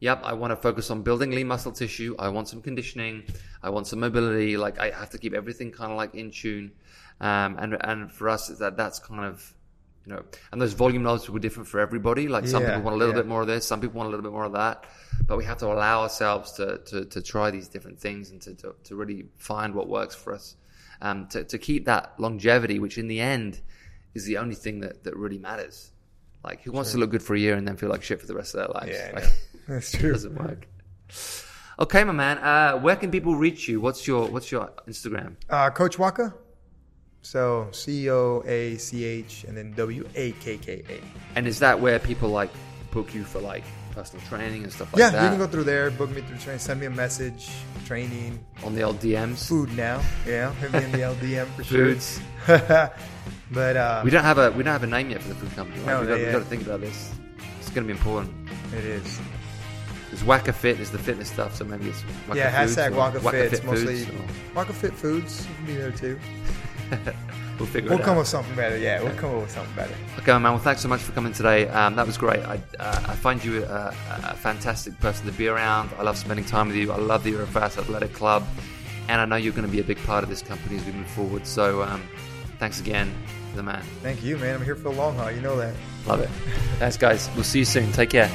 yep, 0.00 0.20
I 0.22 0.34
want 0.34 0.50
to 0.52 0.56
focus 0.56 0.90
on 0.90 1.02
building 1.02 1.30
lean 1.30 1.48
muscle 1.48 1.72
tissue. 1.72 2.14
I 2.18 2.28
want 2.28 2.48
some 2.48 2.60
conditioning. 2.60 3.24
I 3.62 3.70
want 3.70 3.86
some 3.86 4.00
mobility. 4.00 4.56
Like 4.58 4.78
I 4.78 4.90
have 4.90 5.08
to 5.10 5.18
keep 5.18 5.32
everything 5.32 5.72
kind 5.72 5.90
of 5.90 5.96
like 5.96 6.14
in 6.14 6.30
tune. 6.30 6.72
Um, 7.20 7.56
and, 7.58 7.76
and 7.80 8.12
for 8.12 8.28
us, 8.28 8.48
that 8.48 8.76
that's 8.76 8.98
kind 8.98 9.24
of, 9.24 9.54
you 10.08 10.14
know, 10.14 10.22
and 10.52 10.60
those 10.60 10.72
volume 10.72 11.02
knobs 11.02 11.28
were 11.28 11.38
different 11.38 11.68
for 11.68 11.80
everybody. 11.80 12.28
Like 12.28 12.46
some 12.46 12.62
Yeah, 12.62 12.68
people 12.70 12.82
want 12.82 12.94
a 12.94 12.98
little 12.98 13.14
yeah. 13.14 13.20
bit 13.20 13.28
more 13.28 13.42
of 13.42 13.46
this, 13.46 13.66
some 13.66 13.80
people 13.80 13.98
want 13.98 14.06
a 14.06 14.10
little 14.10 14.22
bit 14.22 14.32
more 14.32 14.44
of 14.44 14.52
that. 14.52 14.84
But 15.26 15.36
we 15.36 15.44
have 15.44 15.58
to 15.58 15.66
allow 15.66 16.02
ourselves 16.02 16.52
to, 16.52 16.78
to, 16.86 17.04
to 17.04 17.20
try 17.20 17.50
these 17.50 17.68
different 17.68 18.00
things 18.00 18.30
and 18.30 18.40
to, 18.42 18.54
to, 18.54 18.74
to 18.84 18.96
really 18.96 19.26
find 19.36 19.74
what 19.74 19.88
works 19.88 20.14
for 20.14 20.32
us. 20.32 20.56
Um, 21.02 21.28
to, 21.28 21.44
to 21.44 21.58
keep 21.58 21.84
that 21.84 22.14
longevity, 22.18 22.78
which 22.78 22.96
in 22.98 23.06
the 23.06 23.20
end 23.20 23.60
is 24.14 24.24
the 24.24 24.38
only 24.38 24.54
thing 24.56 24.80
that, 24.80 25.04
that 25.04 25.14
really 25.16 25.38
matters. 25.38 25.92
Like, 26.42 26.62
who 26.62 26.72
wants 26.72 26.92
to 26.92 26.98
look 26.98 27.10
good 27.10 27.22
for 27.22 27.34
a 27.34 27.38
year 27.38 27.54
and 27.56 27.68
then 27.68 27.76
feel 27.76 27.88
like 27.90 28.02
shit 28.02 28.20
for 28.20 28.26
the 28.26 28.34
rest 28.34 28.54
of 28.54 28.60
their 28.60 28.68
lives? 28.80 28.96
Yeah, 28.98 29.12
Like. 29.14 29.32
That's 29.68 29.92
it 29.94 29.98
true. 29.98 30.12
doesn't 30.12 30.34
work. 30.34 30.66
Okay, 31.78 32.02
my 32.04 32.12
man. 32.12 32.38
Uh, 32.38 32.78
where 32.80 32.96
can 32.96 33.10
people 33.10 33.36
reach 33.36 33.68
you? 33.68 33.80
What's 33.80 34.06
your 34.06 34.26
What's 34.28 34.50
your 34.50 34.70
Instagram? 34.88 35.36
Uh, 35.50 35.70
Coach 35.70 35.96
Wakka. 35.98 36.32
So 37.22 37.68
C 37.72 38.08
O 38.10 38.42
A 38.46 38.76
C 38.76 39.04
H 39.04 39.44
and 39.46 39.56
then 39.56 39.72
W 39.74 40.06
A 40.14 40.32
K 40.32 40.56
K 40.58 40.82
A. 40.88 41.00
And 41.36 41.46
is 41.46 41.58
that 41.58 41.80
where 41.80 41.98
people 41.98 42.28
like 42.30 42.50
book 42.90 43.14
you 43.14 43.24
for 43.24 43.40
like 43.40 43.64
personal 43.92 44.24
training 44.26 44.62
and 44.64 44.72
stuff 44.72 44.92
like 44.92 45.00
Yeah, 45.00 45.10
that? 45.10 45.16
Yeah, 45.16 45.24
you 45.24 45.28
can 45.30 45.38
go 45.38 45.46
through 45.46 45.64
there, 45.64 45.90
book 45.90 46.10
me 46.10 46.22
through 46.22 46.38
training, 46.38 46.60
send 46.60 46.80
me 46.80 46.86
a 46.86 46.90
message, 46.90 47.50
training, 47.84 48.38
on 48.64 48.74
the 48.74 48.80
LDMs? 48.82 49.46
Food 49.46 49.76
now. 49.76 50.00
Yeah, 50.26 50.52
hit 50.54 50.72
me 50.72 50.84
in 50.84 50.92
the 50.92 50.98
LDM 50.98 51.46
for 51.48 51.64
sure. 51.64 51.94
Foods. 51.94 52.20
but 53.50 53.76
uh, 53.76 54.02
We 54.04 54.10
don't 54.10 54.24
have 54.24 54.38
a 54.38 54.50
we 54.52 54.62
don't 54.62 54.72
have 54.72 54.84
a 54.84 54.86
name 54.86 55.10
yet 55.10 55.22
for 55.22 55.28
the 55.28 55.34
food 55.34 55.54
company. 55.54 55.80
Right? 55.80 55.86
No, 55.94 56.00
we 56.00 56.06
got, 56.06 56.20
yeah. 56.20 56.26
we 56.26 56.32
got 56.32 56.38
to 56.38 56.44
think 56.44 56.62
about 56.62 56.80
this. 56.80 57.12
It's 57.58 57.70
going 57.70 57.86
to 57.86 57.92
be 57.92 57.98
important. 57.98 58.32
it 58.72 58.84
is. 58.84 59.20
There's 60.10 60.22
Wakka 60.22 60.54
Fit 60.54 60.80
is 60.80 60.90
the 60.90 60.98
fitness 60.98 61.28
stuff, 61.28 61.54
so 61.54 61.64
maybe 61.66 61.88
it's 61.90 62.02
Wakka 62.28 62.36
yeah, 62.36 62.64
Foods 62.64 62.76
hashtag 62.76 62.92
Wakka 62.92 63.30
Fit. 63.30 63.52
It's 63.52 63.62
mostly 63.64 64.04
Foods 64.04 64.20
or- 64.54 64.64
Wakka 64.64 64.72
Fit 64.72 64.94
Foods. 64.94 65.46
You 65.46 65.54
can 65.56 65.66
be 65.66 65.74
there 65.74 65.92
too. 65.92 66.18
we'll 67.58 67.66
figure 67.66 67.90
We'll 67.90 67.98
it 67.98 68.04
come 68.04 68.16
out. 68.16 68.20
with 68.20 68.28
something 68.28 68.54
better. 68.56 68.76
Yeah, 68.78 69.02
we'll 69.02 69.14
come 69.14 69.34
up 69.34 69.42
with 69.42 69.50
something 69.50 69.74
better. 69.74 69.94
Okay, 70.18 70.32
man. 70.32 70.42
Well, 70.42 70.58
thanks 70.58 70.80
so 70.82 70.88
much 70.88 71.00
for 71.00 71.12
coming 71.12 71.32
today. 71.32 71.68
Um, 71.68 71.96
that 71.96 72.06
was 72.06 72.16
great. 72.16 72.40
I, 72.40 72.60
uh, 72.78 73.04
I 73.08 73.14
find 73.14 73.42
you 73.44 73.64
a, 73.64 73.94
a 74.24 74.34
fantastic 74.34 74.98
person 75.00 75.26
to 75.26 75.32
be 75.32 75.48
around. 75.48 75.90
I 75.98 76.02
love 76.02 76.16
spending 76.16 76.44
time 76.44 76.68
with 76.68 76.76
you. 76.76 76.92
I 76.92 76.96
love 76.96 77.24
that 77.24 77.30
you're 77.30 77.42
a 77.42 77.46
Pharos 77.46 77.76
Athletic 77.78 78.12
Club, 78.12 78.44
and 79.08 79.20
I 79.20 79.24
know 79.24 79.36
you're 79.36 79.52
going 79.52 79.66
to 79.66 79.72
be 79.72 79.80
a 79.80 79.84
big 79.84 79.98
part 80.04 80.22
of 80.24 80.30
this 80.30 80.42
company 80.42 80.76
as 80.76 80.84
we 80.84 80.92
move 80.92 81.08
forward. 81.08 81.46
So, 81.46 81.82
um, 81.82 82.02
thanks 82.58 82.80
again, 82.80 83.12
the 83.54 83.62
man. 83.62 83.82
Thank 84.02 84.22
you, 84.22 84.36
man. 84.38 84.54
I'm 84.56 84.64
here 84.64 84.76
for 84.76 84.84
the 84.90 84.92
long 84.92 85.16
haul. 85.16 85.30
You 85.30 85.40
know 85.40 85.56
that. 85.56 85.74
Love 86.06 86.20
it. 86.20 86.30
Thanks, 86.78 86.96
guys. 86.96 87.28
We'll 87.34 87.44
see 87.44 87.60
you 87.60 87.64
soon. 87.64 87.90
Take 87.92 88.10
care. 88.10 88.30